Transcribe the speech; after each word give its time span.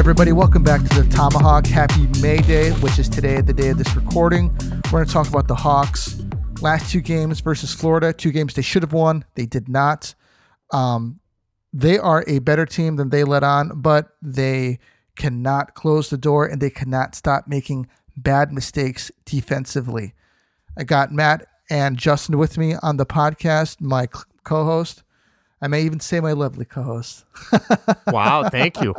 everybody. 0.00 0.32
Welcome 0.32 0.62
back 0.62 0.80
to 0.80 1.02
the 1.02 1.10
Tomahawk. 1.10 1.66
Happy 1.66 2.06
May 2.22 2.38
Day, 2.38 2.70
which 2.70 2.98
is 2.98 3.06
today, 3.06 3.42
the 3.42 3.52
day 3.52 3.68
of 3.68 3.76
this 3.76 3.94
recording. 3.94 4.48
We're 4.86 4.90
going 4.92 5.06
to 5.06 5.12
talk 5.12 5.28
about 5.28 5.46
the 5.46 5.54
Hawks. 5.54 6.22
Last 6.62 6.90
two 6.90 7.02
games 7.02 7.40
versus 7.40 7.74
Florida, 7.74 8.10
two 8.14 8.30
games 8.30 8.54
they 8.54 8.62
should 8.62 8.82
have 8.82 8.94
won. 8.94 9.26
They 9.34 9.44
did 9.44 9.68
not. 9.68 10.14
Um, 10.72 11.20
they 11.74 11.98
are 11.98 12.24
a 12.26 12.38
better 12.38 12.64
team 12.64 12.96
than 12.96 13.10
they 13.10 13.24
let 13.24 13.42
on, 13.42 13.72
but 13.82 14.16
they 14.22 14.78
cannot 15.16 15.74
close 15.74 16.08
the 16.08 16.16
door 16.16 16.46
and 16.46 16.62
they 16.62 16.70
cannot 16.70 17.14
stop 17.14 17.46
making 17.46 17.86
bad 18.16 18.54
mistakes 18.54 19.12
defensively. 19.26 20.14
I 20.78 20.84
got 20.84 21.12
Matt 21.12 21.46
and 21.68 21.98
Justin 21.98 22.38
with 22.38 22.56
me 22.56 22.74
on 22.82 22.96
the 22.96 23.04
podcast, 23.04 23.82
my 23.82 24.06
co 24.06 24.64
host. 24.64 25.02
I 25.60 25.68
may 25.68 25.82
even 25.82 26.00
say 26.00 26.20
my 26.20 26.32
lovely 26.32 26.64
co 26.64 26.82
host. 26.82 27.26
wow, 28.06 28.48
thank 28.48 28.80
you. 28.80 28.94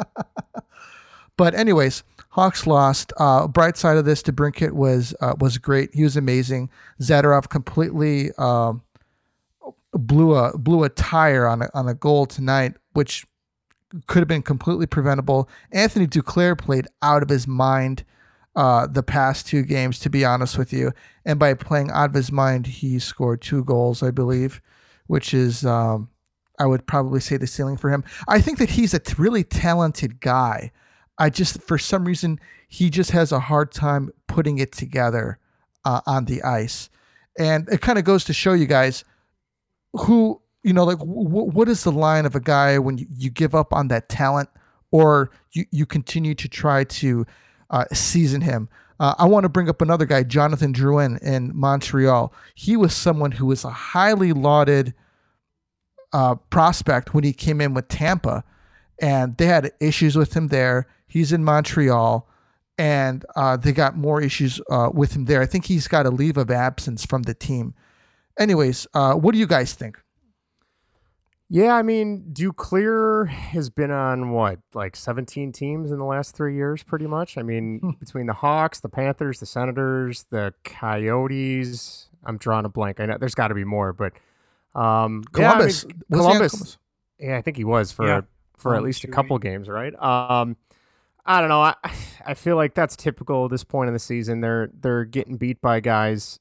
But 1.42 1.56
anyways, 1.56 2.04
Hawks 2.30 2.68
lost. 2.68 3.14
Uh, 3.18 3.48
bright 3.48 3.76
side 3.76 3.98
of 3.98 4.06
this, 4.06 4.22
DeBrincat 4.22 4.74
was 4.74 5.16
uh, 5.22 5.34
was 5.40 5.58
great. 5.58 5.90
He 5.92 6.04
was 6.04 6.16
amazing. 6.16 6.70
Zadorov 7.02 7.50
completely 7.50 8.30
um, 8.38 8.84
blew 9.92 10.36
a 10.36 10.56
blew 10.56 10.84
a 10.84 10.90
tire 10.90 11.48
on 11.48 11.64
a, 11.64 11.70
on 11.74 11.88
a 11.88 11.96
goal 11.96 12.28
tonight, 12.28 12.76
which 12.94 13.26
could 14.06 14.20
have 14.20 14.28
been 14.28 14.44
completely 14.44 14.86
preventable. 14.86 15.50
Anthony 15.72 16.06
Duclair 16.06 16.56
played 16.56 16.86
out 17.02 17.24
of 17.24 17.30
his 17.30 17.48
mind 17.48 18.06
uh, 18.56 18.86
the 18.86 19.02
past 19.02 19.48
two 19.48 19.64
games, 19.64 19.98
to 20.02 20.12
be 20.12 20.24
honest 20.24 20.60
with 20.60 20.72
you. 20.72 20.92
And 21.26 21.40
by 21.40 21.56
playing 21.56 21.90
out 21.90 22.12
of 22.12 22.14
his 22.14 22.32
mind, 22.32 22.68
he 22.68 23.00
scored 23.00 23.42
two 23.42 23.64
goals, 23.64 24.04
I 24.04 24.12
believe, 24.12 24.62
which 25.08 25.34
is 25.34 25.66
um, 25.66 26.08
I 26.60 26.68
would 26.68 26.86
probably 26.86 27.20
say 27.20 27.38
the 27.38 27.48
ceiling 27.48 27.78
for 27.78 27.90
him. 27.90 28.04
I 28.28 28.42
think 28.42 28.60
that 28.60 28.70
he's 28.70 28.94
a 28.94 29.00
t- 29.00 29.16
really 29.18 29.44
talented 29.44 30.20
guy. 30.22 30.72
I 31.18 31.30
just, 31.30 31.62
for 31.62 31.78
some 31.78 32.06
reason, 32.06 32.40
he 32.68 32.90
just 32.90 33.12
has 33.12 33.32
a 33.32 33.40
hard 33.40 33.72
time 33.72 34.12
putting 34.28 34.58
it 34.58 34.72
together 34.72 35.40
uh, 35.86 36.02
on 36.06 36.26
the 36.26 36.42
ice. 36.44 36.90
And 37.38 37.68
it 37.70 37.82
kind 37.82 38.00
of 38.00 38.06
goes 38.06 38.24
to 38.26 38.34
show 38.34 38.54
you 38.54 38.66
guys 38.66 39.04
who, 39.94 40.42
you 40.64 40.74
know, 40.74 40.84
like 40.84 41.00
w- 41.00 41.14
what 41.14 41.70
is 41.70 41.84
the 41.84 41.92
line 41.92 42.26
of 42.26 42.36
a 42.36 42.40
guy 42.40 42.80
when 42.80 42.98
you, 42.98 43.08
you 43.16 43.30
give 43.30 43.56
up 43.56 43.74
on 43.74 43.88
that 43.90 44.10
talent 44.10 44.50
or 44.92 45.32
you, 45.52 45.66
you 45.72 45.86
continue 45.86 46.36
to 46.36 46.48
try 46.48 46.84
to 46.84 47.26
uh, 47.70 47.86
season 47.94 48.42
him. 48.42 48.70
Uh, 49.00 49.16
I 49.18 49.26
want 49.26 49.46
to 49.46 49.50
bring 49.50 49.70
up 49.70 49.82
another 49.82 50.06
guy, 50.06 50.24
Jonathan 50.24 50.74
Drouin 50.74 51.22
in 51.24 51.56
Montreal. 51.56 52.34
He 52.54 52.78
was 52.78 52.94
someone 52.94 53.32
who 53.32 53.48
was 53.48 53.64
a 53.64 53.72
highly 53.72 54.32
lauded 54.32 54.94
uh, 56.14 56.36
prospect 56.36 57.14
when 57.14 57.24
he 57.24 57.34
came 57.34 57.62
in 57.62 57.74
with 57.74 57.88
Tampa, 57.88 58.44
and 59.02 59.36
they 59.38 59.48
had 59.48 59.72
issues 59.80 60.16
with 60.16 60.34
him 60.34 60.48
there. 60.48 60.88
He's 61.08 61.34
in 61.34 61.44
Montreal, 61.44 62.30
and 62.78 63.26
uh, 63.36 63.58
they 63.58 63.74
got 63.74 63.98
more 63.98 64.22
issues 64.22 64.62
uh, 64.70 64.90
with 64.94 65.14
him 65.14 65.26
there. 65.26 65.42
I 65.42 65.48
think 65.48 65.66
he's 65.66 65.88
got 65.88 66.06
a 66.06 66.12
leave 66.12 66.38
of 66.38 66.50
absence 66.52 67.06
from 67.06 67.24
the 67.24 67.34
team. 67.34 67.74
Anyways, 68.40 68.88
uh, 68.94 69.16
what 69.16 69.34
do 69.34 69.40
you 69.40 69.48
guys 69.48 69.74
think? 69.74 70.00
Yeah, 71.50 71.76
I 71.76 71.82
mean, 71.82 72.28
Duclair 72.32 73.28
has 73.28 73.70
been 73.70 73.92
on 73.92 74.32
what, 74.32 74.60
like 74.74 74.96
17 74.96 75.52
teams 75.52 75.92
in 75.92 75.98
the 75.98 76.06
last 76.06 76.34
three 76.34 76.56
years, 76.56 76.82
pretty 76.82 77.08
much. 77.08 77.38
I 77.38 77.44
mean, 77.44 77.80
hmm. 77.80 77.90
between 78.00 78.28
the 78.28 78.34
Hawks, 78.34 78.80
the 78.80 78.88
Panthers, 78.88 79.42
the 79.42 79.46
Senators, 79.46 80.26
the 80.30 80.54
Coyotes. 80.64 82.08
I'm 82.24 82.38
drawing 82.38 82.64
a 82.64 82.70
blank. 82.70 83.02
I 83.02 83.06
know 83.08 83.18
there's 83.20 83.36
got 83.36 83.50
to 83.50 83.56
be 83.56 83.66
more, 83.66 83.92
but 83.92 84.14
um, 84.80 85.26
Columbus. 85.34 85.84
Yeah, 85.84 85.90
I 85.90 85.94
mean, 85.94 86.04
Columbus, 86.14 86.52
Columbus. 86.52 86.78
Yeah, 87.20 87.38
I 87.38 87.42
think 87.42 87.58
he 87.58 87.66
was 87.66 87.92
for 87.92 88.08
yeah. 88.08 88.22
For 88.62 88.76
at 88.76 88.84
least 88.84 89.04
a 89.04 89.08
couple 89.08 89.38
games, 89.40 89.68
right? 89.68 89.94
Um, 90.02 90.56
I 91.26 91.40
don't 91.40 91.50
know. 91.50 91.62
I 91.62 91.76
I 92.26 92.34
feel 92.34 92.56
like 92.56 92.76
that's 92.76 92.96
typical 92.96 93.46
at 93.46 93.52
this 93.52 93.64
point 93.64 93.88
in 93.88 93.94
the 93.94 94.00
season. 94.00 94.42
They're 94.42 94.70
they're 94.80 95.06
getting 95.06 95.38
beat 95.38 95.62
by 95.62 95.80
guys. 95.80 96.40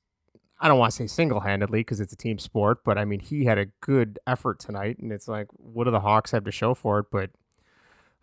I 0.63 0.69
don't 0.69 0.79
want 0.79 0.93
to 0.93 0.97
say 0.97 1.07
single 1.07 1.41
handedly 1.41 1.81
because 1.81 2.01
it's 2.01 2.13
a 2.13 2.17
team 2.17 2.39
sport, 2.39 2.85
but 2.85 2.99
I 2.99 3.05
mean 3.05 3.21
he 3.21 3.47
had 3.47 3.59
a 3.59 3.67
good 3.81 4.19
effort 4.27 4.59
tonight, 4.59 4.99
and 4.99 5.11
it's 5.11 5.27
like, 5.27 5.47
what 5.53 5.85
do 5.85 5.91
the 5.91 6.01
Hawks 6.01 6.33
have 6.33 6.45
to 6.45 6.53
show 6.53 6.75
for 6.75 6.99
it? 6.99 7.07
But 7.11 7.31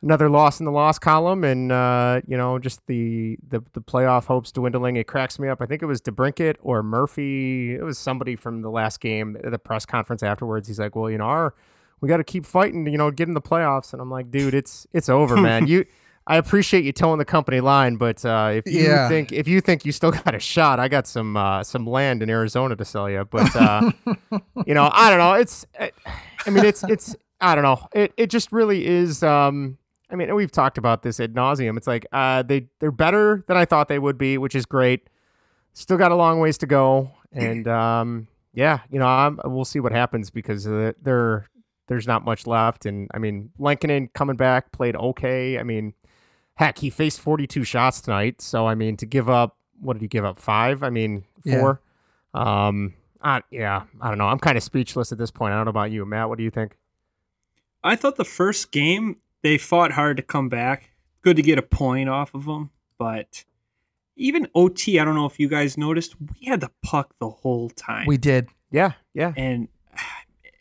another 0.03 0.29
loss 0.29 0.59
in 0.59 0.65
the 0.65 0.71
loss 0.71 0.99
column, 0.99 1.43
and 1.43 1.71
uh, 1.71 2.21
you 2.27 2.37
know 2.37 2.59
just 2.59 2.85
the, 2.87 3.37
the 3.47 3.63
the 3.73 3.81
playoff 3.81 4.25
hopes 4.25 4.51
dwindling. 4.51 4.97
It 4.97 5.07
cracks 5.07 5.39
me 5.39 5.47
up. 5.47 5.61
I 5.61 5.65
think 5.65 5.81
it 5.81 5.87
was 5.87 6.01
DeBrincat 6.01 6.57
or 6.61 6.83
Murphy. 6.83 7.73
It 7.75 7.83
was 7.83 7.97
somebody 7.97 8.35
from 8.35 8.61
the 8.61 8.69
last 8.69 8.99
game, 8.99 9.37
the 9.43 9.59
press 9.59 9.85
conference 9.85 10.23
afterwards. 10.23 10.67
He's 10.67 10.79
like, 10.79 10.95
well, 10.95 11.09
you 11.09 11.17
know, 11.17 11.25
our 11.25 11.55
we 12.01 12.09
got 12.09 12.17
to 12.17 12.23
keep 12.23 12.45
fighting, 12.45 12.85
you 12.87 12.97
know, 12.97 13.11
get 13.11 13.27
in 13.27 13.33
the 13.33 13.41
playoffs. 13.41 13.93
And 13.93 14.01
I'm 14.01 14.11
like, 14.11 14.31
dude, 14.31 14.53
it's 14.53 14.87
it's 14.93 15.09
over, 15.09 15.37
man. 15.41 15.67
You 15.67 15.85
I 16.29 16.35
appreciate 16.35 16.83
you 16.83 16.91
towing 16.91 17.19
the 17.19 17.25
company 17.25 17.61
line, 17.61 17.95
but 17.95 18.23
uh, 18.25 18.51
if 18.53 18.65
you 18.65 18.81
yeah. 18.81 19.07
think 19.07 19.31
if 19.31 19.47
you 19.47 19.61
think 19.61 19.85
you 19.85 19.93
still 19.93 20.11
got 20.25 20.35
a 20.35 20.39
shot, 20.39 20.79
I 20.79 20.89
got 20.89 21.07
some 21.07 21.37
uh, 21.37 21.63
some 21.63 21.87
land 21.87 22.21
in 22.21 22.29
Arizona 22.29 22.75
to 22.75 22.85
sell 22.85 23.09
you. 23.09 23.23
But 23.23 23.55
uh, 23.55 23.91
you 24.65 24.73
know, 24.73 24.89
I 24.91 25.09
don't 25.09 25.19
know. 25.19 25.33
It's 25.33 25.65
I 25.79 26.49
mean, 26.49 26.65
it's 26.65 26.83
it's 26.83 27.15
I 27.39 27.55
don't 27.55 27.63
know. 27.63 27.87
It 27.93 28.13
it 28.17 28.29
just 28.29 28.51
really 28.51 28.85
is. 28.85 29.23
Um, 29.23 29.77
I 30.09 30.15
mean, 30.15 30.33
we've 30.35 30.51
talked 30.51 30.77
about 30.77 31.01
this 31.01 31.19
ad 31.19 31.33
nauseum. 31.33 31.77
It's 31.77 31.87
like 31.87 32.05
uh, 32.11 32.43
they 32.43 32.67
they're 32.79 32.91
better 32.91 33.45
than 33.47 33.55
I 33.55 33.63
thought 33.63 33.87
they 33.87 33.99
would 33.99 34.17
be, 34.17 34.37
which 34.37 34.53
is 34.53 34.65
great. 34.65 35.09
Still 35.73 35.97
got 35.97 36.11
a 36.11 36.15
long 36.15 36.39
ways 36.39 36.57
to 36.57 36.65
go, 36.65 37.11
and 37.31 37.67
um, 37.69 38.27
yeah, 38.53 38.79
you 38.91 38.99
know, 38.99 39.05
I'm, 39.05 39.39
we'll 39.45 39.63
see 39.63 39.79
what 39.79 39.93
happens 39.93 40.29
because 40.29 40.65
they're 40.65 41.47
there's 41.87 42.07
not 42.07 42.23
much 42.23 42.45
left. 42.47 42.85
And 42.85 43.09
I 43.13 43.19
mean, 43.19 43.51
Lankinen 43.57 44.09
coming 44.13 44.35
back 44.35 44.71
played 44.71 44.95
okay. 44.95 45.57
I 45.59 45.63
mean, 45.63 45.93
heck, 46.55 46.77
he 46.79 46.89
faced 46.89 47.19
42 47.21 47.63
shots 47.63 48.01
tonight. 48.01 48.41
So, 48.41 48.67
I 48.67 48.75
mean, 48.75 48.97
to 48.97 49.05
give 49.05 49.29
up, 49.29 49.57
what 49.79 49.93
did 49.93 50.01
he 50.01 50.07
give 50.07 50.25
up? 50.25 50.39
Five? 50.39 50.83
I 50.83 50.89
mean, 50.89 51.23
four? 51.43 51.81
Yeah. 52.35 52.67
Um, 52.67 52.93
I, 53.21 53.41
yeah, 53.51 53.83
I 54.01 54.09
don't 54.09 54.17
know. 54.17 54.27
I'm 54.27 54.39
kind 54.39 54.57
of 54.57 54.63
speechless 54.63 55.11
at 55.11 55.17
this 55.17 55.31
point. 55.31 55.53
I 55.53 55.57
don't 55.57 55.65
know 55.65 55.71
about 55.71 55.91
you, 55.91 56.05
Matt. 56.05 56.29
What 56.29 56.37
do 56.37 56.43
you 56.43 56.51
think? 56.51 56.77
I 57.83 57.95
thought 57.95 58.17
the 58.17 58.25
first 58.25 58.71
game 58.71 59.17
they 59.43 59.57
fought 59.57 59.91
hard 59.91 60.17
to 60.17 60.23
come 60.23 60.49
back. 60.49 60.91
Good 61.21 61.35
to 61.37 61.41
get 61.41 61.57
a 61.57 61.61
point 61.61 62.09
off 62.09 62.33
of 62.33 62.45
them, 62.45 62.71
but 62.97 63.43
even 64.15 64.47
OT, 64.55 64.99
I 64.99 65.05
don't 65.05 65.15
know 65.15 65.25
if 65.25 65.39
you 65.39 65.47
guys 65.47 65.77
noticed, 65.77 66.15
we 66.19 66.47
had 66.47 66.59
the 66.59 66.71
puck 66.83 67.13
the 67.19 67.29
whole 67.29 67.69
time. 67.69 68.07
We 68.07 68.17
did. 68.17 68.49
Yeah, 68.71 68.93
yeah. 69.13 69.33
And 69.35 69.67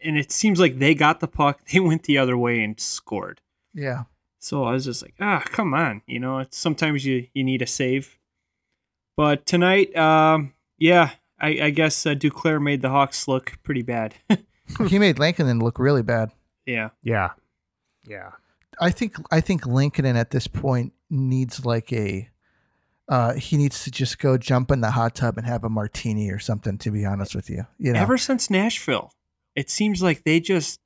and 0.02 0.16
it 0.16 0.30
seems 0.30 0.60
like 0.60 0.78
they 0.78 0.94
got 0.94 1.20
the 1.20 1.28
puck, 1.28 1.60
they 1.72 1.80
went 1.80 2.04
the 2.04 2.18
other 2.18 2.36
way 2.36 2.62
and 2.62 2.78
scored. 2.80 3.40
Yeah. 3.74 4.04
So 4.38 4.64
I 4.64 4.72
was 4.72 4.84
just 4.84 5.02
like, 5.02 5.14
ah, 5.20 5.42
come 5.44 5.74
on, 5.74 6.02
you 6.06 6.20
know. 6.20 6.38
It's, 6.38 6.56
sometimes 6.56 7.04
you 7.04 7.26
you 7.34 7.42
need 7.42 7.62
a 7.62 7.66
save, 7.66 8.18
but 9.16 9.44
tonight, 9.46 9.96
um, 9.96 10.52
yeah, 10.78 11.10
I, 11.40 11.48
I 11.62 11.70
guess 11.70 12.06
uh, 12.06 12.10
Duclair 12.10 12.62
made 12.62 12.82
the 12.82 12.90
Hawks 12.90 13.26
look 13.26 13.58
pretty 13.62 13.82
bad. 13.82 14.14
he 14.88 14.98
made 14.98 15.18
Lankinen 15.18 15.58
look 15.60 15.78
really 15.78 16.02
bad. 16.02 16.30
Yeah. 16.64 16.90
Yeah. 17.02 17.30
Yeah. 18.06 18.32
I 18.80 18.90
think 18.90 19.16
I 19.30 19.40
think 19.40 19.66
Lankinen 19.66 20.16
at 20.16 20.30
this 20.30 20.46
point 20.46 20.92
needs 21.08 21.64
like 21.64 21.92
a 21.92 22.28
uh, 23.08 23.34
he 23.34 23.56
needs 23.56 23.84
to 23.84 23.90
just 23.90 24.18
go 24.18 24.36
jump 24.36 24.70
in 24.70 24.80
the 24.80 24.90
hot 24.90 25.14
tub 25.14 25.38
and 25.38 25.46
have 25.46 25.64
a 25.64 25.68
martini 25.68 26.30
or 26.30 26.38
something. 26.38 26.76
To 26.78 26.90
be 26.90 27.04
honest 27.04 27.34
with 27.34 27.48
you, 27.48 27.66
you 27.78 27.92
know, 27.92 28.00
ever 28.00 28.18
since 28.18 28.50
Nashville, 28.50 29.12
it 29.56 29.70
seems 29.70 30.02
like 30.02 30.22
they 30.22 30.38
just 30.38 30.80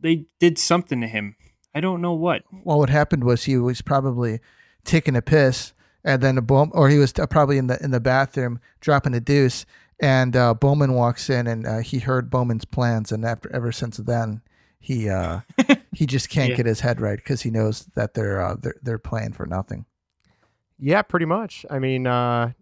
they 0.00 0.26
did 0.38 0.58
something 0.58 1.00
to 1.00 1.06
him. 1.06 1.36
I 1.74 1.80
don't 1.80 2.00
know 2.00 2.12
what. 2.12 2.42
Well, 2.64 2.78
what 2.78 2.90
happened 2.90 3.24
was 3.24 3.44
he 3.44 3.56
was 3.56 3.80
probably 3.80 4.40
taking 4.84 5.14
a 5.16 5.22
piss, 5.22 5.72
and 6.04 6.20
then 6.20 6.36
a 6.36 6.42
Bohm, 6.42 6.72
or 6.74 6.88
he 6.88 6.98
was 6.98 7.12
probably 7.12 7.58
in 7.58 7.68
the 7.68 7.82
in 7.82 7.92
the 7.92 8.00
bathroom 8.00 8.60
dropping 8.80 9.14
a 9.14 9.20
deuce, 9.20 9.64
and 10.00 10.34
uh, 10.34 10.54
Bowman 10.54 10.94
walks 10.94 11.30
in, 11.30 11.46
and 11.46 11.66
uh, 11.66 11.78
he 11.78 12.00
heard 12.00 12.28
Bowman's 12.28 12.64
plans, 12.64 13.12
and 13.12 13.24
after 13.24 13.50
ever 13.54 13.70
since 13.70 13.98
then, 13.98 14.42
he 14.80 15.08
uh, 15.08 15.40
he 15.92 16.06
just 16.06 16.28
can't 16.28 16.50
yeah. 16.50 16.56
get 16.56 16.66
his 16.66 16.80
head 16.80 17.00
right 17.00 17.18
because 17.18 17.42
he 17.42 17.50
knows 17.50 17.86
that 17.94 18.14
they're 18.14 18.42
uh, 18.42 18.56
they're 18.60 18.76
they're 18.82 18.98
playing 18.98 19.32
for 19.32 19.46
nothing. 19.46 19.86
Yeah, 20.78 21.02
pretty 21.02 21.26
much. 21.26 21.64
I 21.70 21.78
mean, 21.78 22.06
uh, 22.06 22.52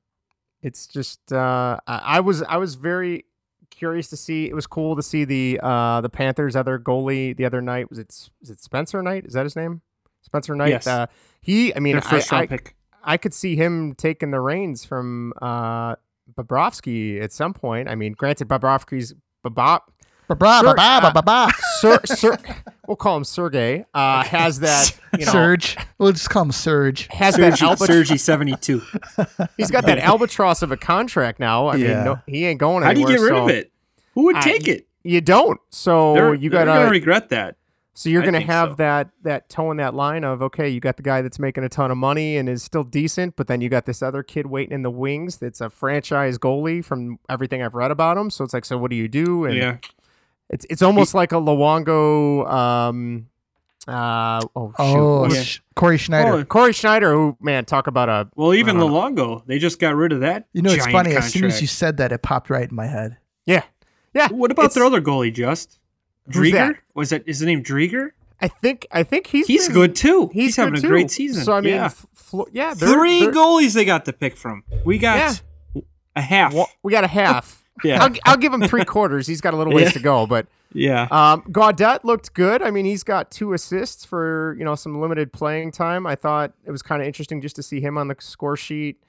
it's 0.61 0.87
just 0.87 1.33
uh, 1.33 1.79
I, 1.87 2.01
I 2.05 2.21
was 2.21 2.43
I 2.43 2.59
was 2.59 2.75
very 2.75 3.25
curious 3.79 4.09
to 4.09 4.17
see. 4.17 4.47
It 4.47 4.55
was 4.55 4.67
cool 4.67 4.97
to 4.97 5.03
see 5.03 5.25
the 5.25 5.61
uh, 5.63 6.01
the 6.01 6.09
Panthers' 6.09 6.57
other 6.57 6.79
goalie 6.79 7.37
the 7.37 7.45
other 7.45 7.63
night. 7.63 7.89
Was 7.89 7.99
it 7.99 8.09
is 8.43 8.51
it 8.51 8.61
Spencer 8.61 9.03
Knight? 9.03 9.25
Is 9.25 9.35
that 9.35 9.45
his 9.45 9.57
name? 9.57 9.83
Spencer 10.23 10.55
Knight. 10.55 10.71
Yes. 10.71 10.87
Uh, 10.87 11.07
he. 11.41 11.75
I 11.75 11.79
mean, 11.79 11.95
Their 11.95 12.03
first 12.03 12.33
I, 12.33 12.37
round 12.37 12.43
I, 12.45 12.57
pick. 12.57 12.77
I 13.05 13.17
could 13.17 13.33
see 13.33 13.57
him 13.57 13.95
taking 13.95 14.33
the 14.33 14.41
reins 14.41 14.85
from 14.85 15.33
uh, 15.41 15.95
Bobrovsky 16.35 17.23
at 17.23 17.33
some 17.33 17.55
point. 17.55 17.89
I 17.89 17.95
mean, 17.95 18.13
granted, 18.13 18.49
Bobrovsky's 18.49 19.15
Bob. 19.43 19.83
Sir, 21.81 21.99
Sir, 22.05 22.37
we'll 22.87 22.97
call 22.97 23.17
him 23.17 23.25
Sergey. 23.25 23.85
Uh, 23.95 24.23
has 24.25 24.61
that 24.61 24.99
you 25.19 25.25
know, 25.27 25.33
Surge? 25.33 25.77
We'll 25.99 26.13
just 26.13 26.31
call 26.31 26.43
him 26.43 26.53
Surge. 26.53 27.07
Has 27.11 27.35
Sergi, 27.37 27.51
that 27.51 27.59
albatros- 27.61 27.87
Sergi 27.87 28.17
seventy 28.19 28.57
two. 28.57 28.83
He's 29.57 29.71
got 29.71 29.87
that 29.87 29.99
albatross 29.99 30.63
of 30.63 30.71
a 30.73 30.77
contract 30.77 31.41
now. 31.41 31.67
I 31.69 31.77
Yeah. 31.77 31.87
mean, 31.95 32.05
no, 32.05 32.19
he 32.27 32.45
ain't 32.47 32.61
going 32.61 32.85
Anywhere, 32.85 32.89
How 32.89 32.93
do 32.95 33.01
you 33.01 33.07
get 33.07 33.23
rid 33.23 33.31
so 33.31 33.45
of 33.45 33.49
it? 33.51 33.73
Who 34.15 34.25
would 34.25 34.37
I- 34.37 34.41
take 34.41 34.69
it? 34.69 34.87
You 35.05 35.21
don't. 35.21 35.59
So 35.71 36.15
They're, 36.15 36.35
you 36.35 36.51
they're 36.51 36.67
got 36.67 36.77
gonna 36.81 36.91
regret 36.91 37.29
that. 37.31 37.57
So 37.95 38.09
you're 38.11 38.23
going 38.23 38.35
to 38.35 38.41
have 38.41 38.71
so. 38.71 38.75
that 38.77 39.09
that 39.23 39.49
toe 39.49 39.73
in 39.73 39.79
that 39.79 39.93
line 39.93 40.23
of 40.23 40.41
okay, 40.41 40.69
you 40.69 40.79
got 40.79 40.97
the 40.99 41.03
guy 41.03 41.21
that's 41.21 41.41
making 41.41 41.65
a 41.65 41.69
ton 41.69 41.91
of 41.91 41.97
money 41.97 42.37
and 42.37 42.49
is 42.49 42.63
still 42.63 42.85
decent, 42.85 43.35
but 43.35 43.49
then 43.49 43.61
you 43.61 43.69
got 43.69 43.87
this 43.87 44.03
other 44.03 44.23
kid 44.23 44.47
waiting 44.47 44.73
in 44.73 44.83
the 44.83 44.91
wings 44.91 45.39
that's 45.39 45.61
a 45.61 45.69
franchise 45.69 46.39
goalie 46.39 46.85
from 46.85 47.19
everything 47.29 47.61
I've 47.61 47.75
read 47.75 47.91
about 47.91 48.17
him. 48.17 48.31
So 48.31 48.45
it's 48.45 48.55
like, 48.55 48.65
so 48.65 48.79
what 48.79 48.91
do 48.91 48.97
you 48.97 49.09
do? 49.09 49.47
And 49.47 49.57
yeah. 49.57 49.77
It's 50.51 50.67
it's 50.71 50.83
almost 50.83 51.15
like 51.15 51.33
a 51.33 51.37
Luongo. 51.37 52.51
Um, 52.51 53.27
uh, 53.87 54.41
oh 54.55 54.69
shoot, 54.71 54.75
Oh, 54.79 55.21
what's- 55.23 55.57
Yeah. 55.57 55.61
Cory 55.75 55.97
Schneider. 55.99 56.33
Oh, 56.33 56.45
Cory 56.45 56.73
Schneider. 56.73 57.13
Who 57.13 57.37
man, 57.41 57.65
talk 57.65 57.87
about 57.87 58.09
a 58.09 58.29
Well, 58.37 58.53
even 58.55 58.77
Uh, 58.79 58.81
Luongo, 58.85 59.43
they 59.47 59.59
just 59.59 59.79
got 59.79 59.95
rid 59.95 60.13
of 60.13 60.21
that. 60.21 60.47
you 60.53 60.63
know, 60.63 60.71
it's 60.71 60.85
giant 60.85 60.93
funny. 60.93 61.17
As 61.17 61.33
soon 61.33 61.45
as 61.45 61.61
you 61.61 61.67
said 61.67 61.97
that, 61.99 62.13
it 62.13 62.23
popped 62.23 62.51
right 62.51 62.69
in 62.69 62.75
my 62.75 62.87
head. 62.87 63.17
yeah, 63.47 63.63
yeah. 64.15 64.29
What 64.29 64.51
about 64.51 64.75
their 64.75 64.85
other 64.85 65.01
goalie, 65.01 65.33
Just? 65.33 65.79
Who's? 66.27 66.53
Driedger? 66.53 66.77
Was 66.95 67.13
it 67.13 67.27
his 67.27 67.41
name 67.43 67.63
Driedger? 67.63 68.11
I 68.41 68.49
think 68.49 68.87
I 68.93 69.03
think 69.03 69.27
he's 69.29 69.47
He's 69.47 69.67
been- 69.67 69.75
good 69.75 69.95
too. 69.97 70.29
He's, 70.33 70.45
He's, 70.45 70.57
having 70.57 70.75
good 70.75 70.85
a 70.85 70.89
great 70.89 71.11
season. 71.11 71.43
So 71.45 71.53
I 71.55 71.61
mean, 71.61 71.75
yeah. 71.75 71.87
f- 71.87 72.07
Flo- 72.15 72.47
yeah, 72.53 72.75
they're, 72.75 72.93
3 72.93 73.21
they're- 73.21 73.33
goalies 73.33 73.75
they 73.75 73.85
got 73.85 74.05
to 74.05 74.13
pick 74.13 74.37
from. 74.37 74.63
We 74.85 74.99
got 74.99 75.41
a 76.15 76.21
half. 76.21 76.53
Well, 76.53 76.69
we 76.83 76.93
got 76.93 77.05
a 77.05 77.09
half. 77.09 77.65
Yeah. 77.85 78.03
I'll, 78.05 78.11
I'll 78.25 78.37
give 78.37 78.53
him 78.53 78.67
three 78.67 78.85
quarters. 78.85 79.27
He's 79.27 79.41
got 79.41 79.55
a 79.55 79.57
little 79.57 79.73
ways 79.73 79.87
Yeah. 79.87 79.91
to 79.93 80.01
go, 80.01 80.27
but 80.27 80.47
yeah. 80.73 81.09
um, 81.11 81.43
Gaudette 81.51 82.05
looked 82.05 82.35
good. 82.35 82.63
I 82.63 82.71
mean, 82.71 82.85
he's 82.85 83.03
got 83.05 83.31
two 83.31 83.53
assists 83.53 84.05
for 84.05 84.55
you 84.59 84.65
know 84.65 84.75
some 84.75 85.01
limited 85.01 85.33
playing 85.33 85.73
time. 85.73 86.07
I 86.07 86.15
thought 86.15 86.53
it 86.65 86.71
was 86.71 86.83
kind 86.83 87.01
of 87.01 87.07
interesting 87.07 87.41
just 87.41 87.57
to 87.57 87.63
see 87.63 87.81
him 87.81 87.97
on 87.99 88.09
the 88.09 88.17
score 88.19 88.57
sheet. 88.57 89.01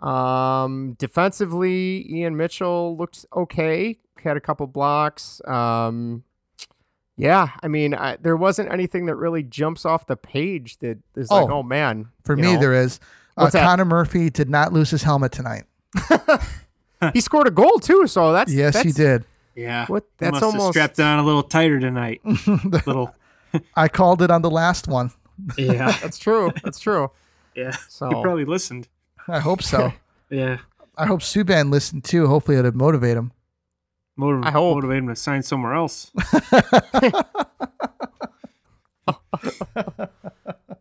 Um, 0.00 0.94
defensively, 0.98 2.06
Ian 2.10 2.36
Mitchell 2.36 2.96
looked 2.96 3.26
okay. 3.34 3.98
Had 4.22 4.36
a 4.36 4.40
couple 4.40 4.66
blocks. 4.66 5.40
Um, 5.46 6.24
yeah, 7.16 7.48
I 7.62 7.68
mean, 7.68 7.94
I, 7.94 8.16
there 8.16 8.36
wasn't 8.36 8.70
anything 8.72 9.06
that 9.06 9.16
really 9.16 9.42
jumps 9.42 9.84
off 9.84 10.06
the 10.06 10.16
page 10.16 10.78
that 10.78 10.98
is 11.16 11.30
like, 11.30 11.48
Oh, 11.50 11.58
oh 11.58 11.62
man. 11.64 12.08
For 12.24 12.36
me, 12.36 12.54
know. 12.54 12.60
there 12.60 12.74
is. 12.74 13.00
Uh, 13.36 13.50
Connor 13.50 13.84
Murphy 13.84 14.30
did 14.30 14.48
not 14.48 14.72
lose 14.72 14.90
his 14.90 15.02
helmet 15.02 15.32
tonight. 15.32 15.64
he 17.12 17.20
scored 17.20 17.46
a 17.46 17.50
goal 17.50 17.78
too. 17.78 18.06
So 18.06 18.32
that's 18.32 18.52
yes, 18.52 18.74
that's, 18.74 18.86
he 18.86 18.92
did. 18.92 19.24
yeah. 19.54 19.86
What? 19.86 20.04
That's 20.18 20.32
must 20.32 20.44
have 20.44 20.54
almost 20.54 20.72
strapped 20.72 21.00
on 21.00 21.18
a 21.18 21.24
little 21.24 21.42
tighter 21.42 21.80
tonight. 21.80 22.20
little. 22.64 23.14
I 23.74 23.88
called 23.88 24.22
it 24.22 24.30
on 24.30 24.42
the 24.42 24.50
last 24.50 24.88
one. 24.88 25.10
Yeah. 25.56 25.96
That's 26.02 26.18
true. 26.18 26.52
That's 26.62 26.78
true. 26.78 27.10
Yeah. 27.54 27.74
So 27.88 28.08
He 28.08 28.22
probably 28.22 28.44
listened. 28.44 28.88
I 29.26 29.38
hope 29.38 29.62
so. 29.62 29.92
Yeah. 30.30 30.58
I 30.96 31.06
hope 31.06 31.20
Subban 31.20 31.70
listened 31.70 32.04
too. 32.04 32.26
Hopefully, 32.26 32.58
it'll 32.58 32.72
motivate 32.76 33.16
him. 33.16 33.32
Motiv- 34.16 34.44
I 34.44 34.50
hope. 34.50 34.74
Motivate 34.74 34.98
him 34.98 35.08
to 35.08 35.16
sign 35.16 35.42
somewhere 35.42 35.74
else. 35.74 36.10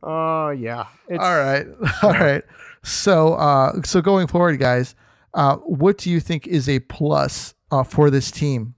Oh 0.03 0.49
yeah. 0.51 0.85
It's, 1.09 1.21
All 1.21 1.37
right, 1.37 1.67
all 2.01 2.11
right. 2.11 2.43
So, 2.83 3.33
uh, 3.33 3.81
so 3.83 4.01
going 4.01 4.27
forward, 4.27 4.57
guys, 4.57 4.95
uh, 5.33 5.57
what 5.57 5.97
do 5.97 6.09
you 6.09 6.19
think 6.19 6.47
is 6.47 6.67
a 6.69 6.79
plus 6.79 7.53
uh, 7.71 7.83
for 7.83 8.09
this 8.09 8.31
team? 8.31 8.75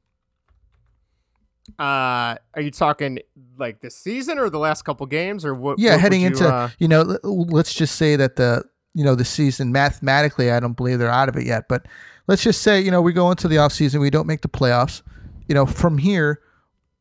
Uh, 1.78 2.36
are 2.56 2.62
you 2.62 2.72
talking 2.72 3.20
like 3.58 3.80
this 3.80 3.96
season 3.96 4.40
or 4.40 4.50
the 4.50 4.60
last 4.60 4.84
couple 4.84 5.06
games 5.06 5.46
or 5.46 5.54
what? 5.54 5.80
Yeah, 5.80 5.92
what 5.92 6.02
heading 6.02 6.22
you, 6.22 6.28
into 6.28 6.48
uh, 6.48 6.70
you 6.80 6.88
know, 6.88 7.18
let's 7.24 7.74
just 7.74 7.96
say 7.96 8.16
that 8.16 8.36
the 8.36 8.64
you 8.94 9.04
know 9.04 9.16
the 9.16 9.26
season 9.26 9.72
mathematically, 9.72 10.52
I 10.52 10.60
don't 10.60 10.76
believe 10.76 11.00
they're 11.00 11.10
out 11.10 11.30
of 11.30 11.36
it 11.36 11.46
yet, 11.46 11.68
but 11.70 11.86
let's 12.28 12.44
just 12.44 12.62
say 12.62 12.82
you 12.82 12.92
know 12.92 13.02
we 13.02 13.14
go 13.14 13.30
into 13.30 13.48
the 13.48 13.60
off 13.60 13.72
season, 13.72 14.02
we 14.02 14.10
don't 14.10 14.28
make 14.28 14.42
the 14.42 14.50
playoffs. 14.50 15.02
You 15.48 15.56
know, 15.56 15.66
from 15.66 16.00
here, 16.00 16.42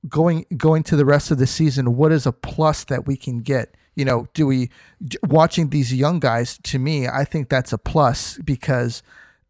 going 0.08 0.44
going 0.56 0.82
to 0.84 0.96
the 0.96 1.04
rest 1.04 1.30
of 1.30 1.38
the 1.38 1.46
season, 1.46 1.96
what 1.96 2.12
is 2.12 2.26
a 2.26 2.32
plus 2.32 2.84
that 2.84 3.06
we 3.06 3.16
can 3.16 3.40
get? 3.40 3.74
You 3.96 4.04
know, 4.04 4.28
do 4.32 4.46
we 4.46 4.70
watching 5.24 5.70
these 5.70 5.92
young 5.92 6.20
guys? 6.20 6.58
To 6.64 6.78
me, 6.78 7.08
I 7.08 7.24
think 7.24 7.48
that's 7.48 7.72
a 7.72 7.78
plus 7.78 8.38
because 8.44 9.02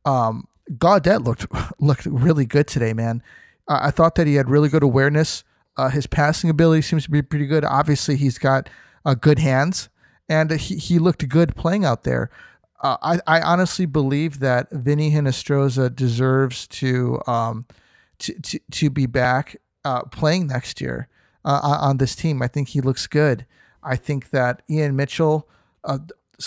um, 0.09 0.49
Gaudette 0.73 1.25
looked 1.25 1.47
looked 1.81 2.07
really 2.07 2.47
good 2.47 2.67
today, 2.67 2.93
man. 2.93 3.23
I 3.69 3.91
thought 3.91 4.15
that 4.15 4.27
he 4.27 4.37
had 4.37 4.49
really 4.49 4.71
good 4.71 4.83
awareness. 4.83 5.45
Uh, 5.77 5.91
his 5.91 6.07
passing 6.07 6.49
ability 6.49 6.83
seems 6.83 7.05
to 7.05 7.11
be 7.11 7.21
pretty 7.21 7.47
good. 7.47 7.65
Obviously, 7.65 8.17
he's 8.17 8.39
got 8.39 8.71
uh, 9.05 9.15
good 9.15 9.39
hands, 9.39 9.91
and 10.29 10.51
he, 10.51 10.77
he 10.77 10.99
looked 10.99 11.29
good 11.29 11.55
playing 11.55 11.85
out 11.85 12.05
there. 12.05 12.31
Uh, 12.83 12.97
I, 13.03 13.21
I 13.27 13.41
honestly 13.43 13.85
believe 13.85 14.39
that 14.41 14.71
Vinnie 14.71 15.11
Hinostroza 15.11 15.95
deserves 15.95 16.67
to 16.69 17.21
um, 17.27 17.67
to, 18.21 18.33
to 18.41 18.59
to 18.71 18.91
be 18.91 19.07
back 19.07 19.57
uh, 19.85 20.03
playing 20.05 20.47
next 20.47 20.81
year 20.81 21.09
uh, 21.45 21.61
on 21.63 21.91
on 21.91 21.97
this 21.99 22.17
team. 22.17 22.41
I 22.41 22.49
think 22.49 22.69
he 22.69 22.81
looks 22.81 23.07
good. 23.07 23.45
I 23.83 23.97
think 23.97 24.31
that 24.31 24.63
Ian 24.71 24.97
Mitchell. 24.97 25.47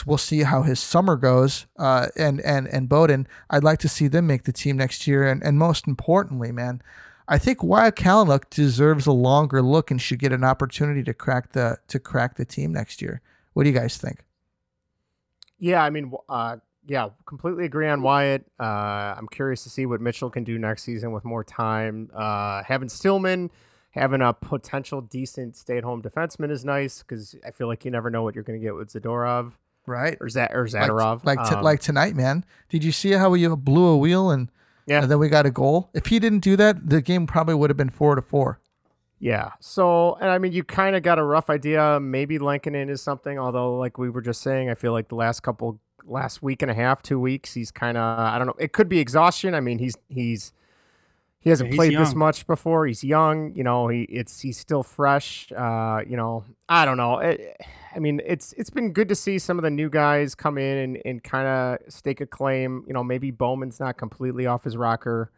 We'll 0.06 0.18
see 0.18 0.44
how 0.44 0.62
his 0.64 0.80
summer 0.80 1.18
goes. 1.18 1.68
Uh, 1.78 2.08
and 2.16 2.40
and 2.42 2.68
and 2.68 2.88
Beaudin. 2.88 3.28
I'd 3.50 3.64
like 3.64 3.80
to 3.80 3.90
see 3.90 4.08
them 4.08 4.26
make 4.26 4.44
the 4.44 4.54
team 4.54 4.78
next 4.78 5.06
year. 5.06 5.28
And 5.28 5.44
and 5.44 5.58
most 5.60 5.88
importantly, 5.88 6.52
man, 6.52 6.82
I 7.28 7.38
think 7.38 7.62
Wyatt 7.62 7.96
Kalynuk 7.96 8.50
deserves 8.50 9.06
a 9.06 9.12
longer 9.12 9.62
look 9.62 9.92
and 9.92 10.02
should 10.02 10.20
get 10.20 10.32
an 10.32 10.44
opportunity 10.44 11.04
to 11.04 11.14
crack 11.14 11.52
the 11.52 11.78
to 11.88 12.00
crack 12.00 12.36
the 12.36 12.46
team 12.46 12.72
next 12.72 13.02
year. 13.02 13.22
What 13.54 13.64
do 13.64 13.70
you 13.70 13.76
guys 13.76 13.98
think? 13.98 14.24
Yeah, 15.60 15.84
I 15.84 15.90
mean, 15.90 16.14
uh, 16.28 16.58
yeah, 16.88 17.10
completely 17.26 17.66
agree 17.66 17.88
on 17.88 18.02
Wyatt. 18.02 18.46
Uh, 18.60 19.16
I'm 19.18 19.28
curious 19.28 19.64
to 19.64 19.70
see 19.70 19.86
what 19.86 20.02
Mitchell 20.02 20.30
can 20.30 20.44
do 20.44 20.58
next 20.58 20.84
season 20.84 21.12
with 21.12 21.24
more 21.24 21.44
time. 21.44 22.10
Uh, 22.16 22.64
having 22.64 22.90
Stillman, 22.90 23.52
having 23.92 24.22
a 24.22 24.34
potential 24.34 25.02
decent 25.02 25.56
stay-at-home 25.56 26.02
defenseman 26.02 26.50
is 26.50 26.66
nice 26.66 27.04
because 27.04 27.36
I 27.46 27.52
feel 27.52 27.68
like 27.68 27.86
you 27.86 27.92
never 27.92 28.10
know 28.10 28.24
what 28.24 28.34
you're 28.34 28.44
going 28.44 28.60
to 28.60 28.66
get 28.66 28.74
with 28.74 28.92
Zadorov 28.92 29.54
Right. 29.92 30.18
or 30.22 30.30
Z- 30.30 30.48
or 30.52 30.68
Like, 30.68 31.26
like, 31.26 31.50
t- 31.50 31.56
Um, 31.56 31.64
like 31.64 31.80
tonight, 31.82 32.16
man. 32.16 32.46
Did 32.70 32.84
you 32.84 32.92
see 32.92 33.12
how 33.12 33.34
he 33.34 33.48
blew 33.48 33.86
a 33.86 33.98
wheel 33.98 34.32
and, 34.32 34.50
Yeah. 34.88 35.02
and 35.04 35.12
then 35.12 35.20
we 35.20 35.30
got 35.30 35.46
a 35.46 35.52
goal? 35.52 35.90
If 35.94 36.08
he 36.08 36.18
didn't 36.20 36.40
do 36.40 36.56
that, 36.56 36.90
the 36.90 37.02
game 37.02 37.28
probably 37.28 37.56
would 37.56 37.70
have 37.70 37.78
been 37.78 37.90
four 37.90 38.16
to 38.16 38.22
four. 38.22 38.60
Yeah. 39.20 39.52
So, 39.60 40.16
and 40.22 40.30
I 40.32 40.38
mean, 40.40 40.52
you 40.52 40.64
kind 40.64 40.96
of 40.96 41.04
got 41.04 41.20
a 41.20 41.24
rough 41.24 41.50
idea. 41.50 42.00
Maybe 42.00 42.40
Lankinen 42.40 42.90
is 42.90 43.02
something, 43.04 43.38
although, 43.38 43.78
like 43.78 43.98
we 44.00 44.10
were 44.10 44.22
just 44.22 44.42
saying, 44.42 44.70
I 44.70 44.74
feel 44.74 44.94
like 44.94 45.10
the 45.10 45.16
last 45.16 45.42
couple, 45.42 45.80
last 46.06 46.42
week 46.42 46.64
and 46.64 46.72
a 46.72 46.74
half, 46.74 47.04
two 47.04 47.20
weeks, 47.20 47.54
he's 47.54 47.70
kind 47.72 47.98
of, 47.98 48.18
I 48.20 48.38
don't 48.40 48.48
know. 48.48 48.56
It 48.58 48.74
could 48.74 48.90
be 48.90 48.98
exhaustion. 49.00 49.54
I 49.54 49.60
mean, 49.60 49.78
he's, 49.78 49.94
he's, 50.10 50.54
he 51.42 51.50
hasn't 51.50 51.74
played 51.74 51.98
this 51.98 52.14
much 52.14 52.46
before. 52.46 52.86
He's 52.86 53.04
young, 53.04 53.56
you 53.56 53.64
know. 53.64 53.88
He 53.88 54.04
it's 54.04 54.40
he's 54.40 54.60
still 54.60 54.84
fresh. 54.84 55.52
Uh, 55.52 56.02
you 56.08 56.16
know, 56.16 56.46
I 56.70 56.86
don't 56.86 56.98
know. 56.98 57.18
It, 57.18 57.58
I 57.96 58.00
mean, 58.00 58.22
it's 58.24 58.54
it's 58.54 58.70
been 58.70 58.94
good 58.94 59.10
to 59.10 59.16
see 59.16 59.40
some 59.40 59.58
of 59.58 59.64
the 59.64 59.72
new 59.72 59.90
guys 59.90 60.36
come 60.36 60.60
in 60.60 60.78
and, 60.78 61.02
and 61.04 61.24
kind 61.24 61.48
of 61.48 61.92
stake 61.92 62.22
a 62.22 62.28
claim. 62.28 62.84
You 62.88 62.94
know, 62.94 63.04
maybe 63.04 63.32
Bowman's 63.32 63.80
not 63.80 63.98
completely 63.98 64.46
off 64.46 64.64
his 64.64 64.78
rocker 64.78 65.32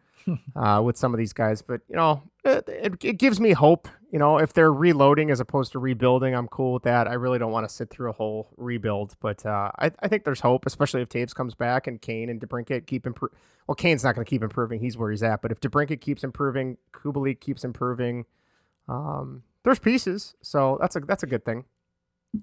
uh, 0.55 0.81
with 0.83 0.97
some 0.97 1.13
of 1.13 1.17
these 1.17 1.33
guys, 1.33 1.61
but 1.61 1.81
you 1.87 1.95
know, 1.95 2.23
it, 2.43 2.67
it, 2.67 3.03
it 3.03 3.17
gives 3.17 3.39
me 3.39 3.51
hope. 3.51 3.87
You 4.11 4.19
know, 4.19 4.37
if 4.37 4.53
they're 4.53 4.71
reloading 4.71 5.31
as 5.31 5.39
opposed 5.39 5.71
to 5.71 5.79
rebuilding, 5.79 6.35
I'm 6.35 6.47
cool 6.47 6.73
with 6.73 6.83
that. 6.83 7.07
I 7.07 7.13
really 7.13 7.39
don't 7.39 7.51
want 7.51 7.67
to 7.67 7.73
sit 7.73 7.89
through 7.89 8.11
a 8.11 8.13
whole 8.13 8.49
rebuild, 8.57 9.15
but 9.19 9.45
uh, 9.45 9.71
I, 9.79 9.91
I 9.99 10.07
think 10.07 10.23
there's 10.23 10.41
hope, 10.41 10.65
especially 10.65 11.01
if 11.01 11.09
Toews 11.09 11.33
comes 11.33 11.55
back 11.55 11.87
and 11.87 11.99
Kane 12.01 12.29
and 12.29 12.39
DeBrincat 12.39 12.85
keep 12.85 13.07
improving. 13.07 13.37
Well, 13.67 13.75
Kane's 13.75 14.03
not 14.03 14.13
going 14.13 14.25
to 14.25 14.29
keep 14.29 14.43
improving; 14.43 14.79
he's 14.79 14.97
where 14.97 15.09
he's 15.09 15.23
at. 15.23 15.41
But 15.41 15.51
if 15.51 15.59
DeBrincat 15.59 16.01
keeps 16.01 16.23
improving, 16.23 16.77
Kubalik 16.93 17.39
keeps 17.39 17.63
improving, 17.63 18.25
um, 18.87 19.43
there's 19.63 19.79
pieces, 19.79 20.35
so 20.41 20.77
that's 20.79 20.95
a 20.95 20.99
that's 20.99 21.23
a 21.23 21.27
good 21.27 21.45
thing. 21.45 21.65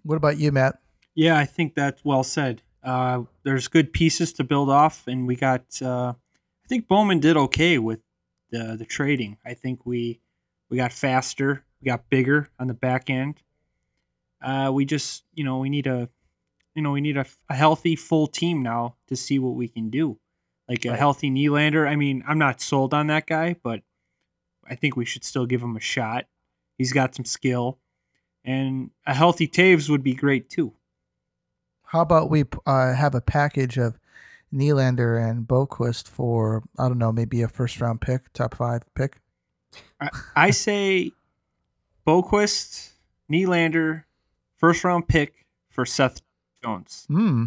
What 0.03 0.17
about 0.17 0.39
you, 0.39 0.53
Matt? 0.53 0.81
Yeah, 1.15 1.37
I 1.37 1.45
think 1.45 1.75
that's 1.75 2.05
well 2.05 2.25
said. 2.25 2.63
Uh, 2.83 3.25
there's 3.43 3.69
good 3.69 3.93
pieces 3.93 4.33
to 4.35 4.45
build 4.45 4.71
off, 4.71 5.07
and 5.07 5.27
we 5.27 5.37
got. 5.37 5.81
Uh, 5.83 6.15
I 6.15 6.30
think 6.71 6.87
Bowman 6.87 7.19
did 7.19 7.37
okay 7.37 7.79
with 7.79 8.00
the 8.50 8.77
the 8.79 8.87
trading. 8.87 9.37
I 9.45 9.55
think 9.55 9.85
we 9.85 10.21
we 10.71 10.77
got 10.77 10.93
faster, 10.93 11.65
we 11.81 11.87
got 11.87 12.09
bigger 12.09 12.49
on 12.59 12.69
the 12.69 12.75
back 12.75 13.11
end. 13.11 13.43
Uh, 14.41 14.71
we 14.73 14.85
just, 14.87 15.25
you 15.35 15.45
know, 15.45 15.59
we 15.59 15.69
need 15.69 15.87
a, 15.87 16.09
you 16.75 16.81
know, 16.81 16.93
we 16.93 17.00
need 17.03 17.17
a, 17.17 17.27
a 17.50 17.55
healthy 17.55 17.97
full 17.97 18.27
team 18.27 18.62
now 18.62 18.95
to 19.09 19.17
see 19.17 19.39
what 19.39 19.57
we 19.57 19.69
can 19.69 19.91
do. 19.91 20.19
Like 20.69 20.85
a 20.85 20.97
healthy 20.97 21.29
Nylander. 21.29 21.87
I 21.87 21.97
mean, 21.97 22.23
I'm 22.27 22.39
not 22.39 22.61
sold 22.61 22.95
on 22.95 23.09
that 23.09 23.27
guy, 23.27 23.57
but 23.62 23.83
I 24.65 24.77
think 24.77 24.97
we 24.97 25.05
should 25.05 25.25
still 25.25 25.45
give 25.45 25.61
him 25.61 25.77
a 25.77 25.81
shot. 25.81 26.27
He's 26.79 26.93
got 26.93 27.15
some 27.17 27.25
skill, 27.25 27.79
and 28.45 28.93
a 29.05 29.12
healthy 29.12 29.49
Toews 29.49 29.91
would 29.91 30.05
be 30.05 30.15
great 30.15 30.49
too. 30.49 30.73
How 31.83 32.03
about 32.03 32.31
we 32.31 32.45
uh, 32.65 32.95
have 32.95 33.17
a 33.17 33.21
package 33.21 33.77
of 33.77 33.99
Nylander 34.54 35.30
and 35.30 35.47
Boqvist 35.47 36.09
for 36.09 36.62
I 36.78 36.88
don't 36.88 36.99
know, 36.99 37.12
maybe 37.12 37.42
a 37.42 37.49
first 37.49 37.80
round 37.80 38.00
pick, 38.00 38.33
top 38.33 38.57
five 38.57 38.83
pick. 38.95 39.19
I, 40.00 40.09
I 40.37 40.50
say 40.50 41.12
Boqvist, 42.07 42.90
Nylander, 43.30 44.04
first 44.57 44.85
round 44.85 45.09
pick 45.09 45.47
for 45.69 45.85
Seth 45.87 46.21
Jones. 46.62 47.04
Hmm. 47.09 47.47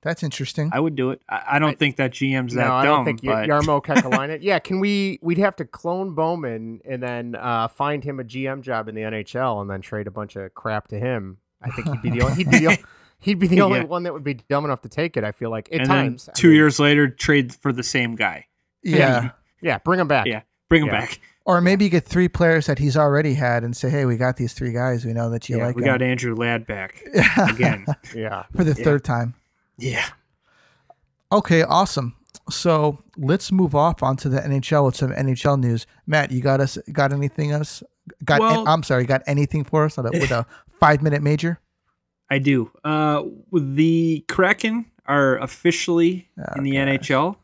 That's 0.00 0.22
interesting. 0.22 0.70
I 0.72 0.78
would 0.78 0.94
do 0.94 1.10
it. 1.10 1.20
I, 1.28 1.42
I 1.52 1.58
don't 1.58 1.70
I- 1.70 1.74
think 1.74 1.96
that 1.96 2.12
GM's 2.12 2.54
that 2.54 2.60
no, 2.60 2.66
dumb. 2.68 2.76
I 2.76 2.84
don't 2.84 3.04
think 3.04 3.22
but 3.24 3.48
Jarmo 3.48 3.82
Kekalainen. 3.82 4.38
yeah, 4.42 4.60
can 4.60 4.78
we? 4.78 5.18
We'd 5.22 5.38
have 5.38 5.56
to 5.56 5.64
clone 5.64 6.14
Bowman 6.14 6.80
and 6.84 7.02
then 7.02 7.34
uh, 7.34 7.66
find 7.66 8.04
him 8.04 8.20
a 8.20 8.24
GM 8.24 8.60
job 8.62 8.88
in 8.88 8.94
the 8.94 9.00
NHL 9.02 9.60
and 9.60 9.68
then 9.68 9.80
trade 9.80 10.06
a 10.06 10.10
bunch 10.12 10.36
of 10.36 10.54
crap 10.54 10.86
to 10.88 10.98
him. 11.00 11.38
I 11.60 11.70
think 11.70 11.88
he'd 11.88 12.02
be 12.02 12.10
the 12.10 12.22
only. 12.24 12.36
He'd 12.36 12.50
be 12.50 12.58
the, 12.60 12.68
o- 12.68 12.84
he'd 13.20 13.38
be 13.38 13.46
the 13.46 13.60
only 13.60 13.80
Yeah. 13.80 13.84
one 13.84 14.02
that 14.04 14.12
would 14.12 14.24
be 14.24 14.34
dumb 14.34 14.64
enough 14.64 14.82
to 14.82 14.88
take 14.88 15.16
it. 15.16 15.24
I 15.24 15.32
feel 15.32 15.50
like 15.50 15.68
at 15.72 15.80
and 15.80 15.88
times. 15.88 16.26
then 16.26 16.32
I 16.36 16.38
two 16.38 16.48
mean, 16.48 16.56
years 16.56 16.78
later, 16.78 17.08
trade 17.08 17.54
for 17.54 17.72
the 17.72 17.82
same 17.82 18.14
guy. 18.16 18.46
yeah. 18.82 19.30
Yeah, 19.60 19.78
bring 19.78 19.98
him 19.98 20.06
back. 20.06 20.26
Yeah. 20.26 20.42
Bring 20.68 20.82
him 20.82 20.86
Yeah. 20.88 21.00
back. 21.00 21.18
Or 21.44 21.60
maybe 21.60 21.82
you 21.84 21.90
get 21.90 22.04
three 22.04 22.28
players 22.28 22.66
that 22.66 22.78
he's 22.78 22.96
already 22.96 23.34
had 23.34 23.64
and 23.64 23.76
say, 23.76 23.90
"Hey, 23.90 24.04
we 24.04 24.16
got 24.16 24.36
these 24.36 24.52
three 24.52 24.70
guys. 24.72 25.04
We 25.04 25.12
know 25.12 25.30
that 25.30 25.48
you 25.48 25.56
Yeah, 25.58 25.66
like 25.66 25.74
we 25.74 25.82
them." 25.82 25.94
got 25.94 26.02
Andrew 26.02 26.34
Ladd 26.36 26.64
back 26.64 27.02
again. 27.48 27.84
yeah. 28.14 28.44
for 28.56 28.62
the 28.62 28.74
Yeah. 28.78 28.84
third 28.84 29.02
time. 29.02 29.34
yeah. 29.78 30.04
Okay, 31.32 31.62
awesome. 31.62 32.14
So 32.50 33.02
let's 33.16 33.50
move 33.52 33.74
off 33.74 34.02
onto 34.02 34.28
the 34.28 34.40
NHL 34.40 34.84
with 34.86 34.96
some 34.96 35.10
NHL 35.12 35.58
news. 35.58 35.86
Matt, 36.06 36.30
you 36.30 36.40
got 36.40 36.60
us? 36.60 36.78
Got 36.92 37.12
anything 37.12 37.50
else? 37.50 37.82
Got? 38.24 38.40
Well- 38.40 38.66
I'm 38.68 38.82
sorry. 38.82 39.04
Got 39.04 39.22
anything 39.26 39.64
for 39.64 39.84
us 39.86 39.98
on 39.98 40.06
a, 40.06 40.10
with 40.12 40.30
a 40.30 40.46
five 40.80 41.02
minute 41.02 41.22
major? 41.22 41.58
I 42.30 42.38
do. 42.38 42.70
Uh, 42.84 43.24
the 43.52 44.24
Kraken 44.28 44.86
are 45.06 45.38
officially 45.38 46.28
Oh, 46.38 46.42
in 46.56 46.64
the 46.64 46.72
gosh. 46.72 47.08
NHL. 47.08 47.36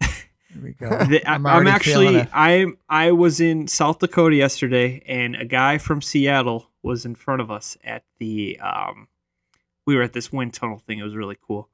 Here 0.00 0.62
we 0.62 0.72
go. 0.72 0.88
The- 1.04 1.26
I'm 1.28 1.46
I'm, 1.46 1.66
actually. 1.66 2.26
I 2.32 2.66
I 2.88 3.12
was 3.12 3.40
in 3.40 3.68
South 3.68 3.98
Dakota 3.98 4.36
yesterday, 4.36 5.02
and 5.06 5.36
a 5.36 5.44
guy 5.44 5.78
from 5.78 6.00
Seattle 6.02 6.70
was 6.82 7.04
in 7.04 7.14
front 7.14 7.40
of 7.42 7.50
us 7.50 7.76
at 7.84 8.04
the 8.18 8.58
um, 8.60 9.08
we 9.86 9.94
were 9.96 10.02
at 10.02 10.12
this 10.14 10.32
wind 10.32 10.54
tunnel 10.54 10.78
thing. 10.78 10.98
It 10.98 11.02
was 11.04 11.14
really 11.16 11.36
cool, 11.46 11.68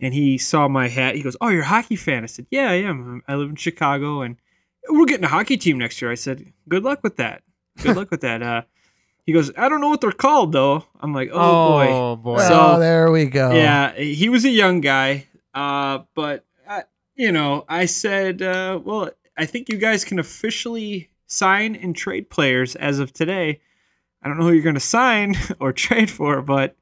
and 0.00 0.12
he 0.12 0.36
saw 0.38 0.68
my 0.68 0.88
hat. 0.88 1.14
He 1.16 1.22
goes, 1.22 1.36
"Oh, 1.40 1.48
you're 1.48 1.62
a 1.62 1.66
hockey 1.66 1.96
fan?" 1.96 2.22
I 2.22 2.26
said, 2.26 2.46
"Yeah, 2.50 2.68
I 2.70 2.74
am. 2.82 3.22
I 3.28 3.34
live 3.34 3.48
in 3.50 3.56
Chicago, 3.56 4.20
and 4.22 4.36
we're 4.90 5.06
getting 5.06 5.24
a 5.24 5.28
hockey 5.28 5.56
team 5.56 5.78
next 5.78 6.00
year." 6.02 6.10
I 6.10 6.14
said, 6.16 6.52
"Good 6.68 6.82
luck 6.84 7.00
with 7.02 7.16
that. 7.16 7.42
Good 7.82 7.96
luck 7.96 8.10
with 8.10 8.20
that." 8.22 8.42
Uh, 8.42 8.62
he 9.28 9.34
goes, 9.34 9.52
"I 9.58 9.68
don't 9.68 9.82
know 9.82 9.90
what 9.90 10.00
they're 10.00 10.10
called 10.10 10.52
though." 10.52 10.86
I'm 11.00 11.12
like, 11.12 11.28
"Oh, 11.30 11.68
boy." 11.68 11.86
Oh 11.90 12.16
boy. 12.16 12.38
So- 12.38 12.76
oh, 12.76 12.80
there 12.80 13.10
we 13.12 13.26
go. 13.26 13.52
Yeah, 13.52 13.92
he 13.92 14.30
was 14.30 14.46
a 14.46 14.48
young 14.48 14.80
guy, 14.80 15.26
uh, 15.52 15.98
but 16.14 16.46
uh, 16.66 16.80
you 17.14 17.30
know, 17.30 17.66
I 17.68 17.84
said, 17.84 18.40
uh, 18.40 18.80
well, 18.82 19.10
I 19.36 19.44
think 19.44 19.68
you 19.68 19.76
guys 19.76 20.02
can 20.02 20.18
officially 20.18 21.10
sign 21.26 21.76
and 21.76 21.94
trade 21.94 22.30
players 22.30 22.74
as 22.74 23.00
of 23.00 23.12
today. 23.12 23.60
I 24.22 24.28
don't 24.28 24.38
know 24.38 24.44
who 24.46 24.52
you're 24.52 24.62
going 24.62 24.76
to 24.76 24.80
sign 24.80 25.36
or 25.60 25.74
trade 25.74 26.10
for, 26.10 26.40
but 26.40 26.74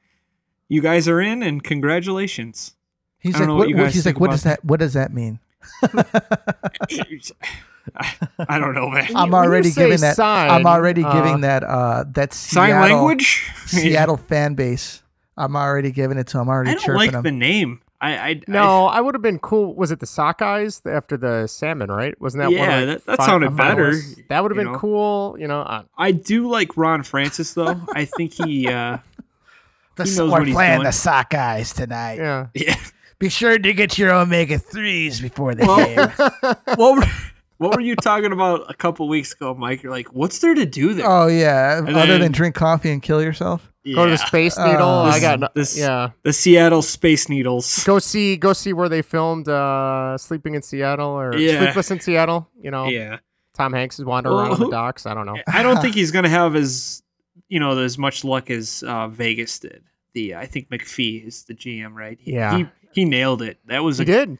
you 0.68 0.80
guys 0.80 1.08
are 1.08 1.20
in, 1.20 1.42
and 1.42 1.64
congratulations. 1.64 2.76
He's 3.18 3.34
like, 3.34 3.48
what, 3.48 3.56
what 3.56 3.68
you 3.68 3.74
what- 3.74 3.82
guys 3.86 3.94
he's 3.94 4.06
like, 4.06 4.20
what 4.20 4.30
does 4.30 4.44
that? 4.44 4.64
What 4.64 4.78
does 4.78 4.92
that 4.92 5.12
mean? 5.12 5.40
I, 7.96 8.14
I 8.48 8.58
don't 8.58 8.74
know, 8.74 8.88
man. 8.88 9.04
I'm 9.04 9.08
you- 9.08 9.16
when 9.16 9.28
you 9.30 9.34
already 9.50 9.70
giving 9.70 10.00
that. 10.00 10.16
sign, 10.16 10.50
I'm 10.50 10.66
already 10.66 11.04
uh, 11.04 11.12
giving 11.12 11.40
that. 11.42 11.62
Uh, 11.62 12.04
that 12.12 12.32
Sign 12.32 12.70
language? 12.70 13.50
Seattle 13.66 14.16
fan 14.16 14.54
base. 14.54 15.02
I'm 15.36 15.54
already 15.56 15.90
giving 15.92 16.16
it 16.18 16.26
to 16.28 16.38
him. 16.38 16.42
I'm 16.42 16.48
already 16.48 16.70
I 16.70 16.74
don't 16.74 16.82
chirping 16.84 16.96
like 16.98 17.12
him. 17.12 17.22
the 17.22 17.30
name. 17.32 17.80
I, 18.00 18.16
I 18.30 18.40
No, 18.46 18.86
I 18.86 19.00
would 19.00 19.14
have 19.14 19.22
been 19.22 19.38
cool. 19.38 19.74
Was 19.74 19.90
it 19.90 20.00
the 20.00 20.06
Sockeyes 20.06 20.82
after 20.90 21.16
the 21.16 21.46
salmon? 21.46 21.90
Right? 21.90 22.18
Wasn't 22.20 22.40
that 22.42 22.46
one? 22.48 22.54
Yeah, 22.54 22.78
of, 22.80 22.86
that- 22.88 23.06
that 23.06 23.16
fi- 23.18 23.26
sounded 23.26 23.50
finalists? 23.52 23.56
better, 24.16 24.22
That 24.28 24.42
would 24.42 24.50
have 24.52 24.56
been 24.56 24.72
know? 24.72 24.78
cool. 24.78 25.36
You 25.38 25.48
know, 25.48 25.60
uh, 25.62 25.82
I 25.96 26.12
do 26.12 26.48
like 26.48 26.76
Ron 26.76 27.02
Francis 27.02 27.54
though. 27.54 27.80
I 27.94 28.04
think 28.04 28.32
he. 28.34 28.68
Uh, 28.68 28.98
The, 29.96 30.04
He 30.04 30.10
knows 30.10 30.18
we're 30.18 30.28
what 30.40 30.46
he's 30.46 30.54
playing 30.54 30.72
doing. 30.80 30.84
the 30.84 30.90
Sockeyes 30.90 31.74
tonight. 31.74 32.18
yeah. 32.18 32.48
yeah. 32.54 32.76
Be 33.18 33.30
sure 33.30 33.58
to 33.58 33.72
get 33.72 33.96
your 33.96 34.12
omega 34.12 34.58
threes 34.58 35.22
before 35.22 35.54
the 35.54 35.64
Well- 35.64 35.86
game. 35.86 36.76
what 36.76 36.96
were, 36.98 37.10
what 37.58 37.74
were 37.74 37.80
you 37.80 37.96
talking 37.96 38.32
about 38.32 38.70
a 38.70 38.74
couple 38.74 39.08
weeks 39.08 39.32
ago, 39.32 39.54
Mike? 39.54 39.82
You're 39.82 39.92
like, 39.92 40.08
what's 40.12 40.38
there 40.40 40.54
to 40.54 40.66
do 40.66 40.94
there? 40.94 41.06
Oh 41.08 41.26
yeah. 41.28 41.78
And 41.78 41.96
Other 41.96 42.18
than 42.18 42.32
drink 42.32 42.54
coffee 42.54 42.90
and 42.90 43.02
kill 43.02 43.22
yourself. 43.22 43.70
Go 43.84 44.04
to 44.04 44.10
the 44.10 44.16
Yeah. 44.18 44.24
Space 44.26 44.58
Uh, 44.58 44.66
Needle. 44.72 44.88
I 44.88 45.20
got 45.20 45.40
no- 45.40 45.48
this- 45.54 45.78
yeah. 45.78 46.10
the 46.24 46.32
Seattle 46.32 46.82
Space 46.82 47.28
Needles. 47.28 47.84
Go 47.84 47.98
see 48.00 48.36
go 48.36 48.52
see 48.52 48.72
where 48.72 48.88
they 48.88 49.00
filmed 49.02 49.48
uh, 49.48 50.18
Sleeping 50.18 50.54
in 50.54 50.62
Seattle 50.62 51.10
or 51.10 51.36
Yeah. 51.36 51.58
Sleepless 51.60 51.90
in 51.92 52.00
Seattle. 52.00 52.48
You 52.60 52.70
know, 52.72 52.86
Yeah, 52.88 53.18
Tom 53.54 53.72
Hanks 53.72 53.98
is 53.98 54.04
wandering 54.04 54.34
Well, 54.34 54.44
around 54.46 54.54
on 54.54 54.60
the 54.60 54.70
docks. 54.70 55.06
I 55.06 55.14
don't 55.14 55.26
know. 55.26 55.36
I 55.46 55.62
don't 55.62 55.80
think 55.80 55.94
he's 56.00 56.10
gonna 56.10 56.28
have 56.28 56.56
as 56.56 57.02
you 57.48 57.60
know 57.60 57.78
as 57.78 57.96
much 57.96 58.24
luck 58.24 58.50
as 58.50 58.82
uh, 58.86 59.06
Vegas 59.08 59.58
did. 59.60 59.84
The 60.14 60.34
I 60.34 60.46
think 60.46 60.68
McPhee 60.70 61.24
is 61.26 61.44
the 61.44 61.54
GM, 61.54 61.94
right? 61.94 62.18
He, 62.20 62.32
Yeah. 62.32 62.56
he 62.58 62.66
he 62.92 63.04
nailed 63.04 63.40
it. 63.42 63.58
That 63.66 63.84
was 63.84 63.98
He 63.98 64.02
a, 64.02 64.06
did. 64.06 64.38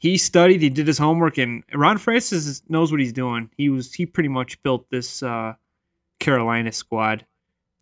He 0.00 0.16
studied, 0.16 0.62
he 0.62 0.70
did 0.70 0.86
his 0.86 0.96
homework, 0.96 1.36
and 1.36 1.62
Ron 1.74 1.98
Francis 1.98 2.62
knows 2.70 2.90
what 2.90 3.00
he's 3.00 3.12
doing. 3.12 3.50
He 3.58 3.68
was 3.68 3.92
he 3.92 4.06
pretty 4.06 4.30
much 4.30 4.60
built 4.62 4.88
this 4.90 5.22
uh, 5.22 5.54
Carolina 6.18 6.72
squad. 6.72 7.26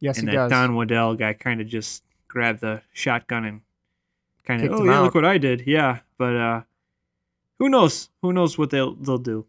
Yes, 0.01 0.19
and 0.19 0.27
that 0.27 0.33
does. 0.33 0.51
Don 0.51 0.75
Waddell 0.75 1.15
guy 1.15 1.33
kind 1.33 1.61
of 1.61 1.69
just 1.69 2.03
grabbed 2.27 2.61
the 2.61 2.83
shotgun 2.93 3.45
and 3.45 3.61
kind 4.45 4.65
of, 4.65 4.73
oh 4.73 4.85
yeah, 4.85 4.99
out. 4.99 5.05
look 5.05 5.15
what 5.15 5.25
I 5.25 5.39
did. 5.39 5.63
Yeah, 5.65 6.01
but 6.19 6.35
uh, 6.35 6.63
who 7.61 7.69
knows? 7.69 8.11
Who 8.21 8.33
knows 8.33 8.59
what 8.59 8.71
they'll 8.71 8.97
they'll 8.97 9.19
do? 9.19 9.47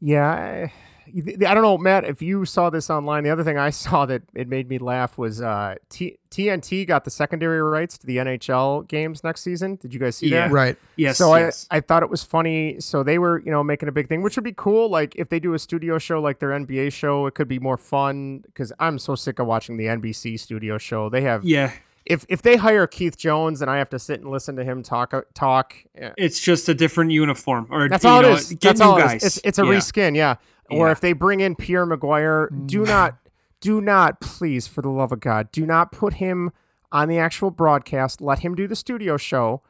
Yeah, 0.00 0.30
I, 0.30 0.72
I 1.06 1.54
don't 1.54 1.62
know, 1.62 1.76
Matt. 1.78 2.04
If 2.04 2.22
you 2.22 2.44
saw 2.44 2.70
this 2.70 2.88
online, 2.90 3.24
the 3.24 3.30
other 3.30 3.44
thing 3.44 3.58
I 3.58 3.70
saw 3.84 4.06
that 4.06 4.22
it 4.34 4.48
made 4.48 4.68
me 4.68 4.78
laugh 4.78 5.18
was 5.18 5.40
uh, 5.42 5.76
T- 5.90 6.18
TNT 6.30 6.86
got 6.86 7.04
the 7.04 7.10
secondary 7.10 7.60
rights 7.62 7.98
to 7.98 8.06
the 8.06 8.16
NHL 8.18 8.86
games 8.88 9.22
next 9.24 9.42
season. 9.42 9.76
Did 9.76 9.92
you 9.94 10.00
guys 10.00 10.16
see 10.16 10.28
Yeah. 10.28 10.48
that? 10.48 10.52
Right. 10.52 10.76
Yes. 10.96 11.18
so 11.18 11.34
yes. 11.36 11.66
I, 11.70 11.76
I 11.76 11.80
thought 11.80 12.02
it 12.02 12.10
was 12.10 12.22
funny. 12.22 12.80
So 12.80 13.02
they 13.02 13.18
were, 13.18 13.40
you 13.40 13.50
know, 13.50 13.62
making 13.62 13.88
a 13.88 13.92
big 13.92 14.08
thing, 14.08 14.22
which 14.22 14.36
would 14.36 14.44
be 14.44 14.54
cool. 14.56 14.88
Like 14.88 15.14
if 15.16 15.28
they 15.28 15.38
do 15.40 15.54
a 15.54 15.58
studio 15.58 15.98
show 15.98 16.20
like 16.20 16.38
their 16.38 16.50
NBA 16.50 16.92
show, 16.92 17.26
it 17.26 17.34
could 17.34 17.48
be 17.48 17.58
more 17.58 17.76
fun. 17.76 18.40
Because 18.46 18.72
I'm 18.78 18.98
so 18.98 19.14
sick 19.14 19.38
of 19.38 19.46
watching 19.46 19.76
the 19.76 19.86
NBC 19.86 20.38
studio 20.40 20.78
show. 20.78 21.08
They 21.08 21.20
have 21.22 21.44
yeah, 21.44 21.72
if 22.06 22.26
if 22.28 22.42
they 22.42 22.56
hire 22.56 22.86
Keith 22.86 23.16
Jones 23.16 23.62
and 23.62 23.70
I 23.70 23.78
have 23.78 23.88
to 23.90 23.98
sit 23.98 24.20
and 24.20 24.30
listen 24.30 24.56
to 24.56 24.64
him 24.64 24.82
talk 24.82 25.14
talk, 25.34 25.74
eh, 25.96 26.10
it's 26.18 26.40
just 26.40 26.68
a 26.68 26.74
different 26.74 27.12
uniform, 27.12 27.66
or 27.70 27.88
that's 27.88 28.04
all 28.04 28.22
know, 28.22 28.32
it 28.32 28.40
is. 28.40 28.48
Get 28.50 28.60
That's 28.60 28.80
new 28.80 28.86
all 28.86 28.98
guys. 28.98 29.22
is. 29.24 29.36
It's 29.38 29.46
it's 29.46 29.58
a 29.58 29.62
Yeah. 29.64 29.70
reskin, 29.70 30.16
yeah. 30.16 30.34
Or 30.70 30.86
Yeah. 30.86 30.92
if 30.92 31.00
they 31.00 31.12
bring 31.12 31.40
in 31.40 31.54
Pierre 31.56 31.86
McGuire, 31.86 32.48
do 32.66 32.84
not, 32.84 33.16
do 33.60 33.80
not, 33.80 34.20
please, 34.20 34.66
for 34.66 34.82
the 34.82 34.88
love 34.88 35.12
of 35.12 35.20
God, 35.20 35.50
do 35.52 35.66
not 35.66 35.92
put 35.92 36.14
him 36.14 36.50
on 36.92 37.08
the 37.08 37.18
actual 37.18 37.50
broadcast. 37.50 38.20
Let 38.20 38.38
him 38.40 38.54
do 38.54 38.66
the 38.68 38.76
studio 38.76 39.16
show. 39.16 39.62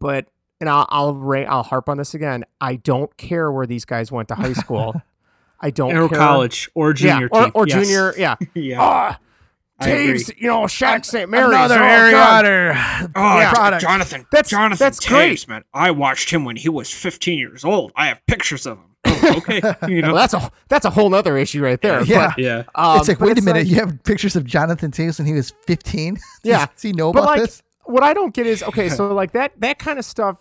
But 0.00 0.26
and 0.60 0.68
I'll 0.68 0.86
I'll 0.90 1.32
I'll 1.48 1.62
harp 1.62 1.88
on 1.88 1.96
this 1.98 2.12
again. 2.14 2.44
I 2.60 2.76
don't 2.76 3.14
care 3.16 3.50
where 3.52 3.66
these 3.66 3.84
guys 3.84 4.10
went 4.12 4.28
to 4.28 4.34
high 4.34 4.52
school. 4.64 5.00
I 5.60 5.70
don't 5.70 5.96
or 5.96 6.08
care. 6.08 6.18
college 6.18 6.68
or 6.74 6.92
junior 6.92 7.28
yeah, 7.32 7.44
or, 7.54 7.62
or 7.62 7.66
Yes. 7.66 7.86
junior, 7.86 8.14
yeah. 8.18 8.36
yeah. 8.54 8.76
Ah, 8.78 9.18
agree. 9.80 10.12
Toews, 10.18 10.36
you 10.38 10.48
know, 10.48 10.62
Shaq 10.64 11.04
St. 11.06 11.30
Mary's. 11.30 11.54
Another 11.54 11.76
oh, 11.76 11.78
Harry 11.78 12.12
Potter 12.12 12.72
Oh, 13.16 13.38
Yeah. 13.38 13.54
Jon- 13.54 13.80
Jonathan. 13.80 14.26
That's- 14.30 14.50
Jonathan 14.50 14.84
that's 14.84 15.00
Toews, 15.00 15.08
great. 15.08 15.48
man. 15.48 15.64
I 15.72 15.92
watched 15.92 16.30
him 16.30 16.44
when 16.44 16.56
he 16.56 16.68
was 16.68 16.92
15 16.92 17.38
years 17.38 17.64
old. 17.64 17.90
I 17.96 18.08
have 18.08 18.20
pictures 18.26 18.66
of 18.66 18.76
him. 18.76 18.95
Okay, 19.26 19.60
you 19.88 20.02
know. 20.02 20.08
Well, 20.08 20.16
that's 20.16 20.34
a 20.34 20.50
that's 20.68 20.84
a 20.84 20.90
whole 20.90 21.14
other 21.14 21.36
issue 21.36 21.62
right 21.62 21.80
there. 21.80 22.02
Yeah. 22.04 22.28
But, 22.28 22.38
yeah. 22.38 22.62
um, 22.74 22.98
it's 22.98 23.08
like, 23.08 23.18
but 23.18 23.28
wait 23.28 23.38
a 23.38 23.42
minute. 23.42 23.60
like- 23.60 23.68
you 23.68 23.76
have 23.76 24.02
pictures 24.04 24.36
of 24.36 24.44
Jonathan 24.44 24.90
Toews 24.90 25.18
when 25.18 25.26
he 25.26 25.34
was 25.34 25.52
15? 25.66 26.18
Yeah. 26.44 26.66
Does 26.74 26.82
he 26.82 26.92
know 26.92 27.12
but 27.12 27.20
about 27.20 27.28
like 27.30 27.40
this? 27.40 27.62
what 27.84 28.02
I 28.02 28.14
don't 28.14 28.34
get 28.34 28.46
is 28.46 28.62
okay, 28.62 28.88
so 28.88 29.12
like 29.12 29.32
that 29.32 29.52
that 29.60 29.78
kind 29.78 29.98
of 29.98 30.04
stuff 30.04 30.38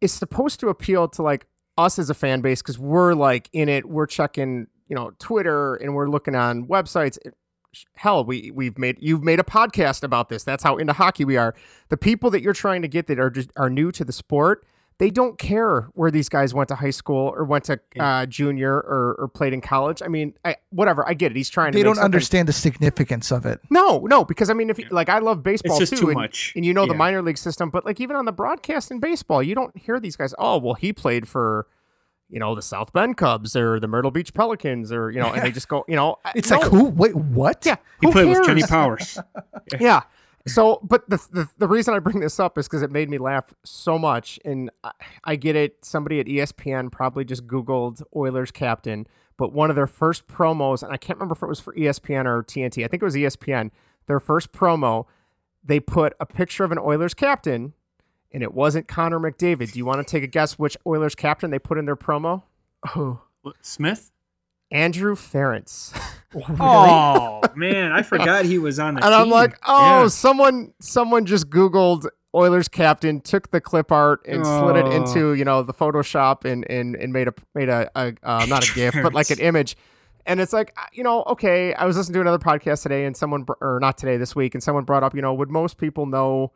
is 0.00 0.12
supposed 0.12 0.60
to 0.60 0.68
appeal 0.68 1.08
to 1.08 1.22
like 1.22 1.46
us 1.76 1.98
as 1.98 2.10
a 2.10 2.14
fan 2.14 2.40
base 2.40 2.62
because 2.62 2.78
we're 2.78 3.14
like 3.14 3.48
in 3.52 3.68
it, 3.68 3.88
we're 3.88 4.06
checking, 4.06 4.66
you 4.88 4.94
know, 4.94 5.12
Twitter 5.18 5.74
and 5.76 5.94
we're 5.94 6.08
looking 6.08 6.34
on 6.34 6.66
websites. 6.66 7.18
Hell, 7.96 8.24
we 8.24 8.52
we've 8.52 8.78
made 8.78 8.98
you've 9.00 9.24
made 9.24 9.40
a 9.40 9.44
podcast 9.44 10.04
about 10.04 10.28
this. 10.28 10.44
That's 10.44 10.62
how 10.62 10.76
into 10.76 10.92
hockey 10.92 11.24
we 11.24 11.36
are. 11.36 11.54
The 11.88 11.96
people 11.96 12.30
that 12.30 12.40
you're 12.40 12.52
trying 12.52 12.82
to 12.82 12.88
get 12.88 13.08
that 13.08 13.18
are 13.18 13.30
just 13.30 13.50
are 13.56 13.68
new 13.68 13.90
to 13.92 14.04
the 14.04 14.12
sport, 14.12 14.64
they 14.98 15.10
don't 15.10 15.38
care 15.38 15.88
where 15.94 16.10
these 16.10 16.28
guys 16.28 16.54
went 16.54 16.68
to 16.68 16.76
high 16.76 16.90
school 16.90 17.32
or 17.34 17.44
went 17.44 17.64
to 17.64 17.80
uh, 17.98 18.26
junior 18.26 18.74
or, 18.76 19.16
or 19.18 19.28
played 19.28 19.52
in 19.52 19.60
college. 19.60 20.00
I 20.04 20.06
mean, 20.08 20.34
I, 20.44 20.54
whatever. 20.70 21.06
I 21.08 21.14
get 21.14 21.32
it. 21.32 21.36
He's 21.36 21.50
trying 21.50 21.72
to. 21.72 21.76
They 21.76 21.80
make 21.82 21.86
don't 21.86 21.94
something- 21.96 22.04
understand 22.04 22.48
the 22.48 22.52
significance 22.52 23.32
of 23.32 23.44
it. 23.44 23.60
no, 23.70 23.98
no, 24.06 24.24
because 24.24 24.50
I 24.50 24.52
mean, 24.52 24.70
if 24.70 24.78
like 24.92 25.08
I 25.08 25.18
love 25.18 25.42
baseball 25.42 25.78
just 25.78 25.92
too, 25.94 25.98
too 26.00 26.08
and, 26.10 26.14
much. 26.20 26.52
and 26.54 26.64
you 26.64 26.72
know 26.72 26.86
the 26.86 26.94
minor 26.94 27.22
league 27.22 27.38
system, 27.38 27.70
but 27.70 27.84
like 27.84 28.00
even 28.00 28.14
on 28.14 28.24
the 28.24 28.32
broadcast 28.32 28.90
in 28.92 29.00
baseball, 29.00 29.42
you 29.42 29.54
don't 29.56 29.76
hear 29.76 29.98
these 29.98 30.14
guys. 30.16 30.32
Oh, 30.38 30.58
well, 30.58 30.74
he 30.74 30.92
played 30.92 31.26
for, 31.26 31.66
you 32.30 32.38
know, 32.38 32.54
the 32.54 32.62
South 32.62 32.92
Bend 32.92 33.16
Cubs 33.16 33.56
or 33.56 33.80
the 33.80 33.88
Myrtle 33.88 34.12
Beach 34.12 34.32
Pelicans 34.32 34.92
or 34.92 35.10
you 35.10 35.18
know, 35.20 35.32
and 35.32 35.42
they 35.42 35.50
just 35.60 35.68
go, 35.68 35.84
you 35.88 35.96
know, 35.96 36.18
It's 36.36 36.50
no. 36.50 36.58
like, 36.58 36.70
who? 36.70 36.84
Wait, 36.84 37.16
what? 37.16 37.66
Yeah, 37.66 37.76
He 38.00 38.06
who 38.06 38.12
played 38.12 38.28
with 38.28 38.46
Kenny? 38.46 38.62
Powers. 38.62 39.18
Yeah. 39.80 40.02
So, 40.46 40.78
but 40.82 41.08
the, 41.08 41.16
the 41.32 41.48
the 41.56 41.68
reason 41.68 41.94
I 41.94 41.98
bring 42.00 42.20
this 42.20 42.38
up 42.38 42.58
is 42.58 42.66
because 42.66 42.82
it 42.82 42.90
made 42.90 43.08
me 43.08 43.16
laugh 43.16 43.54
so 43.64 43.98
much, 43.98 44.38
and 44.44 44.70
I, 44.82 44.92
I 45.24 45.36
get 45.36 45.56
it. 45.56 45.84
Somebody 45.84 46.20
at 46.20 46.26
ESPN 46.26 46.92
probably 46.92 47.24
just 47.24 47.46
Googled 47.46 48.02
Oilers 48.14 48.50
captain, 48.50 49.06
but 49.38 49.52
one 49.52 49.70
of 49.70 49.76
their 49.76 49.86
first 49.86 50.26
promos, 50.26 50.82
and 50.82 50.92
I 50.92 50.98
can't 50.98 51.18
remember 51.18 51.34
if 51.34 51.42
it 51.42 51.46
was 51.48 51.60
for 51.60 51.74
ESPN 51.74 52.26
or 52.26 52.42
TNT. 52.42 52.84
I 52.84 52.88
think 52.88 53.02
it 53.02 53.06
was 53.06 53.14
ESPN. 53.14 53.70
Their 54.06 54.20
first 54.20 54.52
promo, 54.52 55.06
they 55.64 55.80
put 55.80 56.12
a 56.20 56.26
picture 56.26 56.62
of 56.64 56.72
an 56.72 56.78
Oilers 56.78 57.14
captain, 57.14 57.72
and 58.30 58.42
it 58.42 58.52
wasn't 58.52 58.86
Connor 58.86 59.18
McDavid. 59.18 59.72
Do 59.72 59.78
you 59.78 59.86
want 59.86 60.06
to 60.06 60.10
take 60.10 60.22
a 60.22 60.26
guess 60.26 60.58
which 60.58 60.76
Oilers 60.86 61.14
captain 61.14 61.50
they 61.52 61.58
put 61.58 61.78
in 61.78 61.86
their 61.86 61.96
promo? 61.96 62.42
Oh, 62.94 63.22
Smith? 63.62 64.12
Andrew 64.70 65.14
Ference. 65.14 65.98
Oh 66.60 67.40
man, 67.54 67.92
I 67.92 68.02
forgot 68.02 68.44
he 68.44 68.58
was 68.58 68.78
on 68.78 68.94
the 68.94 69.04
and 69.04 69.12
team. 69.12 69.20
I'm 69.22 69.30
like, 69.30 69.56
oh, 69.66 70.02
Yeah. 70.02 70.08
someone 70.08 70.72
someone 70.80 71.26
just 71.26 71.50
Googled 71.50 72.06
Oilers 72.34 72.66
captain, 72.68 73.20
took 73.20 73.50
the 73.52 73.60
clip 73.60 73.92
art 73.92 74.20
and 74.26 74.44
slid 74.44 74.76
it 74.76 74.86
Oh. 74.86 74.90
into 74.90 75.34
you 75.34 75.44
know 75.44 75.62
the 75.62 75.74
Photoshop 75.74 76.44
and 76.44 76.68
and, 76.70 76.96
and 76.96 77.12
made 77.12 77.28
a 77.28 77.34
made 77.54 77.68
a, 77.68 77.88
a 77.94 78.14
uh, 78.22 78.46
not 78.46 78.68
a 78.68 78.74
GIF 78.74 78.94
but 79.02 79.14
like 79.14 79.30
an 79.30 79.38
image. 79.38 79.76
And 80.26 80.40
it's 80.40 80.52
like 80.54 80.74
you 80.92 81.04
know, 81.04 81.22
okay. 81.24 81.74
I 81.74 81.84
was 81.84 81.96
listening 81.96 82.14
to 82.14 82.20
another 82.22 82.38
podcast 82.38 82.82
today, 82.82 83.04
and 83.04 83.14
someone 83.16 83.42
br- 83.42 83.52
or 83.60 83.78
not 83.78 83.98
today, 83.98 84.16
this 84.16 84.34
week, 84.34 84.54
and 84.54 84.62
someone 84.62 84.84
brought 84.84 85.02
up, 85.02 85.14
you 85.14 85.20
know, 85.22 85.34
would 85.34 85.50
most 85.50 85.76
people 85.76 86.06
know 86.06 86.50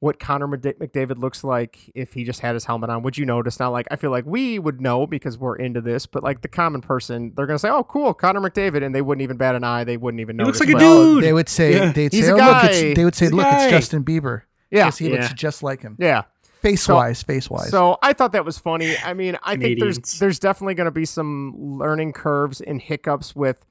what 0.00 0.20
Connor 0.20 0.46
McDavid 0.46 1.18
looks 1.18 1.42
like 1.42 1.90
if 1.94 2.12
he 2.12 2.22
just 2.24 2.40
had 2.40 2.54
his 2.54 2.64
helmet 2.66 2.90
on? 2.90 3.02
Would 3.02 3.16
you 3.16 3.24
notice? 3.24 3.58
Not 3.58 3.68
like 3.72 3.86
I 3.90 3.96
feel 3.96 4.10
like 4.10 4.26
we 4.26 4.58
would 4.58 4.80
know 4.80 5.06
because 5.06 5.38
we're 5.38 5.56
into 5.56 5.80
this, 5.80 6.04
but 6.06 6.22
like 6.22 6.42
the 6.42 6.48
common 6.48 6.80
person, 6.82 7.32
they're 7.34 7.46
gonna 7.46 7.58
say, 7.58 7.70
"Oh, 7.70 7.84
cool, 7.84 8.12
Connor 8.14 8.40
McDavid," 8.40 8.84
and 8.84 8.94
they 8.94 9.00
wouldn't 9.02 9.22
even 9.22 9.36
bat 9.36 9.54
an 9.54 9.64
eye. 9.64 9.84
They 9.84 9.96
wouldn't 9.96 10.20
even 10.20 10.36
He 10.36 10.44
notice. 10.44 10.60
looks 10.60 10.70
like 10.72 10.76
a 10.76 10.78
dude. 10.78 11.24
they 11.24 11.32
would 11.32 11.48
say 11.48 11.74
Yeah. 11.76 11.92
they'd 11.92 12.12
He's 12.12 12.26
say, 12.26 12.30
a 12.32 12.34
oh, 12.34 12.36
look, 12.36 12.64
it's, 12.64 12.96
they 12.96 13.04
would 13.04 13.14
say, 13.14 13.24
He's 13.26 13.32
look, 13.32 13.46
it's. 13.48 13.70
Justin 13.70 14.04
Bieber. 14.04 14.42
Yeah, 14.70 14.84
Because 14.86 14.98
he 14.98 15.08
looks 15.08 15.32
just 15.32 15.62
like 15.62 15.80
him. 15.80 15.96
yeah. 15.98 16.22
Face 16.60 16.82
So- 16.82 16.96
wise, 16.96 17.22
face 17.22 17.48
wise. 17.48 17.70
So 17.70 17.96
I 18.02 18.12
thought 18.12 18.32
that 18.32 18.44
was 18.44 18.58
funny. 18.58 18.96
I 19.04 19.14
mean, 19.14 19.36
I 19.44 19.56
think 19.56 19.78
there's 19.78 19.98
there's 20.18 20.38
definitely 20.38 20.74
going 20.74 20.86
to 20.86 20.90
be 20.90 21.04
some 21.04 21.54
learning 21.56 22.12
curves 22.12 22.60
and 22.60 22.80
hiccups 22.82 23.34
with. 23.36 23.64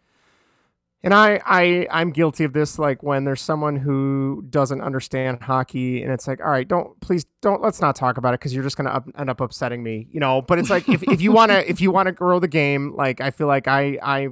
And 1.05 1.13
I, 1.13 1.39
I, 1.45 1.87
I'm 1.91 2.09
guilty 2.09 2.45
of 2.45 2.53
this. 2.53 2.79
Like 2.79 3.03
when 3.03 3.25
there's 3.25 3.39
someone 3.41 3.75
who 3.75 4.43
doesn't 4.49 4.81
understand 4.81 5.43
hockey, 5.43 6.01
and 6.01 6.11
it's 6.11 6.27
like, 6.27 6.41
all 6.41 6.49
right, 6.49 6.67
don't 6.67 6.99
please 6.99 7.27
don't 7.43 7.61
let's 7.61 7.79
not 7.79 7.95
talk 7.95 8.17
about 8.17 8.33
it 8.33 8.39
because 8.39 8.55
you're 8.55 8.63
just 8.63 8.75
gonna 8.75 8.89
up, 8.89 9.07
end 9.15 9.29
up 9.29 9.39
upsetting 9.39 9.83
me, 9.83 10.07
you 10.11 10.19
know. 10.19 10.41
But 10.41 10.57
it's 10.57 10.71
like 10.71 10.89
if, 10.89 11.03
if 11.03 11.21
you 11.21 11.31
wanna 11.31 11.63
if 11.67 11.79
you 11.79 11.91
wanna 11.91 12.11
grow 12.11 12.39
the 12.39 12.47
game, 12.47 12.95
like 12.95 13.21
I 13.21 13.29
feel 13.29 13.45
like 13.45 13.67
I 13.67 13.99
I 14.01 14.29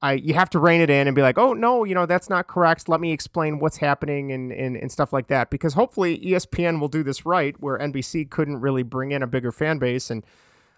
I 0.00 0.12
you 0.14 0.32
have 0.32 0.48
to 0.50 0.58
rein 0.58 0.80
it 0.80 0.88
in 0.88 1.06
and 1.06 1.14
be 1.14 1.20
like, 1.20 1.36
oh 1.36 1.52
no, 1.52 1.84
you 1.84 1.94
know 1.94 2.06
that's 2.06 2.30
not 2.30 2.46
correct. 2.46 2.88
Let 2.88 3.02
me 3.02 3.12
explain 3.12 3.58
what's 3.58 3.76
happening 3.76 4.32
and, 4.32 4.50
and 4.52 4.74
and 4.74 4.90
stuff 4.90 5.12
like 5.12 5.26
that. 5.26 5.50
Because 5.50 5.74
hopefully 5.74 6.18
ESPN 6.20 6.80
will 6.80 6.88
do 6.88 7.02
this 7.02 7.26
right, 7.26 7.54
where 7.60 7.78
NBC 7.78 8.30
couldn't 8.30 8.62
really 8.62 8.82
bring 8.82 9.10
in 9.12 9.22
a 9.22 9.26
bigger 9.26 9.52
fan 9.52 9.76
base. 9.76 10.10
And 10.10 10.24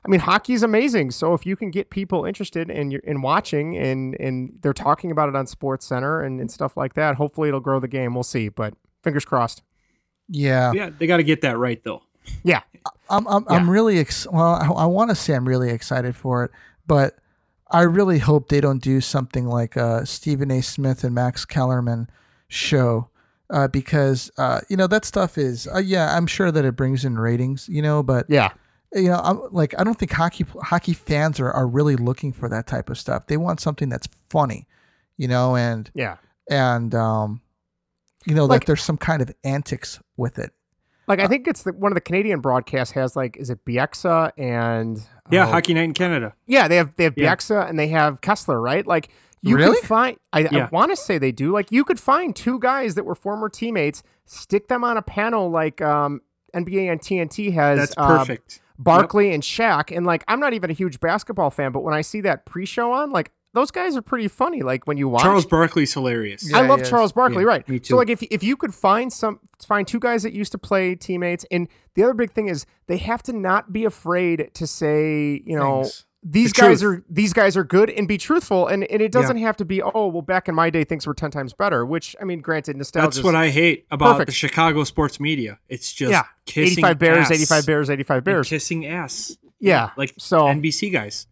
I 0.05 0.09
mean, 0.09 0.21
hockey 0.21 0.52
is 0.52 0.62
amazing. 0.62 1.11
So 1.11 1.35
if 1.35 1.45
you 1.45 1.57
can 1.57 1.71
get 1.71 1.90
people 1.90 2.25
interested 2.25 2.71
in 2.71 2.93
in 3.05 3.23
watching 3.23 3.76
and 3.76 4.14
and 4.21 4.59
they're 4.62 4.73
talking 4.73 5.11
about 5.11 5.28
it 5.28 5.37
on 5.37 5.47
Sports 5.47 5.87
Center 5.87 6.21
and, 6.23 6.40
and 6.40 6.50
stuff 6.50 6.76
like 6.76 6.95
that, 6.95 7.17
hopefully 7.17 7.49
it'll 7.49 7.61
grow 7.61 7.81
the 7.81 7.88
game. 7.88 8.14
We'll 8.14 8.23
see, 8.23 8.49
but 8.49 8.75
fingers 9.02 9.25
crossed. 9.25 9.62
yeah. 10.28 10.73
yeah, 10.73 10.90
they 10.97 11.07
got 11.07 11.19
to 11.19 11.23
get 11.23 11.40
that 11.43 11.59
right 11.59 11.83
though. 11.83 12.02
Yeah, 12.43 12.61
I'm 13.09 13.26
I'm, 13.26 13.45
I'm 13.49 13.71
really 13.71 13.99
ex- 13.99 14.26
well. 14.31 14.55
I, 14.55 14.67
I 14.67 14.87
want 14.87 15.11
to 15.11 15.17
say 15.17 15.35
I'm 15.35 15.49
really 15.49 15.71
excited 15.71 16.14
for 16.14 16.45
it, 16.45 16.50
but 16.87 17.17
I 17.71 17.83
really 17.83 18.19
hope 18.19 18.49
they 18.49 18.61
don't 18.61 18.83
do 18.83 19.00
something 19.00 19.47
like 19.47 19.76
uh, 19.76 20.05
Stephen 20.05 20.50
A. 20.50 20.62
Smith 20.62 21.05
and 21.05 21.14
Max 21.14 21.45
Kellerman 21.45 22.09
show, 22.49 23.09
uh, 23.50 23.69
because 23.69 24.31
uh, 24.37 24.61
you 24.69 24.76
know 24.76 24.87
that 24.87 25.05
stuff 25.05 25.38
is 25.38 25.67
uh, 25.75 25.78
yeah. 25.78 26.17
I'm 26.17 26.26
sure 26.26 26.52
that 26.52 26.64
it 26.64 26.76
brings 26.76 27.05
in 27.05 27.19
ratings, 27.19 27.69
you 27.69 27.81
know, 27.81 28.02
but 28.02 28.26
yeah, 28.28 28.50
you 28.95 29.09
know, 29.09 29.21
I'm 29.23 29.40
like 29.52 29.75
I 29.78 29.85
don't 29.85 29.99
think 29.99 30.12
hockey 30.12 30.45
hockey 30.62 30.95
fans 30.95 31.40
are, 31.40 31.50
are 31.50 31.66
really 31.66 31.97
looking 31.97 32.33
for 32.33 32.49
that 32.49 32.66
type 32.66 32.88
of 32.90 32.99
stuff. 32.99 33.26
They 33.26 33.37
want 33.37 33.61
something 33.61 33.88
that's 33.88 34.09
funny, 34.30 34.66
you 35.16 35.28
know, 35.28 35.57
and 35.57 35.90
yeah. 35.95 36.16
and 36.50 36.95
um, 36.95 37.40
you 38.26 38.35
know 38.35 38.47
Like- 38.47 38.61
that 38.62 38.66
there's 38.66 38.83
some 38.83 38.97
kind 38.99 39.21
of 39.23 39.30
antics 39.45 40.00
with 40.16 40.38
it. 40.38 40.52
Like 41.07 41.21
I 41.21 41.26
think 41.26 41.49
it's 41.49 41.62
the, 41.62 41.73
one 41.73 41.90
of 41.90 41.95
the 41.97 42.02
Canadian 42.02 42.40
broadcasts 42.40 42.92
has 42.92 43.16
like 43.16 43.37
is 43.38 43.49
it 43.49 43.64
Bieksa 43.64 44.30
and 44.37 45.00
Yeah, 45.30 45.47
oh, 45.47 45.50
Hockey 45.52 45.73
Night 45.73 45.85
in 45.85 45.95
Canada. 45.95 46.35
Yeah, 46.47 46.68
they 46.68 46.76
have 46.76 46.95
they 46.97 47.04
have 47.04 47.14
Yeah. 47.16 47.35
Bieksa 47.35 47.68
and 47.68 47.78
they 47.78 47.88
have 47.88 48.21
Kesler, 48.21 48.62
right? 48.62 48.87
Like 48.87 49.09
you 49.40 49.57
Really? 49.57 49.76
could 49.80 49.88
find 49.88 50.18
I, 50.35 50.45
I 50.45 50.68
want 50.71 50.90
to 50.92 50.97
say 50.97 51.16
they 51.16 51.33
do. 51.33 51.50
Like 51.52 51.73
you 51.73 51.83
could 51.85 51.99
find 51.99 52.36
two 52.36 52.58
guys 52.58 52.95
that 52.95 53.04
were 53.06 53.15
former 53.15 53.49
teammates, 53.49 54.02
stick 54.26 54.69
them 54.69 54.84
on 54.84 54.99
a 54.99 55.02
panel 55.02 55.50
like 55.50 55.80
um 55.80 56.21
NBA 56.54 56.91
and 56.93 57.00
TNT 57.00 57.54
has 57.54 57.78
That's 57.78 57.95
uh, 57.97 58.36
perfect. 58.78 58.84
Barkley 58.84 59.32
and 59.34 59.43
Shaq. 59.43 59.95
And 59.97 60.06
like 60.06 60.25
I'm 60.28 60.41
not 60.41 60.54
even 60.54 60.71
a 60.71 60.75
huge 60.75 61.00
basketball 61.00 61.50
fan, 61.50 61.73
but 61.73 61.80
when 61.80 61.95
I 61.95 62.00
see 62.00 62.21
that 62.23 62.47
pre-show 62.47 62.93
on, 62.93 63.10
like 63.10 63.32
those 63.54 63.71
guys 63.71 63.97
are 63.97 64.02
pretty 64.02 64.28
funny. 64.28 64.62
Like 64.62 64.86
when 64.86 64.97
you 64.99 65.08
watch 65.08 65.23
Charles 65.23 65.47
Barkley's 65.47 65.93
hilarious. 65.95 66.49
Yeah, 66.50 66.58
I 66.58 66.67
love. 66.67 66.84
Charles 66.84 67.12
Barkley, 67.12 67.43
Yeah, 67.43 67.49
right? 67.49 67.69
me 67.69 67.80
So 67.82 67.97
like 67.97 68.10
if 68.10 68.23
if 68.25 68.43
you 68.43 68.56
could 68.56 68.75
find 68.75 69.12
some 69.12 69.41
find 69.67 69.86
two 69.86 69.99
guys 69.99 70.23
that 70.23 70.32
used 70.32 70.52
to 70.52 70.58
play 70.58 70.95
teammates, 70.95 71.45
and 71.50 71.69
the 71.95 72.04
other 72.04 72.14
big 72.14 72.32
thing 72.32 72.49
is 72.49 72.67
they 72.86 72.99
have 72.99 73.23
to 73.25 73.32
not 73.32 73.73
be 73.73 73.84
afraid 73.84 74.50
to 74.54 74.67
say, 74.67 75.43
you 75.45 75.56
know, 75.56 75.82
Things. 75.84 76.04
These 76.23 76.52
The 76.52 76.63
guys 76.63 76.81
truth. 76.81 76.99
are 77.00 77.04
these 77.09 77.33
guys 77.33 77.57
are 77.57 77.65
good 77.65 77.91
and 77.91 78.09
be 78.09 78.19
truthful, 78.19 78.67
and 78.67 78.85
and 78.85 79.00
it 79.00 79.13
doesn't 79.13 79.37
have 79.39 79.57
to 79.59 79.65
be 79.65 79.81
oh 79.83 80.09
well 80.09 80.23
back 80.23 80.49
in 80.49 80.54
my 80.54 80.69
day 80.71 80.83
things 80.85 81.07
were 81.07 81.15
ten 81.15 81.31
times 81.31 81.52
better. 81.52 81.87
Which 81.87 82.17
I 82.21 82.25
mean, 82.25 82.41
granted, 82.41 82.76
nostalgia. 82.76 83.07
That's 83.07 83.23
what 83.23 83.35
I 83.37 83.50
hate 83.50 83.87
about 83.91 84.13
Perfect. 84.13 84.26
the 84.31 84.35
Chicago 84.35 84.85
sports 84.85 85.21
media. 85.21 85.59
It's 85.69 85.93
just 85.93 86.11
yeah, 86.11 86.25
kissing 86.45 86.73
eighty 86.73 86.83
five 86.83 86.99
bears, 86.99 87.26
ass. 87.26 87.31
eighty 87.31 87.45
five 87.45 87.65
bears, 87.67 87.89
eighty 87.89 88.02
five 88.02 88.19
And 88.19 88.25
bears. 88.25 88.49
kissing 88.49 88.87
ass. 88.87 89.37
Yeah, 89.61 89.91
like 89.97 90.13
so 90.19 90.43
NBC 90.47 90.93
guys. 90.93 91.26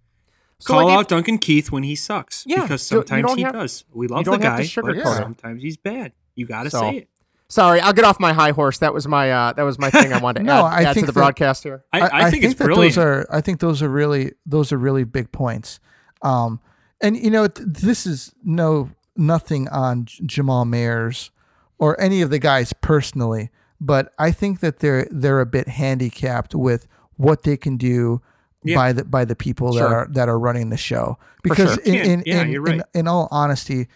so 0.61 0.75
Call 0.75 0.85
like 0.85 0.93
if- 0.93 0.99
out 1.01 1.09
Duncan 1.09 1.39
Keith 1.39 1.71
when 1.73 1.83
he 1.83 1.95
sucks. 1.97 2.45
Yeah, 2.47 2.63
because 2.63 2.83
sometimes 2.83 3.35
he 3.35 3.43
have- 3.43 3.53
does. 3.55 3.85
We 3.93 4.07
love 4.09 4.25
the 4.25 4.37
guy, 4.37 4.59
but 4.77 5.05
sometimes 5.17 5.63
he's 5.63 5.77
bad. 5.77 6.13
You 6.37 6.47
got 6.47 6.63
to 6.65 6.71
So, 6.71 6.81
say 6.81 6.97
it. 6.99 7.09
Sorry, 7.49 7.81
I'll 7.81 7.93
get 7.93 8.05
off 8.05 8.19
my 8.19 8.33
high 8.33 8.51
horse. 8.51 8.79
That 8.79 8.93
was 8.93 9.07
my 9.07 9.31
uh, 9.31 9.53
that 9.53 9.63
was 9.63 9.79
my 9.79 9.91
thing 9.91 10.13
I 10.13 10.19
wanted 10.19 10.41
to 10.41 10.45
No, 10.47 10.67
add, 10.67 10.85
I 10.87 10.91
add 10.91 10.95
to 10.95 11.01
the 11.01 11.07
that- 11.07 11.13
broadcast 11.15 11.63
here. 11.63 11.85
I, 11.93 12.27
I, 12.27 12.31
think, 12.31 12.43
it's 12.45 12.55
that 12.55 12.65
brilliant. 12.65 12.95
those 12.97 13.05
are 13.05 13.27
I 13.31 13.41
think 13.41 13.61
those 13.61 13.83
are 13.83 13.89
really 13.89 14.33
those 14.45 14.73
are 14.73 14.79
really 14.79 15.05
big 15.05 15.31
points. 15.33 15.79
Um, 16.23 16.61
and 17.01 17.17
you 17.17 17.31
know 17.31 17.47
th- 17.47 17.69
this 17.69 18.07
is 18.07 18.33
no 18.43 18.91
nothing 19.17 19.69
on 19.69 20.07
J- 20.07 20.25
Jamal 20.27 20.65
Mayers 20.65 21.31
or 21.79 22.01
any 22.01 22.21
of 22.23 22.31
the 22.31 22.39
guys 22.39 22.73
personally, 22.73 23.51
but 23.81 24.13
I 24.19 24.33
think 24.33 24.61
that 24.61 24.81
they're 24.81 25.07
they're 25.11 25.41
a 25.41 25.47
bit 25.47 25.69
handicapped 25.69 26.55
with 26.55 26.89
what 27.17 27.45
they 27.45 27.57
can 27.57 27.77
do 27.77 28.21
Yeah. 28.65 28.75
by 28.77 28.93
the 28.93 29.05
by 29.05 29.25
the 29.25 29.37
people 29.37 29.73
that 29.75 29.85
are 29.85 30.09
that 30.11 30.29
are 30.29 30.39
running 30.39 30.71
the 30.71 30.77
show. 30.77 31.17
Because 31.45 31.75
sure. 31.75 31.83
in, 31.85 31.95
Yeah, 31.95 32.03
in, 32.05 32.23
yeah, 32.27 32.43
in, 32.43 32.49
you're 32.51 32.67
in, 32.67 32.79
right. 32.79 32.87
in 32.95 33.07
all 33.09 33.29
honesty, 33.31 33.75
th- 33.85 33.89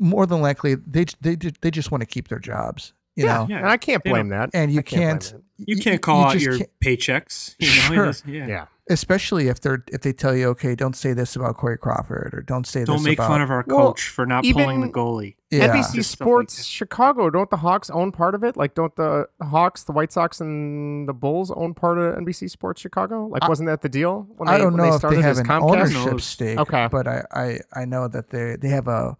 more 0.00 0.26
than 0.26 0.40
likely 0.42 0.74
they 0.74 1.04
they 1.20 1.36
they 1.36 1.70
just 1.70 1.92
want 1.92 2.00
to 2.00 2.06
keep 2.06 2.26
their 2.28 2.40
jobs. 2.40 2.92
You 3.16 3.26
yeah, 3.26 3.36
know, 3.38 3.46
Yeah. 3.50 3.56
and 3.58 3.68
I 3.68 3.76
can't 3.76 4.02
blame 4.04 4.28
that. 4.28 4.50
and 4.54 4.72
you 4.72 4.78
I 4.78 4.82
can't 4.82 5.20
can't, 5.22 5.42
you 5.58 5.76
can't 5.76 5.94
y- 5.94 5.98
call 5.98 6.24
out 6.26 6.40
your 6.40 6.56
can't- 6.58 6.70
paychecks. 6.82 7.54
You 7.58 7.66
know? 7.66 7.72
Sure. 7.72 8.04
It 8.06 8.08
is- 8.10 8.22
yeah. 8.26 8.46
Yeah. 8.46 8.64
especially 8.88 9.48
if 9.48 9.60
they're 9.60 9.84
if 9.92 10.00
they 10.00 10.12
tell 10.12 10.34
you 10.34 10.46
okay 10.48 10.74
don't 10.74 10.96
say 10.96 11.12
this 11.12 11.36
about 11.36 11.56
Corey 11.56 11.76
Crawford 11.78 12.30
or 12.34 12.40
don't 12.42 12.66
say 12.66 12.84
Don't 12.84 12.96
this 12.96 13.04
make 13.04 13.18
about 13.18 13.28
fun 13.28 13.40
of 13.42 13.50
our 13.50 13.64
Well, 13.66 13.88
coach 13.88 14.08
for 14.08 14.26
not 14.26 14.44
even- 14.44 14.62
pulling 14.62 14.80
the 14.80 14.88
goalie. 14.88 15.34
yeah 15.50 15.66
NBC 15.68 15.96
Just 15.96 16.10
stuff 16.12 16.20
like 16.20 16.28
Sports. 16.28 16.64
Chicago, 16.64 17.30
don't 17.30 17.50
the 17.50 17.58
Hawks 17.58 17.90
own 17.90 18.10
part 18.12 18.34
of 18.36 18.42
it? 18.44 18.56
Like, 18.56 18.74
don't 18.74 18.94
the 18.96 19.28
Hawks, 19.42 19.82
the 19.84 19.92
White 19.92 20.12
Sox, 20.12 20.40
and 20.40 21.08
the 21.08 21.12
Bulls 21.12 21.50
own 21.50 21.74
part 21.74 21.98
of 21.98 22.14
NBC 22.16 22.48
Sports 22.48 22.80
Chicago? 22.80 23.26
Like, 23.26 23.42
I- 23.42 23.48
wasn't 23.48 23.68
that 23.68 23.82
the 23.82 23.88
deal? 23.88 24.26
When 24.36 24.48
I 24.48 24.52
they, 24.56 24.62
don't 24.64 24.72
when 24.76 24.86
know 24.88 24.94
if 24.94 25.00
started 25.00 25.16
they 25.18 25.22
have 25.22 25.32
as 25.32 25.38
an 25.40 25.46
Comcast? 25.46 25.94
ownership 25.96 26.20
stake 26.20 26.58
Okay. 26.58 26.88
but 26.90 27.06
I, 27.08 27.24
I 27.32 27.58
I 27.74 27.84
know 27.84 28.06
that 28.08 28.30
they 28.30 28.56
they 28.56 28.68
have 28.68 28.86
a 28.88 29.16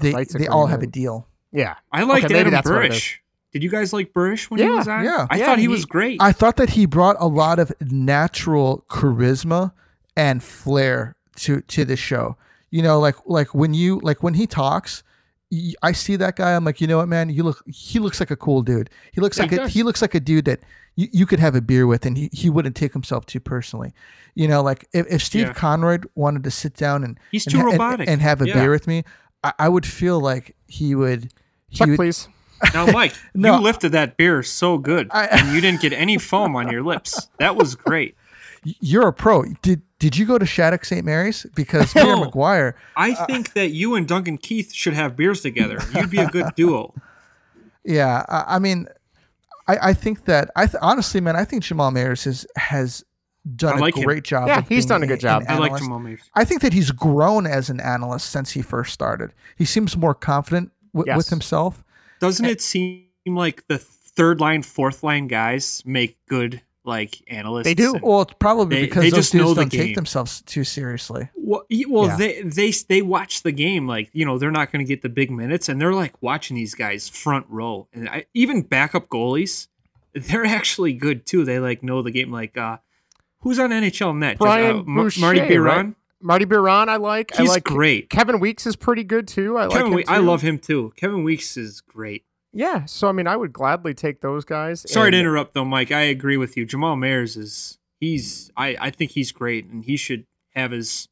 they 0.00 0.12
Rights 0.12 0.34
they 0.34 0.46
all 0.46 0.66
have 0.66 0.82
a 0.82 0.86
deal 0.86 1.26
Yeah, 1.52 1.74
I 1.92 2.02
liked 2.04 2.24
Okay, 2.26 2.34
maybe 2.34 2.40
Adam 2.48 2.52
that's 2.52 2.68
Burish. 2.68 3.16
Did 3.52 3.62
you 3.62 3.70
guys 3.70 3.92
like 3.92 4.12
Burish 4.12 4.50
when 4.50 4.60
he 4.60 4.68
was 4.68 4.86
on? 4.88 5.04
yeah. 5.04 5.26
I 5.30 5.38
Yeah, 5.38 5.46
thought 5.46 5.58
he, 5.58 5.62
he- 5.62 5.68
was 5.68 5.84
great. 5.86 6.20
I 6.20 6.32
thought 6.32 6.56
that 6.56 6.70
he 6.70 6.84
brought 6.86 7.16
a 7.18 7.26
lot 7.26 7.58
of 7.58 7.72
natural 7.80 8.84
charisma 8.90 9.72
and 10.16 10.42
flair 10.42 11.14
to 11.36 11.60
to 11.62 11.84
the 11.84 11.96
show 11.96 12.36
you 12.70 12.82
know 12.82 12.98
like 12.98 13.16
like 13.26 13.54
when 13.54 13.74
you 13.74 14.00
like 14.02 14.22
when 14.22 14.34
he 14.34 14.46
talks 14.46 15.02
I 15.80 15.92
see 15.92 16.16
that 16.16 16.34
guy. 16.34 16.56
I'm 16.56 16.64
like, 16.64 16.80
you 16.80 16.88
know 16.88 16.96
what, 16.98 17.06
man? 17.06 17.30
You 17.30 17.44
look. 17.44 17.62
He 17.68 18.00
looks 18.00 18.18
like 18.18 18.32
a 18.32 18.36
cool 18.36 18.62
dude. 18.62 18.90
He 19.12 19.20
looks 19.20 19.38
Yeah, 19.38 19.44
like 19.44 19.50
he 19.52 19.56
a, 19.58 19.68
he 19.68 19.82
looks 19.84 20.02
like 20.02 20.12
a 20.16 20.18
dude 20.18 20.44
that 20.46 20.58
you, 20.96 21.06
you 21.12 21.24
could 21.24 21.38
have 21.38 21.54
a 21.54 21.60
beer 21.60 21.86
with, 21.86 22.04
and 22.04 22.18
he, 22.18 22.28
he 22.32 22.50
wouldn't 22.50 22.74
take 22.74 22.92
himself 22.92 23.26
too 23.26 23.38
personally. 23.38 23.92
You 24.34 24.48
know, 24.48 24.60
like 24.60 24.88
if, 24.92 25.06
if 25.08 25.22
Steve 25.22 25.46
Yeah. 25.46 25.52
Konroyd 25.52 26.04
wanted 26.16 26.42
to 26.42 26.50
sit 26.50 26.74
down 26.74 27.04
and 27.04 27.16
He's 27.30 27.46
and 27.46 27.52
too 27.52 27.58
ha- 27.60 27.64
and- 27.68 27.72
robotic. 27.74 28.08
and, 28.08 28.20
have 28.20 28.42
a 28.42 28.48
Yeah. 28.48 28.54
beer 28.54 28.70
with 28.72 28.88
me, 28.88 29.04
I, 29.46 29.52
I 29.66 29.68
would 29.68 29.86
feel 29.86 30.20
like 30.20 30.54
he 30.66 30.94
would. 30.94 31.32
He 31.68 31.76
check 31.78 31.88
would 31.88 31.96
please. 31.96 32.28
Now, 32.72 32.86
Mike, 32.86 33.12
No. 33.34 33.56
you 33.56 33.62
lifted 33.62 33.92
that 33.92 34.16
beer 34.16 34.42
so 34.42 34.78
good, 34.78 35.08
I- 35.10 35.26
and 35.26 35.54
you 35.54 35.60
didn't 35.60 35.82
get 35.82 35.92
any 35.92 36.16
foam 36.18 36.56
on 36.56 36.70
your 36.70 36.82
lips. 36.82 37.28
That 37.38 37.54
was 37.54 37.74
great. 37.74 38.16
You're 38.64 39.08
a 39.08 39.12
pro. 39.12 39.44
Did 39.62 39.82
did 39.98 40.16
you 40.16 40.24
go 40.26 40.38
to 40.38 40.46
Shattuck 40.46 40.84
St. 40.84 41.04
Mary's? 41.04 41.46
Because 41.54 41.92
Peter 41.92 42.06
No. 42.06 42.24
McGuire. 42.24 42.72
I 42.96 43.12
Uh, 43.12 43.26
think 43.26 43.52
that 43.52 43.70
you 43.70 43.94
and 43.94 44.08
Duncan 44.08 44.38
Keith 44.38 44.72
should 44.72 44.94
have 44.94 45.16
beers 45.16 45.40
together. 45.42 45.78
You'd 45.94 46.10
be 46.10 46.18
a 46.18 46.28
good 46.28 46.54
duo. 46.56 46.92
Yeah, 47.84 48.24
I, 48.28 48.56
I 48.56 48.58
mean, 48.58 48.88
I, 49.68 49.78
I 49.90 49.92
think 49.94 50.24
that 50.24 50.50
I 50.56 50.66
th- 50.66 50.78
honestly, 50.82 51.20
man, 51.20 51.36
I 51.36 51.44
think 51.44 51.62
Jamal 51.62 51.90
Mayers 51.92 52.24
has 52.24 52.46
has 52.56 53.04
done 53.54 53.78
like 53.78 53.94
a 53.96 54.00
him. 54.00 54.04
great 54.04 54.24
job. 54.24 54.48
Yeah, 54.48 54.58
of 54.58 54.68
he's 54.68 54.86
being 54.86 54.88
done 54.88 55.02
a 55.02 55.06
good 55.06 55.14
an 55.14 55.20
job. 55.20 55.42
I 55.48 55.58
like 55.58 55.66
analyst. 55.72 55.84
Jamal 55.84 56.00
Mayers. 56.00 56.20
I 56.34 56.44
think 56.44 56.62
that 56.62 56.72
he's 56.72 56.90
grown 56.90 57.46
as 57.46 57.70
an 57.70 57.80
analyst 57.80 58.30
since 58.30 58.50
he 58.52 58.62
first 58.62 58.92
started. 58.92 59.32
He 59.56 59.64
seems 59.64 59.96
more 59.96 60.14
confident 60.14 60.72
w- 60.94 61.04
Yes. 61.10 61.16
with 61.16 61.28
himself. 61.28 61.84
Doesn't 62.20 62.44
it 62.46 62.60
seem 62.60 63.04
seem 63.26 63.34
like 63.36 63.66
the 63.68 63.78
third 63.78 64.40
line, 64.40 64.62
fourth 64.62 65.02
line 65.02 65.26
guys 65.26 65.82
make 65.84 66.16
good 66.28 66.62
like 66.84 67.20
analysts. 67.28 67.64
They 67.64 67.74
do. 67.74 67.96
Well, 68.00 68.22
it's 68.22 68.34
probably 68.38 68.76
They- 68.76 68.84
because 68.86 69.02
they 69.02 69.10
those 69.10 69.18
just 69.18 69.34
know 69.34 69.52
dudes 69.52 69.56
the 69.56 69.62
don't 69.62 69.70
take 69.86 69.94
themselves 69.96 70.42
too 70.42 70.62
seriously. 70.62 71.28
Well, 71.34 71.64
well, 71.88 72.06
Yeah. 72.06 72.16
they 72.16 72.42
they 72.42 72.70
they 72.88 73.02
watch 73.02 73.42
the 73.42 73.50
game 73.50 73.88
like 73.88 74.08
you 74.12 74.24
know 74.24 74.38
they're 74.38 74.52
not 74.52 74.70
going 74.70 74.84
to 74.84 74.88
get 74.88 75.02
the 75.02 75.08
big 75.08 75.30
minutes, 75.32 75.68
and 75.68 75.80
they're 75.80 75.92
like 75.92 76.14
watching 76.22 76.54
these 76.56 76.74
guys 76.76 77.08
front 77.08 77.46
row, 77.48 77.88
and 77.92 78.08
I, 78.08 78.26
even 78.34 78.62
backup 78.62 79.08
goalies, 79.08 79.66
they're 80.14 80.44
actually 80.58 80.92
good 80.92 81.26
too. 81.26 81.44
They 81.44 81.58
like 81.58 81.82
know 81.82 82.02
the 82.02 82.12
game. 82.12 82.30
Like, 82.30 82.56
uh, 82.56 82.76
who's 83.40 83.58
on 83.58 83.70
NHL 83.70 84.16
net? 84.16 84.32
Just, 84.32 84.40
Brian 84.40 84.80
uh, 84.80 84.82
Ma- 84.84 85.02
Boucher, 85.02 85.20
Marty 85.20 85.40
right? 85.40 85.48
Biron. 85.48 85.96
Marty 86.20 86.44
Biron, 86.44 86.88
I 86.88 86.96
like. 86.96 87.38
I 87.38 87.42
like 87.44 87.64
great. 87.64 88.08
Kevin 88.10 88.40
Weeks 88.40 88.66
is 88.66 88.74
pretty 88.76 89.04
good 89.04 89.28
too. 89.28 89.56
I 89.56 89.66
like 89.66 89.72
Kevin, 89.72 89.86
him 89.92 89.96
We- 89.96 90.06
I 90.06 90.18
love 90.18 90.42
him 90.42 90.58
too. 90.58 90.92
Kevin 90.96 91.22
Weeks 91.24 91.56
is 91.56 91.80
great. 91.80 92.24
Yeah, 92.52 92.86
so 92.86 93.08
I 93.08 93.12
mean, 93.12 93.26
I 93.26 93.36
would 93.36 93.52
gladly 93.52 93.92
take 93.92 94.22
those 94.22 94.44
guys. 94.46 94.90
Sorry 94.90 95.10
to 95.10 95.18
interrupt 95.18 95.52
though, 95.52 95.64
Mike. 95.64 95.92
I 95.92 96.02
agree 96.02 96.38
with 96.38 96.56
you. 96.56 96.64
Jamal 96.64 96.96
Mayers 96.96 97.36
is 97.36 97.78
he's 98.00 98.50
I 98.56 98.76
I 98.80 98.90
think 98.90 99.10
he's 99.10 99.30
great, 99.30 99.66
and 99.66 99.84
he 99.84 99.96
should 99.98 100.24
have 100.54 100.70
his 100.70 101.08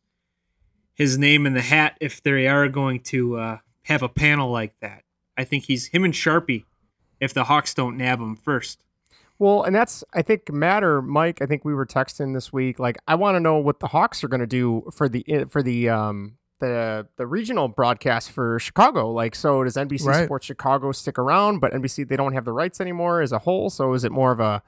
his 0.94 1.18
name 1.18 1.44
in 1.44 1.52
the 1.52 1.60
hat 1.60 1.98
if 2.00 2.22
they 2.22 2.46
are 2.48 2.68
going 2.68 3.00
to 3.00 3.36
uh, 3.36 3.58
have 3.82 4.02
a 4.02 4.08
panel 4.08 4.50
like 4.50 4.74
that. 4.80 5.02
I 5.36 5.44
think 5.44 5.64
he's 5.64 5.88
him 5.88 6.04
and 6.04 6.14
Sharpie. 6.14 6.64
If 7.20 7.34
the 7.34 7.44
Hawks 7.44 7.74
don't 7.74 7.96
nab 7.96 8.20
him 8.20 8.36
first, 8.36 8.82
Well, 9.44 9.62
and 9.64 9.76
that's 9.76 10.02
I 10.14 10.22
think 10.22 10.50
matter, 10.50 11.02
Mike. 11.02 11.42
I 11.42 11.46
think 11.46 11.66
we 11.66 11.74
were 11.74 11.84
texting 11.84 12.32
this 12.32 12.50
week. 12.50 12.78
Like, 12.78 12.96
I 13.06 13.14
want 13.14 13.34
to 13.34 13.40
know 13.40 13.58
what 13.58 13.78
the 13.78 13.88
Hawks 13.88 14.24
are 14.24 14.28
going 14.28 14.40
to 14.40 14.46
do 14.46 14.88
for 14.90 15.06
the 15.06 15.22
eh, 15.28 15.44
for 15.50 15.62
the 15.62 15.90
um 15.90 16.38
the 16.60 17.06
the 17.18 17.26
regional 17.26 17.68
broadcast 17.68 18.30
for 18.30 18.58
Chicago. 18.58 19.10
Like, 19.10 19.34
so 19.34 19.62
does 19.62 19.74
NBC 19.76 20.06
Right. 20.06 20.24
Sports 20.24 20.46
Chicago 20.46 20.92
stick 20.92 21.18
around? 21.18 21.58
But 21.58 21.74
NBC 21.74 22.08
they 22.08 22.16
don't 22.16 22.32
have 22.32 22.46
the 22.46 22.54
rights 22.54 22.80
anymore 22.80 23.20
as 23.20 23.32
a 23.32 23.38
whole. 23.40 23.68
So 23.68 23.92
is 23.92 24.02
it 24.02 24.12
more 24.12 24.32
of 24.32 24.40
a 24.40 24.62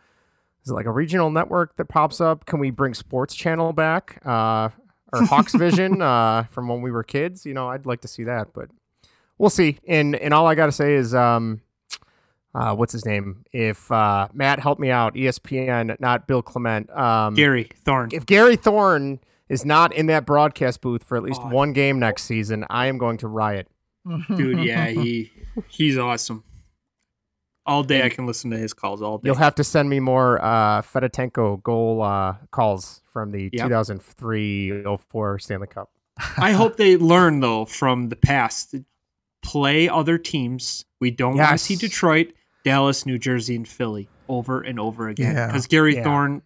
is 0.62 0.70
it 0.70 0.74
like 0.74 0.84
a 0.84 0.92
regional 0.92 1.30
network 1.30 1.76
that 1.76 1.86
pops 1.86 2.20
up? 2.20 2.44
Can 2.44 2.58
we 2.58 2.70
bring 2.70 2.92
Sports 2.92 3.34
Channel 3.34 3.72
back? 3.72 4.20
Uh, 4.26 4.68
or 5.10 5.24
Hawks 5.24 5.54
Vision 5.58 6.02
uh, 6.02 6.42
from 6.50 6.68
when 6.68 6.82
we 6.82 6.90
were 6.90 7.02
kids? 7.02 7.46
You 7.46 7.54
know, 7.54 7.70
I'd 7.70 7.86
like 7.86 8.02
to 8.02 8.08
see 8.08 8.24
that, 8.24 8.52
but 8.52 8.68
we'll 9.38 9.48
see. 9.48 9.78
And 9.88 10.16
and 10.16 10.34
all 10.34 10.46
I 10.46 10.54
got 10.54 10.66
to 10.66 10.72
say 10.72 10.96
is 10.96 11.14
um 11.14 11.62
uh, 12.56 12.74
what's 12.74 12.92
his 12.92 13.04
name? 13.04 13.44
If 13.52 13.90
uh, 13.92 14.28
Matt 14.32 14.58
help 14.60 14.78
me 14.78 14.90
out, 14.90 15.14
ESPN, 15.14 15.94
not 16.00 16.26
Bill 16.26 16.42
Clement. 16.42 16.88
Um, 16.96 17.34
Gary 17.34 17.68
Thorne. 17.84 18.08
if 18.12 18.24
Gary 18.26 18.56
Thorne 18.56 19.20
is 19.48 19.64
not 19.64 19.92
in 19.92 20.06
that 20.06 20.24
broadcast 20.26 20.80
booth 20.80 21.04
for 21.04 21.16
at 21.16 21.22
least 21.22 21.40
Oh. 21.44 21.48
one 21.50 21.72
game 21.72 21.98
next 21.98 22.24
season, 22.24 22.64
I 22.70 22.86
am 22.86 22.98
going 22.98 23.18
to 23.18 23.28
riot. 23.28 23.68
Dude, 24.36 24.60
yeah, 24.64 24.86
he 25.02 25.30
he's 25.68 25.98
awesome. 25.98 26.42
All 27.66 27.82
day 27.82 28.04
I 28.04 28.08
can 28.08 28.26
listen 28.26 28.50
to 28.52 28.56
his 28.56 28.72
calls 28.72 29.02
all 29.02 29.18
day. 29.18 29.26
You'll 29.26 29.34
have 29.36 29.56
to 29.56 29.64
send 29.64 29.90
me 29.90 29.98
more 29.98 30.40
uh, 30.42 30.82
Fedotenko 30.82 31.62
goal 31.64 32.00
uh, 32.02 32.36
calls 32.52 33.02
from 33.12 33.32
the 33.32 33.50
Yep. 33.52 33.68
2003-04 33.68 35.40
Stanley 35.42 35.66
Cup. 35.66 35.90
I 36.38 36.52
hope 36.52 36.76
they 36.78 36.96
learn 36.96 37.40
though 37.40 37.64
from 37.64 38.08
the 38.08 38.16
past. 38.16 38.74
Play 39.42 39.88
other 39.88 40.18
teams. 40.18 40.84
We 41.00 41.10
don't 41.10 41.36
want 41.36 41.50
to 41.50 41.58
see 41.58 41.76
Detroit, 41.76 42.32
Dallas, 42.66 43.06
New 43.06 43.16
Jersey, 43.18 43.54
and 43.54 43.66
Philly 43.68 44.08
over 44.28 44.60
and 44.60 44.80
over 44.80 45.08
again. 45.08 45.36
Yeah. 45.36 45.46
Because 45.46 45.68
Gary 45.68 45.94
Yeah. 45.94 46.02
Thorne 46.02 46.42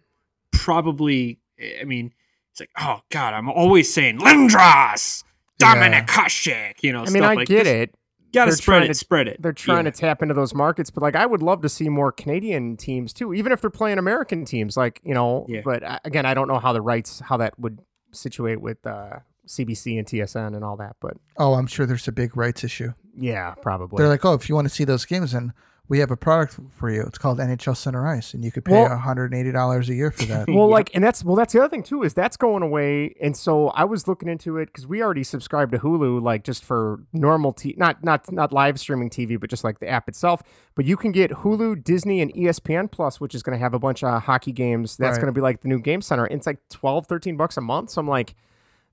probably, 0.51 1.39
I 1.79 1.83
mean, 1.83 2.13
it's 2.51 2.59
like, 2.59 2.69
oh 2.79 3.01
God, 3.09 3.33
I'm 3.33 3.49
always 3.49 3.91
saying 3.91 4.19
Lindros, 4.19 5.23
Dominik 5.59 6.07
Hasek, 6.07 6.75
you 6.83 6.91
know. 6.93 6.99
I 6.99 7.05
mean, 7.05 7.23
stuff 7.23 7.23
I 7.31 7.33
like 7.33 7.47
get 7.47 7.63
this. 7.63 7.73
it. 7.89 7.95
Gotta 8.33 8.51
They're 8.51 8.57
spread 8.57 8.83
it, 8.83 8.87
to- 8.87 8.93
spread 8.93 9.27
it. 9.27 9.41
They're 9.41 9.51
trying 9.51 9.85
Yeah. 9.85 9.91
to 9.91 9.99
tap 9.99 10.21
into 10.21 10.33
those 10.33 10.53
markets, 10.53 10.89
but 10.89 11.01
like 11.03 11.15
I 11.15 11.25
would 11.25 11.41
love 11.41 11.61
to 11.63 11.69
see 11.69 11.89
more 11.89 12.11
Canadian 12.11 12.77
teams 12.77 13.11
too, 13.13 13.33
even 13.33 13.51
if 13.51 13.59
they're 13.59 13.69
playing 13.69 13.97
American 13.97 14.45
teams. 14.45 14.77
Like 14.77 15.01
you 15.03 15.13
know, 15.13 15.45
Yeah. 15.49 15.61
but 15.65 15.83
uh, 15.83 15.99
again, 16.05 16.25
I 16.25 16.33
don't 16.33 16.47
know 16.47 16.59
how 16.59 16.71
the 16.71 16.81
rights 16.81 17.19
how 17.19 17.37
that 17.37 17.59
would 17.59 17.79
situate 18.13 18.61
with 18.61 18.85
uh, 18.87 19.17
CBC 19.47 19.97
and 19.97 20.07
TSN 20.07 20.55
and 20.55 20.63
all 20.63 20.77
that. 20.77 20.95
But 21.01 21.17
Oh, 21.37 21.55
I'm 21.55 21.67
sure 21.67 21.85
there's 21.85 22.07
a 22.07 22.11
big 22.13 22.37
rights 22.37 22.63
issue. 22.63 22.93
yeah, 23.17 23.53
probably. 23.61 23.97
They're 23.97 24.07
like, 24.07 24.23
oh, 24.23 24.33
if 24.33 24.47
you 24.47 24.55
want 24.55 24.67
to 24.67 24.73
see 24.73 24.85
those 24.85 25.03
games, 25.05 25.31
then 25.33 25.51
we 25.91 25.99
have 25.99 26.09
a 26.09 26.15
product 26.15 26.57
for 26.77 26.89
you. 26.89 27.01
It's 27.01 27.17
called 27.17 27.37
NHL 27.39 27.75
Center 27.75 28.07
Ice, 28.07 28.33
and 28.33 28.45
you 28.45 28.49
could 28.51 28.63
pay 28.63 28.71
Well- 28.71 28.87
$180 28.97 29.89
a 29.89 29.93
year 29.93 30.09
for 30.09 30.23
that. 30.23 30.47
well, 30.47 30.55
Yeah. 30.69 30.73
like, 30.73 30.89
and 30.95 31.03
that's 31.03 31.21
well, 31.21 31.35
that's 31.35 31.51
the 31.51 31.59
other 31.59 31.67
thing 31.67 31.83
too 31.83 32.03
is 32.03 32.13
that's 32.13 32.37
going 32.37 32.63
away, 32.63 33.13
and 33.21 33.35
so 33.35 33.67
I 33.71 33.83
was 33.83 34.07
looking 34.07 34.29
into 34.29 34.57
it 34.57 34.67
because 34.67 34.87
we 34.87 35.03
already 35.03 35.25
subscribe 35.25 35.69
to 35.73 35.79
Hulu, 35.79 36.21
like 36.21 36.45
just 36.45 36.63
for 36.63 37.01
normal 37.11 37.51
t, 37.51 37.75
not 37.77 38.05
not 38.05 38.31
not 38.31 38.53
live 38.53 38.79
streaming 38.79 39.09
TV, 39.09 39.37
but 39.37 39.49
just 39.49 39.65
like 39.65 39.79
the 39.79 39.89
app 39.89 40.07
itself. 40.07 40.41
But 40.75 40.85
you 40.85 40.95
can 40.95 41.11
get 41.11 41.29
Hulu, 41.31 41.83
Disney, 41.83 42.21
and 42.21 42.33
ESPN 42.33 42.89
Plus, 42.89 43.19
which 43.19 43.35
is 43.35 43.43
going 43.43 43.57
to 43.57 43.61
have 43.61 43.73
a 43.73 43.79
bunch 43.79 44.01
of 44.01 44.23
hockey 44.23 44.53
games. 44.53 44.95
That's 44.95 45.17
Right. 45.17 45.21
going 45.23 45.33
to 45.33 45.37
be 45.37 45.41
like 45.41 45.59
the 45.61 45.67
new 45.67 45.79
Game 45.79 46.01
Center. 46.01 46.23
And 46.23 46.37
it's 46.37 46.47
like 46.47 46.59
12, 46.69 47.05
13 47.05 47.35
bucks 47.35 47.57
a 47.57 47.61
month. 47.61 47.89
So 47.89 47.99
I'm 47.99 48.07
like. 48.07 48.33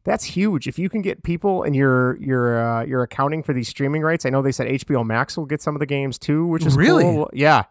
That's 0.04 0.24
huge. 0.24 0.66
If 0.66 0.78
you 0.78 0.88
can 0.88 1.02
get 1.02 1.22
people 1.22 1.62
and 1.62 1.76
you're 1.76 2.16
you're 2.20 2.58
uh, 2.60 2.84
you're 2.84 3.02
accounting 3.02 3.42
for 3.42 3.52
these 3.52 3.68
streaming 3.68 4.02
rights, 4.02 4.24
I 4.24 4.30
know 4.30 4.40
they 4.42 4.52
said 4.52 4.66
HBO 4.68 5.04
Max 5.04 5.36
will 5.36 5.44
get 5.46 5.60
some 5.60 5.74
of 5.74 5.80
the 5.80 5.86
games 5.86 6.18
too, 6.18 6.46
which 6.46 6.64
is 6.64 6.76
Really? 6.76 7.04
cool. 7.04 7.28
Yeah. 7.32 7.64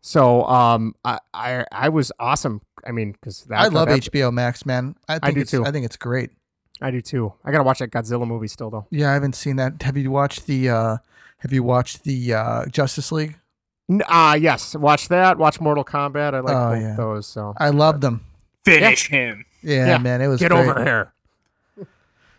So 0.00 0.44
um, 0.44 0.94
I 1.04 1.18
I, 1.34 1.64
I 1.70 1.88
was 1.88 2.10
awesome. 2.18 2.62
I 2.86 2.90
mean, 2.92 3.12
because 3.12 3.46
I 3.50 3.68
love 3.68 3.88
that, 3.88 4.00
HBO 4.00 4.32
Max, 4.32 4.66
man. 4.66 4.96
I 5.08 5.18
think 5.18 5.34
do 5.36 5.40
it's, 5.42 5.50
too. 5.50 5.64
I 5.64 5.70
think 5.70 5.84
it's 5.84 5.96
great. 5.96 6.30
I 6.80 6.90
do 6.90 7.00
too. 7.00 7.32
I 7.44 7.52
gotta 7.52 7.62
watch 7.64 7.78
that 7.78 7.90
Godzilla 7.90 8.26
movie 8.26 8.48
still 8.48 8.70
though. 8.70 8.86
Yeah, 8.90 9.10
I 9.10 9.14
haven't 9.14 9.34
seen 9.36 9.56
that. 9.56 9.82
Have 9.82 9.96
you 9.96 10.10
watched 10.10 10.46
the 10.46 10.70
uh 10.70 10.96
have 11.38 11.52
you 11.52 11.62
watched 11.62 12.04
the 12.04 12.34
uh 12.34 12.66
Justice 12.66 13.12
League? 13.12 13.38
Ah, 14.08 14.30
uh, 14.30 14.34
yes. 14.34 14.74
Watch 14.74 15.08
that. 15.08 15.38
Watch 15.38 15.60
Mortal 15.60 15.84
Kombat. 15.84 16.34
I 16.34 16.40
like 16.40 16.54
Oh, 16.56 16.70
both 16.72 16.82
yeah. 16.82 16.94
those. 16.96 17.26
So 17.26 17.54
I 17.58 17.68
love 17.70 18.00
them. 18.00 18.24
Finish 18.64 19.08
him. 19.08 19.44
Yeah, 19.62 19.86
Yeah. 19.86 19.98
man, 19.98 20.20
it 20.22 20.28
was 20.28 20.40
get 20.40 20.50
great. 20.50 20.60
over 20.68 20.82
here. 20.82 21.12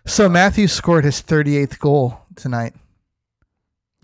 So 0.05 0.27
Matthew 0.29 0.67
scored 0.67 1.05
his 1.05 1.21
38th 1.21 1.79
goal 1.79 2.19
tonight. 2.35 2.73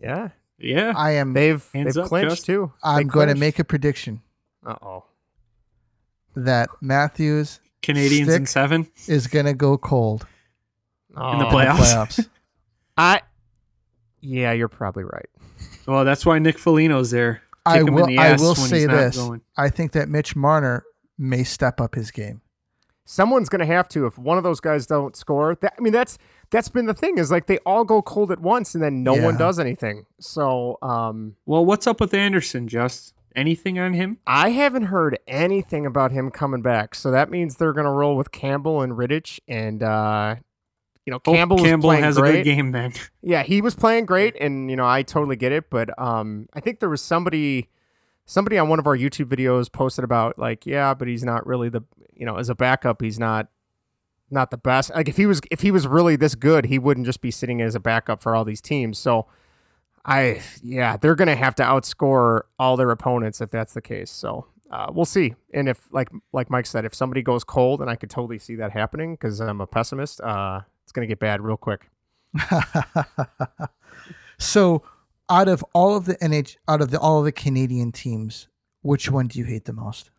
Yeah, 0.01 0.29
Yeah. 0.57 0.93
I 0.95 1.12
am 1.12 1.33
they've 1.33 1.65
they've 1.73 1.95
up, 1.97 2.07
clinched 2.07 2.29
Justin. 2.38 2.55
too. 2.55 2.73
I'm 2.83 3.07
going 3.07 3.27
to 3.27 3.35
make 3.35 3.59
a 3.59 3.63
prediction 3.65 4.21
Uh 4.65 4.75
oh. 4.81 5.03
that 6.35 6.69
Matthews 6.81 7.59
Canadiens 7.83 8.33
in 8.33 8.45
seven. 8.45 8.88
is 9.07 9.27
going 9.27 9.45
to 9.45 9.53
go 9.53 9.77
cold 9.77 10.25
In 11.09 11.15
the 11.21 11.29
in 11.31 11.39
the 11.39 11.45
Playoffs. 11.45 11.75
playoffs. 12.17 12.29
I. 12.97 13.21
Yeah, 14.21 14.51
you're 14.53 14.67
probably 14.69 15.03
right. 15.03 15.29
Well, 15.85 16.03
that's 16.05 16.25
why 16.25 16.39
Nick 16.39 16.57
Foligno's 16.59 17.12
there. 17.12 17.41
I 17.65 17.79
Kick 17.79 17.88
him 17.88 17.93
will 17.95 18.05
the 18.05 18.17
I 18.17 18.33
will 18.35 18.55
say 18.55 18.85
this. 18.85 19.17
going. 19.17 19.41
I 19.57 19.69
think 19.69 19.93
that 19.93 20.07
Mitch 20.09 20.35
Marner 20.35 20.83
may 21.17 21.43
step 21.43 21.79
up 21.81 21.95
his 21.95 22.12
game. 22.12 22.41
Someone's 23.12 23.50
going 23.50 23.60
to 23.60 23.65
have 23.65 23.89
to 23.89 24.06
if 24.06 24.19
one 24.19 24.38
of 24.38 24.43
those 24.43 24.60
guys 24.60 24.86
don't 24.86 25.15
score. 25.15 25.56
That, 25.62 25.74
I 25.76 25.82
mean, 25.82 25.91
that's 25.93 26.19
that's 26.52 26.69
been 26.69 26.86
the 26.86 26.93
thing 26.93 27.17
is 27.17 27.32
like 27.32 27.48
they 27.48 27.58
all 27.65 27.84
go 27.84 28.04
cold 28.04 28.32
at 28.32 28.39
once 28.39 28.76
and 28.76 28.84
then 28.84 29.02
no 29.02 29.15
one 29.15 29.36
does 29.36 29.58
anything. 29.58 30.06
So 30.19 30.78
um, 30.84 31.36
Well, 31.48 31.65
what's 31.65 31.88
up 31.88 32.00
with 32.00 32.13
Anderson, 32.13 32.67
Just? 32.67 33.15
Anything 33.36 33.80
on 33.80 33.93
him? 33.93 34.19
I 34.28 34.52
haven't 34.52 34.84
heard 34.84 35.17
anything 35.28 35.88
about 35.88 36.12
him 36.12 36.30
coming 36.30 36.62
back. 36.62 36.93
So 36.93 37.10
that 37.10 37.32
means 37.32 37.56
they're 37.56 37.74
going 37.74 37.86
to 37.86 37.91
roll 37.91 38.15
with 38.15 38.32
Campbell 38.32 38.82
and 38.84 38.93
Rittich 38.93 39.39
and. 39.48 39.82
uh 39.82 40.36
you 41.06 41.12
know, 41.12 41.19
Campbell, 41.19 41.56
was 41.56 41.65
Campbell 41.65 41.89
has 41.89 42.17
great. 42.17 42.30
a 42.30 42.38
good 42.38 42.43
game 42.43 42.72
then. 42.72 42.93
Yeah, 43.24 43.41
he 43.41 43.62
was 43.62 43.74
playing 43.74 44.06
great, 44.06 44.36
and 44.39 44.69
you 44.69 44.76
know 44.76 44.86
I 44.86 45.02
totally 45.02 45.36
get 45.36 45.52
it. 45.52 45.72
But 45.72 45.89
um, 46.00 46.48
I 46.54 46.60
think 46.60 46.80
there 46.80 46.89
was 46.89 47.02
somebody, 47.02 47.69
somebody 48.28 48.60
on 48.60 48.69
one 48.69 48.78
of 48.78 48.86
our 48.86 48.95
YouTube 48.95 49.26
videos 49.26 49.72
posted 49.72 50.04
about 50.04 50.38
like, 50.38 50.67
yeah, 50.67 50.93
but 50.93 51.08
he's 51.08 51.24
not 51.24 51.48
really 51.48 51.69
the, 51.69 51.82
you 52.19 52.25
know, 52.25 52.36
as 52.36 52.49
a 52.49 52.55
backup, 52.55 53.01
he's 53.01 53.17
not, 53.17 53.47
not 54.29 54.51
the 54.51 54.58
best. 54.58 54.93
Like 54.93 55.10
if 55.10 55.17
he 55.17 55.25
was, 55.25 55.41
if 55.49 55.62
he 55.62 55.71
was 55.71 55.88
really 55.88 56.15
this 56.15 56.36
good, 56.36 56.65
he 56.65 56.77
wouldn't 56.77 57.05
just 57.05 57.21
be 57.21 57.32
sitting 57.32 57.62
as 57.62 57.73
a 57.73 57.79
backup 57.79 58.21
for 58.21 58.36
all 58.36 58.45
these 58.45 58.62
teams. 58.62 58.99
So, 58.99 59.25
I, 60.05 60.41
yeah, 60.62 60.97
they're 60.97 61.15
gonna 61.15 61.36
have 61.36 61.55
to 61.55 61.63
outscore 61.63 62.41
all 62.60 62.77
their 62.77 62.91
opponents 62.91 63.41
if 63.41 63.49
that's 63.49 63.73
the 63.73 63.82
case. 63.82 64.12
So. 64.12 64.45
Uh, 64.71 64.86
we'll 64.93 65.03
see, 65.03 65.34
and 65.51 65.67
if 65.67 65.91
like 65.91 66.10
like 66.32 66.51
Mike 66.51 66.67
said, 66.67 66.86
if 66.86 66.93
somebody 66.93 67.23
goes 67.23 67.43
cold, 67.43 67.82
and 67.82 67.89
I 67.89 67.95
could 67.95 68.12
totally 68.12 68.38
see 68.38 68.53
that 68.58 68.71
happening 68.71 69.15
because 69.15 69.39
I'm 69.39 69.62
a 69.62 69.65
pessimist, 69.65 70.21
uh, 70.21 70.62
it's 70.84 70.91
gonna 70.91 71.08
get 71.08 71.17
bad 71.17 71.41
real 71.41 71.58
quick. 71.58 71.89
so, 74.38 74.84
out 75.29 75.47
of 75.47 75.65
all 75.73 75.97
of 75.97 76.05
the 76.05 76.15
NH, 76.17 76.58
out 76.67 76.82
of 76.82 76.91
the 76.91 76.99
all 76.99 77.17
of 77.17 77.25
the 77.25 77.32
Canadian 77.32 77.91
teams, 77.91 78.47
which 78.82 79.10
one 79.10 79.27
do 79.27 79.39
you 79.39 79.45
hate 79.45 79.65
the 79.65 79.73
most? 79.73 80.12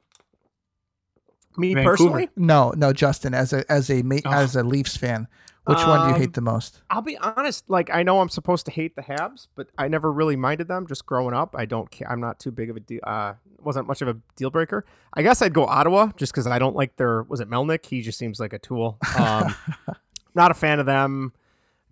Me 1.57 1.75
Vancouver. 1.75 1.91
personally, 1.97 2.29
No, 2.37 2.73
no, 2.77 2.93
Justin, 2.93 3.35
as 3.35 3.53
a 3.53 3.71
as 3.71 3.91
a 3.91 4.03
ma- 4.03 4.17
Oh. 4.25 4.31
as 4.31 4.55
a 4.57 4.63
Leafs 4.63 4.97
fan, 4.97 5.27
which 5.67 5.79
one 5.79 6.01
do 6.03 6.07
you 6.09 6.15
Um, 6.15 6.21
hate 6.21 6.33
the 6.35 6.41
most? 6.41 6.83
I'll 6.91 7.03
be 7.03 7.19
honest. 7.19 7.69
Like 7.69 7.91
I 7.93 8.03
know 8.03 8.21
I'm 8.21 8.29
supposed 8.29 8.65
to 8.67 8.73
hate 8.73 8.95
the 8.97 9.03
Habs, 9.03 9.49
but 9.57 9.69
I 9.77 9.89
never 9.89 10.13
really 10.13 10.37
minded 10.37 10.69
them. 10.69 10.87
Just 10.87 11.07
growing 11.07 11.35
up, 11.35 11.55
I 11.59 11.65
don't. 11.67 11.91
Ca- 11.91 12.07
I'm 12.09 12.21
not 12.21 12.39
too 12.39 12.51
big 12.51 12.71
of 12.71 12.77
a 12.77 12.81
deal. 12.81 13.01
Uh, 13.05 13.35
wasn't 13.63 13.87
much 13.87 14.01
of 14.01 14.09
a 14.09 14.17
deal 14.37 14.51
breaker. 14.51 14.85
I 15.15 15.23
guess 15.23 15.43
I'd 15.43 15.53
go 15.53 15.67
Ottawa 15.67 16.11
just 16.17 16.33
because 16.33 16.47
I 16.47 16.59
don't 16.59 16.77
like 16.77 16.97
their. 16.97 17.25
Was 17.25 17.41
it 17.41 17.51
Melnyk? 17.51 17.85
He 17.87 18.01
just 18.01 18.19
seems 18.19 18.39
like 18.41 18.53
a 18.53 18.59
tool. 18.59 18.97
Um, 19.19 19.55
not 20.35 20.51
a 20.51 20.55
fan 20.55 20.79
of 20.81 20.87
them. 20.87 21.33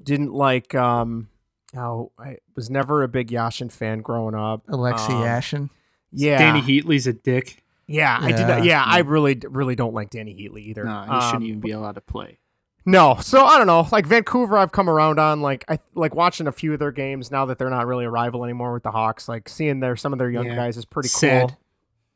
Didn't 0.03 0.33
like. 0.33 0.75
Um, 0.75 1.29
Oh, 1.77 2.12
I 2.18 2.38
was 2.57 2.71
never 2.71 3.03
a 3.03 3.09
big 3.09 3.29
Yashin 3.29 3.71
fan 3.71 4.01
growing 4.01 4.35
up. 4.35 4.62
Alexei 4.68 5.12
Um, 5.12 5.23
Yashin. 5.23 5.71
Yeah, 6.11 6.38
Danny 6.38 6.62
Heatley's 6.62 7.07
a 7.07 7.12
dick. 7.12 7.62
Yeah, 7.88 8.18
I 8.20 8.31
did. 8.33 8.40
Yeah. 8.40 8.46
Not, 8.46 8.64
yeah, 8.64 8.85
I 8.87 8.98
really, 9.01 9.40
really 9.48 9.74
don't 9.74 9.94
like 9.94 10.11
Danny 10.11 10.35
Heatley 10.35 10.61
either. 10.66 10.85
No, 10.85 11.03
he 11.05 11.11
Um, 11.11 11.20
shouldn't 11.22 11.44
even 11.44 11.61
be 11.61 11.70
allowed 11.72 11.94
to 11.96 12.01
play. 12.03 12.38
No, 12.87 13.16
so 13.20 13.44
I 13.44 13.59
don't 13.59 13.66
know. 13.66 13.87
Like 13.90 14.07
Vancouver, 14.07 14.57
I've 14.57 14.72
come 14.72 14.88
around 14.88 15.18
on. 15.18 15.40
Like 15.42 15.64
I 15.68 15.79
like 15.94 16.14
watching 16.14 16.46
a 16.46 16.53
few 16.53 16.72
of 16.72 16.79
their 16.79 16.92
games 16.92 17.31
now 17.31 17.44
that 17.46 17.59
they're 17.59 17.68
not 17.70 17.87
really 17.87 18.05
a 18.05 18.11
rival 18.11 18.44
anymore 18.44 18.72
with 18.72 18.83
the 18.83 18.90
Hawks. 18.90 19.29
Like 19.29 19.48
seeing 19.48 19.81
their 19.81 19.96
some 19.96 20.12
of 20.12 20.18
their 20.18 20.31
young 20.31 20.46
Yeah. 20.46 20.55
guys 20.57 20.77
is 20.77 20.85
pretty 20.85 21.09
Sad. 21.09 21.48
cool. 21.48 21.59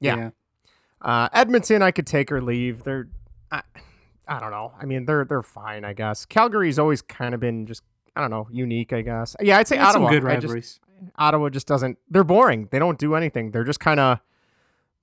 Yeah. 0.00 0.30
Uh, 1.00 1.28
Edmonton, 1.32 1.82
I 1.82 1.90
could 1.90 2.06
take 2.06 2.30
or 2.30 2.40
leave. 2.40 2.84
They're, 2.84 3.08
I, 3.50 3.62
I 4.28 4.40
don't 4.40 4.50
know. 4.50 4.72
I 4.80 4.84
mean, 4.86 5.04
they're 5.04 5.24
they're 5.24 5.42
fine, 5.42 5.84
I 5.84 5.92
guess. 5.94 6.24
Calgary's 6.26 6.78
always 6.78 7.02
kind 7.02 7.34
of 7.34 7.40
been 7.40 7.66
just, 7.66 7.82
I 8.16 8.20
don't 8.20 8.30
know, 8.30 8.46
unique, 8.50 8.92
I 8.92 9.02
guess. 9.02 9.34
Yeah, 9.40 9.58
I'd 9.58 9.66
say 9.68 9.76
They 9.76 9.82
had 9.82 9.92
some 9.92 10.04
Ottawa. 10.04 10.20
good 10.20 10.30
I 10.30 10.34
just- 10.36 10.44
rivalries. 10.44 10.80
Ottawa 11.16 11.48
just 11.48 11.66
doesn't. 11.66 11.98
They're 12.08 12.22
boring. 12.24 12.68
They 12.70 12.78
don't 12.78 12.98
do 12.98 13.14
anything. 13.16 13.50
They're 13.50 13.64
just 13.64 13.80
kind 13.80 13.98
of, 13.98 14.20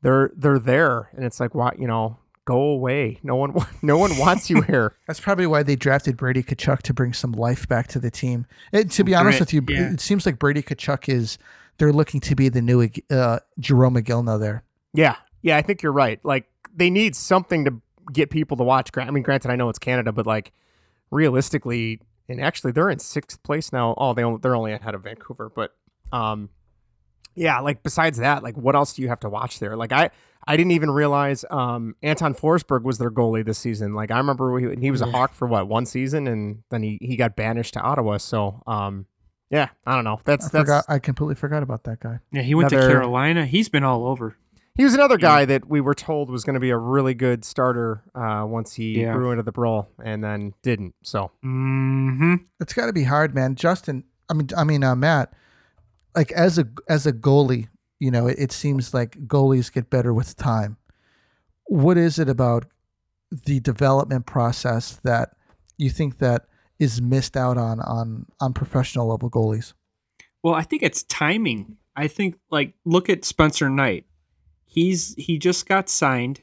they're 0.02 0.32
they're 0.36 0.60
there, 0.60 1.10
and 1.14 1.26
it's 1.26 1.40
like, 1.40 1.56
why 1.56 1.74
you 1.78 1.88
know, 1.88 2.18
go 2.46 2.62
away. 2.62 3.20
No 3.22 3.36
one, 3.36 3.54
no 3.82 3.98
one 3.98 4.18
wants 4.18 4.50
you 4.50 4.62
here. 4.62 4.96
That's 5.08 5.20
probably 5.20 5.48
why 5.48 5.64
they 5.64 5.76
drafted 5.76 6.18
Brady 6.18 6.42
Tkachuk 6.42 6.82
to 6.84 6.94
bring 6.94 7.14
some 7.14 7.32
life 7.34 7.68
back 7.68 7.88
to 7.90 8.00
the 8.00 8.10
team. 8.10 8.48
It, 8.72 8.90
to 8.92 9.04
be 9.04 9.14
honest 9.14 9.40
with 9.40 9.54
you, 9.54 9.64
yeah. 9.68 9.92
it 9.92 10.02
seems 10.02 10.26
like 10.26 10.40
Brady 10.40 10.64
Tkachuk 10.64 11.08
is 11.08 11.38
they're 11.78 11.94
looking 11.94 12.20
to 12.22 12.36
be 12.36 12.50
the 12.50 12.62
new 12.62 12.82
uh, 12.82 13.40
Jarome 13.62 14.02
Iginla 14.02 14.40
there. 14.40 14.64
Yeah, 14.94 15.16
yeah, 15.42 15.58
I 15.58 15.62
think 15.62 15.84
you're 15.84 15.92
right. 15.92 16.20
Like 16.24 16.46
they 16.76 16.90
need 16.90 17.16
something 17.16 17.66
to 17.66 17.82
get 18.12 18.30
people 18.30 18.58
to 18.58 18.64
watch. 18.64 18.90
I 18.98 19.12
mean, 19.12 19.24
granted, 19.24 19.52
I 19.52 19.56
know 19.56 19.70
it's 19.70 19.80
Canada, 19.80 20.12
but 20.12 20.26
like 20.26 20.52
realistically, 21.12 22.02
and 22.28 22.42
actually, 22.42 22.72
they're 22.72 22.90
in 22.90 23.00
sixth 23.00 23.42
place 23.44 23.72
now. 23.72 23.94
Oh, 23.98 24.14
they 24.14 24.24
they're 24.42 24.56
only 24.56 24.74
ahead 24.74 24.96
of 24.96 25.04
Vancouver, 25.04 25.52
but 25.54 25.76
um, 26.12 26.50
yeah. 27.36 27.60
Like 27.60 27.84
besides 27.84 28.18
that, 28.20 28.44
like 28.44 28.58
what 28.58 28.76
else 28.76 28.94
do 28.94 29.02
you 29.02 29.08
have 29.10 29.20
to 29.22 29.30
watch 29.30 29.60
there? 29.60 29.76
Like 29.76 29.92
I. 29.92 30.10
I 30.48 30.56
didn't 30.58 30.72
even 30.72 30.90
realize 30.90 31.44
um, 31.52 31.96
Anton 32.02 32.34
Forsberg 32.34 32.82
was 32.84 32.98
their 32.98 33.12
goalie 33.12 33.46
this 33.46 33.60
season. 33.60 33.94
Like 33.94 34.10
I 34.10 34.18
remember 34.18 34.58
he, 34.58 34.82
he 34.82 34.90
was 34.90 35.02
a 35.02 35.06
Hawk 35.06 35.34
for 35.34 35.48
what 35.48 35.68
one 35.68 35.86
season, 35.86 36.28
and 36.28 36.64
then 36.72 36.82
he, 36.82 36.98
he 37.02 37.18
got 37.18 37.36
banished 37.36 37.74
to 37.76 37.82
Ottawa. 37.82 38.18
So 38.18 38.64
um, 38.66 39.06
yeah, 39.52 39.68
I 39.86 39.94
don't 39.96 40.06
know. 40.06 40.20
That's 40.24 40.46
I 40.46 40.50
that's 40.50 40.62
forgot. 40.64 40.86
I 40.88 40.98
completely 40.98 41.36
forgot 41.36 41.62
about 41.62 41.84
that 41.84 42.00
guy. 42.00 42.20
Yeah, 42.32 42.42
he 42.42 42.56
went 42.56 42.70
to 42.70 42.78
Carolina. 42.78 43.46
He's 43.46 43.70
been 43.70 43.84
all 43.84 44.08
over. 44.08 44.38
He 44.76 44.84
was 44.86 44.94
another 44.96 45.18
guy 45.18 45.44
that 45.46 45.68
we 45.68 45.82
were 45.82 45.94
told 45.94 46.32
was 46.32 46.46
going 46.46 46.54
to 46.56 46.60
be 46.62 46.70
a 46.72 46.78
really 46.78 47.14
good 47.14 47.44
starter 47.44 48.02
uh, 48.16 48.44
once 48.48 48.74
he 48.74 49.02
Yeah. 49.02 49.14
grew 49.14 49.32
into 49.32 49.44
the 49.44 49.52
role, 49.56 49.90
and 50.04 50.24
then 50.24 50.54
didn't. 50.64 50.96
So 51.04 51.32
Mm-hmm. 51.46 52.36
It's 52.60 52.74
got 52.74 52.88
to 52.88 52.94
be 52.94 53.04
hard, 53.04 53.36
man. 53.36 53.56
Justin, 53.56 54.06
I 54.30 54.34
mean, 54.34 54.48
I 54.58 54.64
mean, 54.64 54.84
uh, 54.84 54.96
Matt, 54.96 55.34
like 56.16 56.32
as 56.32 56.58
a 56.58 56.68
as 56.88 57.06
a 57.06 57.14
goalie, 57.14 57.68
you 58.00 58.12
know, 58.12 58.28
it, 58.28 58.38
it 58.40 58.52
seems 58.52 58.94
like 58.94 59.28
goalies 59.28 59.72
get 59.72 59.90
better 59.90 60.14
with 60.14 60.36
time. 60.36 60.78
What 61.66 61.98
is 61.98 62.18
it 62.20 62.30
about 62.30 62.66
the 63.32 63.60
development 63.60 64.26
process 64.26 64.96
that 65.04 65.36
you 65.78 65.90
think 65.90 66.18
that 66.18 66.46
is 66.80 67.02
missed 67.02 67.38
out 67.38 67.58
on 67.58 67.80
on 67.82 68.26
on 68.40 68.54
professional 68.54 69.08
level 69.08 69.30
goalies? 69.30 69.74
Well, 70.44 70.56
I 70.56 70.64
think 70.64 70.84
it's 70.84 71.04
timing. 71.04 71.78
I 71.96 72.08
think 72.08 72.40
like 72.50 72.74
look 72.86 73.10
at 73.10 73.26
Spencer 73.26 73.70
Knight. 73.70 74.06
He's 74.66 75.16
he 75.16 75.38
just 75.38 75.68
got 75.68 75.90
signed 75.90 76.42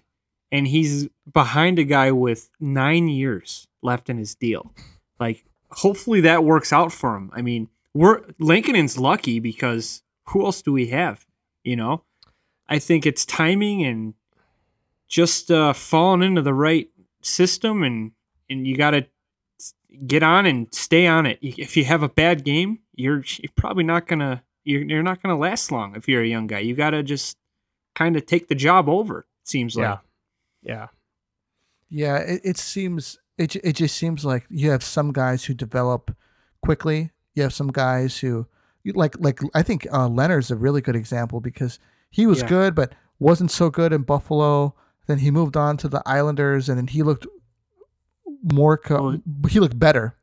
and 0.52 0.66
he's 0.66 1.08
behind 1.32 1.78
a 1.78 1.84
guy 1.84 2.12
with 2.12 2.50
9 2.60 3.08
years 3.08 3.66
left 3.82 4.08
in 4.08 4.16
his 4.16 4.34
deal. 4.34 4.72
Like 5.18 5.44
hopefully 5.70 6.20
that 6.22 6.44
works 6.44 6.72
out 6.72 6.92
for 6.92 7.16
him. 7.16 7.30
I 7.34 7.42
mean, 7.42 7.68
we're 7.96 8.22
Lincoln's 8.38 8.98
lucky 8.98 9.40
because 9.40 10.02
who 10.28 10.44
else 10.44 10.62
do 10.62 10.72
we 10.72 10.88
have, 10.88 11.24
you 11.64 11.76
know? 11.76 12.02
I 12.68 12.78
think 12.78 13.06
it's 13.06 13.24
timing 13.24 13.84
and 13.84 14.14
just 15.08 15.50
uh 15.50 15.72
falling 15.72 16.22
into 16.22 16.42
the 16.42 16.54
right 16.54 16.88
system 17.22 17.82
and 17.82 18.12
and 18.50 18.66
you 18.66 18.76
got 18.76 18.90
to 18.90 19.06
get 20.06 20.22
on 20.22 20.46
and 20.46 20.72
stay 20.74 21.06
on 21.06 21.26
it. 21.26 21.38
If 21.40 21.76
you 21.76 21.84
have 21.84 22.02
a 22.02 22.08
bad 22.08 22.44
game, 22.44 22.80
you're 22.94 23.22
you're 23.38 23.52
probably 23.56 23.84
not 23.84 24.06
gonna 24.06 24.42
you're 24.64 24.82
you're 24.82 25.02
not 25.02 25.22
gonna 25.22 25.38
last 25.38 25.72
long 25.72 25.96
if 25.96 26.08
you're 26.08 26.22
a 26.22 26.26
young 26.26 26.46
guy. 26.46 26.58
You 26.58 26.74
got 26.74 26.90
to 26.90 27.02
just 27.02 27.38
kind 27.94 28.16
of 28.16 28.26
take 28.26 28.48
the 28.48 28.54
job 28.54 28.88
over. 28.88 29.20
It 29.20 29.48
seems 29.48 29.76
like. 29.76 29.84
yeah, 29.84 29.98
yeah, 30.62 30.86
Yeah, 31.88 32.16
it, 32.18 32.40
it 32.44 32.56
seems 32.58 33.18
it 33.38 33.56
it 33.56 33.74
just 33.74 33.96
seems 33.96 34.24
like 34.24 34.44
you 34.50 34.70
have 34.70 34.82
some 34.82 35.12
guys 35.12 35.44
who 35.44 35.54
develop 35.54 36.14
quickly. 36.62 37.12
You 37.36 37.42
have 37.44 37.52
some 37.54 37.68
guys 37.70 38.18
who 38.18 38.46
like 38.94 39.14
like 39.20 39.38
I 39.54 39.62
think 39.62 39.86
uh, 39.92 40.08
Lehner's 40.08 40.50
a 40.50 40.56
really 40.56 40.80
good 40.80 40.96
example 40.96 41.40
because 41.40 41.78
he 42.10 42.26
was 42.26 42.40
Yeah. 42.40 42.48
good 42.48 42.74
but 42.74 42.92
wasn't 43.20 43.50
so 43.52 43.70
good 43.70 43.92
in 43.92 44.02
Buffalo. 44.02 44.74
Then 45.06 45.18
he 45.18 45.30
moved 45.30 45.56
on 45.56 45.76
to 45.78 45.88
the 45.88 46.02
Islanders 46.06 46.68
and 46.68 46.76
then 46.78 46.88
he 46.88 47.02
looked 47.04 47.26
more 48.42 48.76
co- 48.76 49.20
he 49.48 49.60
looked 49.60 49.78
better. 49.78 50.16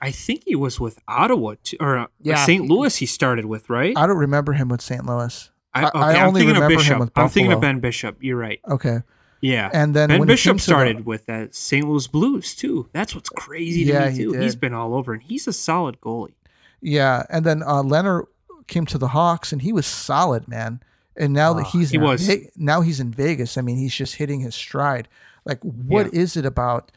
I 0.00 0.10
think 0.12 0.42
he 0.46 0.54
was 0.54 0.78
with 0.78 1.00
Ottawa 1.08 1.54
too, 1.62 1.76
or 1.80 1.98
uh, 1.98 2.06
Yeah. 2.22 2.44
St. 2.44 2.64
Louis. 2.68 2.94
He 2.96 3.06
started 3.06 3.44
with 3.46 3.68
right. 3.68 3.96
I 3.96 4.06
don't 4.06 4.16
remember 4.18 4.52
him 4.52 4.68
with 4.68 4.80
St. 4.80 5.04
Louis. 5.04 5.50
I, 5.74 5.82
I- 5.84 5.88
okay, 5.88 5.98
I 5.98 6.12
am 6.14 6.28
only 6.28 6.40
thinking 6.40 6.56
of 6.56 6.62
remember 6.62 6.72
him 6.74 6.78
Bishop. 6.78 6.98
with 7.00 7.10
I'm 7.16 7.28
thinking 7.28 7.52
of 7.52 7.60
Ben 7.60 7.80
Bishop. 7.80 8.16
You're 8.20 8.36
right. 8.36 8.60
Okay, 8.68 8.98
Yeah. 9.40 9.70
and 9.72 9.94
then 9.94 10.08
ben 10.08 10.20
when 10.20 10.28
Bishop 10.28 10.52
to 10.52 10.56
the- 10.56 10.62
started 10.62 11.04
with 11.04 11.26
that 11.26 11.54
St. 11.54 11.86
Louis 11.86 12.06
Blues 12.06 12.54
too. 12.54 12.88
That's 12.92 13.14
what's 13.14 13.28
crazy 13.30 13.84
to 13.86 13.92
Yeah, 13.92 14.06
me 14.08 14.12
he 14.12 14.18
too. 14.24 14.32
He 14.34 14.44
has 14.44 14.56
been 14.56 14.72
all 14.72 14.94
over, 14.94 15.12
and 15.12 15.22
he's 15.22 15.46
a 15.48 15.52
solid 15.52 16.00
goalie. 16.00 16.34
Yeah, 16.80 17.24
and 17.30 17.44
then 17.44 17.62
uh, 17.62 17.82
Lehner 17.82 18.24
came 18.66 18.86
to 18.86 18.98
the 18.98 19.08
Hawks 19.08 19.52
and 19.52 19.62
he 19.62 19.72
was 19.72 19.86
solid, 19.86 20.46
man. 20.48 20.80
And 21.16 21.32
now 21.32 21.52
that 21.54 21.66
Oh, 21.66 21.70
he's 21.70 21.90
he 21.90 21.96
in 21.96 22.48
now 22.56 22.80
he's 22.80 23.00
in 23.00 23.10
Vegas. 23.10 23.58
I 23.58 23.62
mean, 23.62 23.76
he's 23.76 23.94
just 23.94 24.16
hitting 24.16 24.40
his 24.40 24.54
stride. 24.54 25.08
Like, 25.44 25.60
what 25.62 26.12
is 26.14 26.36
it 26.36 26.44
about 26.46 26.92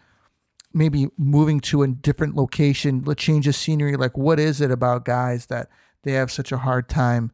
maybe 0.74 1.08
moving 1.17 1.60
to 1.62 1.82
a 1.84 1.88
different 1.88 2.36
location, 2.36 3.04
the 3.04 3.15
change 3.15 3.48
of 3.48 3.56
scenery? 3.56 3.96
Like, 3.96 4.17
what 4.17 4.39
is 4.39 4.62
it 4.62 4.70
about 4.72 5.06
guys 5.06 5.48
that 5.48 5.70
they 6.04 6.12
have 6.13 6.32
such 6.32 6.52
a 6.52 6.58
hard 6.58 6.88
time 6.88 7.32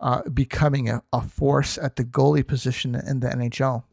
uh, 0.00 0.22
becoming 0.28 0.88
a, 0.90 1.02
a 1.12 1.22
force 1.22 1.78
at 1.78 1.96
the 1.96 2.04
goalie 2.04 2.46
position 2.46 2.94
in 2.94 3.20
the 3.20 3.28
NHL? 3.28 3.84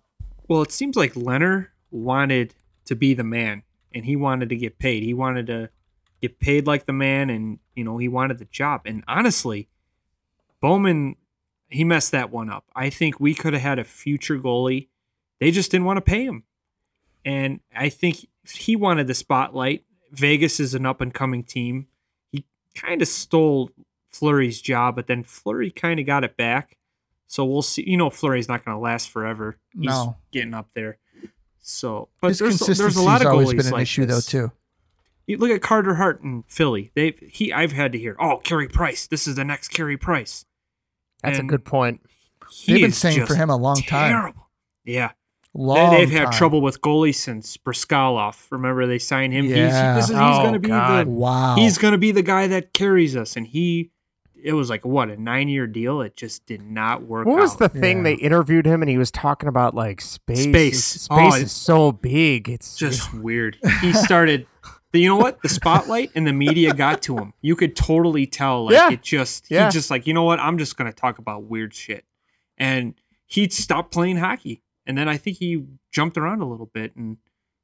Well, 0.49 0.61
it 0.61 0.71
seems 0.71 0.95
like 0.97 1.13
Lehner 1.13 1.67
wanted 1.91 2.55
to 2.85 2.95
be 2.95 3.13
the 3.13 3.23
man, 3.23 3.63
and 3.93 4.03
he 4.05 4.15
wanted 4.17 4.49
to 4.49 4.55
get 4.57 4.79
paid. 4.79 5.03
He 5.03 5.13
wanted 5.13 5.47
to 5.47 5.69
get 6.23 6.39
paid 6.39 6.65
like 6.65 6.85
the 6.85 6.93
man, 6.93 7.29
and 7.29 7.59
you 7.75 7.83
know 7.83 7.97
he 7.97 8.07
wanted 8.07 8.39
the 8.39 8.45
job. 8.45 8.81
And 8.85 9.03
honestly, 9.07 9.67
Bowman 10.61 11.17
he 11.69 11.83
messed 11.83 12.11
that 12.11 12.31
one 12.31 12.49
up. 12.49 12.65
I 12.75 12.89
think 12.89 13.19
we 13.19 13.33
could 13.33 13.53
have 13.53 13.61
had 13.61 13.79
a 13.79 13.83
future 13.83 14.37
goalie. 14.39 14.87
They 15.39 15.51
just 15.51 15.69
didn't 15.71 15.85
want 15.85 15.97
to 15.97 16.01
pay 16.01 16.23
him, 16.23 16.43
and 17.25 17.59
I 17.75 17.89
think 17.89 18.27
he 18.49 18.75
wanted 18.75 19.07
the 19.07 19.13
spotlight. 19.13 19.83
Vegas 20.11 20.59
is 20.59 20.73
an 20.75 20.85
up 20.85 21.01
and 21.01 21.13
coming 21.13 21.43
team. 21.43 21.87
He 22.31 22.45
kind 22.75 23.01
of 23.01 23.07
stole 23.07 23.71
Fleury's 24.11 24.61
job, 24.61 24.95
but 24.95 25.07
then 25.07 25.23
Fleury 25.23 25.71
kind 25.71 25.99
of 25.99 26.05
got 26.05 26.23
it 26.23 26.37
back. 26.37 26.77
So 27.27 27.43
we'll 27.45 27.63
see. 27.63 27.83
You 27.89 27.97
know, 27.97 28.11
Fleury's 28.11 28.47
not 28.47 28.63
going 28.63 28.77
to 28.77 28.79
last 28.81 29.09
forever. 29.09 29.57
He's 29.73 29.85
No. 29.87 30.17
getting 30.31 30.53
up 30.53 30.69
there. 30.75 30.99
So, 31.59 32.09
but 32.21 32.27
His 32.27 32.39
there's, 32.39 32.59
there's 32.59 32.97
a 32.97 33.01
lot 33.01 33.21
of 33.25 33.27
goalies 33.31 33.57
been 33.57 33.65
an 33.65 33.71
like 33.71 33.81
issue, 33.83 34.05
this. 34.05 34.25
though, 34.27 34.47
too. 34.47 34.51
You 35.27 35.37
look 35.37 35.51
at 35.51 35.61
Carter 35.61 35.95
Hart 35.95 36.21
in 36.21 36.43
Philly. 36.47 36.91
They 36.95 37.15
he 37.21 37.53
I've 37.53 37.71
had 37.71 37.91
to 37.93 37.97
hear, 37.99 38.15
oh, 38.19 38.37
Carey 38.37 38.67
Price. 38.67 39.07
This 39.07 39.27
is 39.27 39.35
the 39.35 39.45
next 39.45 39.69
Carey 39.69 39.97
Price. 39.97 40.45
that's 41.21 41.39
And 41.39 41.49
a 41.49 41.51
good 41.51 41.63
point. 41.65 42.01
They've 42.67 42.81
been 42.81 42.91
saying 42.91 43.25
for 43.25 43.35
him 43.35 43.49
a 43.49 43.55
long 43.55 43.77
time. 43.77 44.33
Yeah. 44.85 45.07
They, 45.09 45.13
Long 45.55 45.91
they've 45.95 46.09
had 46.09 46.25
time. 46.25 46.33
trouble 46.33 46.61
with 46.61 46.81
goalies 46.81 47.15
since 47.15 47.57
Bryzgalov. 47.57 48.47
Remember 48.51 48.87
they 48.87 48.97
signed 48.99 49.33
him. 49.33 49.45
Yeah. 49.45 49.95
He's, 49.95 50.07
this 50.07 50.15
is, 50.15 50.19
he's 50.19 50.37
Oh, 50.37 50.41
going 50.41 50.53
to 50.53 50.59
be 50.59 50.67
God. 50.69 51.05
the 51.05 51.11
Wow. 51.11 51.55
he's 51.55 51.77
going 51.77 51.91
to 51.91 51.97
be 51.99 52.11
the 52.11 52.23
guy 52.23 52.47
that 52.47 52.73
carries 52.73 53.15
us, 53.15 53.35
and 53.35 53.45
he. 53.47 53.91
It 54.43 54.51
was 54.53 54.69
like 54.69 54.83
what 54.83 55.09
a 55.09 55.15
nine-year 55.15 55.67
deal. 55.67 56.01
It 56.01 56.17
just 56.17 56.45
did 56.45 56.61
not 56.61 57.03
work. 57.03 57.25
What 57.27 57.37
was 57.39 57.55
the 57.55 57.69
thing 57.69 57.99
Yeah. 57.99 58.03
they 58.03 58.13
interviewed 58.15 58.65
him 58.65 58.81
and 58.81 58.89
he 58.89 58.97
was 58.97 59.09
talking 59.09 59.47
about 59.47 59.73
like 59.73 60.01
space? 60.01 60.43
Space. 60.43 60.83
Space 60.83 61.33
Oh, 61.33 61.35
is 61.37 61.51
so 61.53 61.91
big. 61.93 62.49
It's 62.49 62.75
just 62.75 63.13
weird. 63.13 63.57
He 63.79 63.93
started. 63.93 64.45
You 64.93 65.09
know 65.09 65.17
what? 65.17 65.41
The 65.41 65.49
spotlight 65.49 66.11
and 66.15 66.25
the 66.27 66.33
media 66.33 66.73
got 66.73 67.01
to 67.03 67.17
him. 67.17 67.33
You 67.41 67.55
could 67.55 67.75
totally 67.75 68.25
tell. 68.27 68.65
Like 68.65 68.73
Yeah. 68.73 68.91
it 68.91 69.01
just. 69.01 69.49
Yeah. 69.49 69.65
He 69.65 69.71
just 69.71 69.89
like 69.89 70.05
you 70.07 70.13
know 70.13 70.23
what? 70.23 70.39
I'm 70.39 70.57
just 70.57 70.77
gonna 70.77 70.93
talk 70.93 71.17
about 71.17 71.43
weird 71.43 71.73
shit, 71.73 72.05
and 72.57 72.93
he 73.25 73.49
stopped 73.49 73.91
playing 73.91 74.17
hockey. 74.17 74.61
And 74.85 74.97
then 74.97 75.07
I 75.09 75.17
think 75.17 75.37
he 75.37 75.63
jumped 75.91 76.17
around 76.17 76.41
a 76.41 76.45
little 76.45 76.65
bit, 76.65 76.95
and 76.95 77.17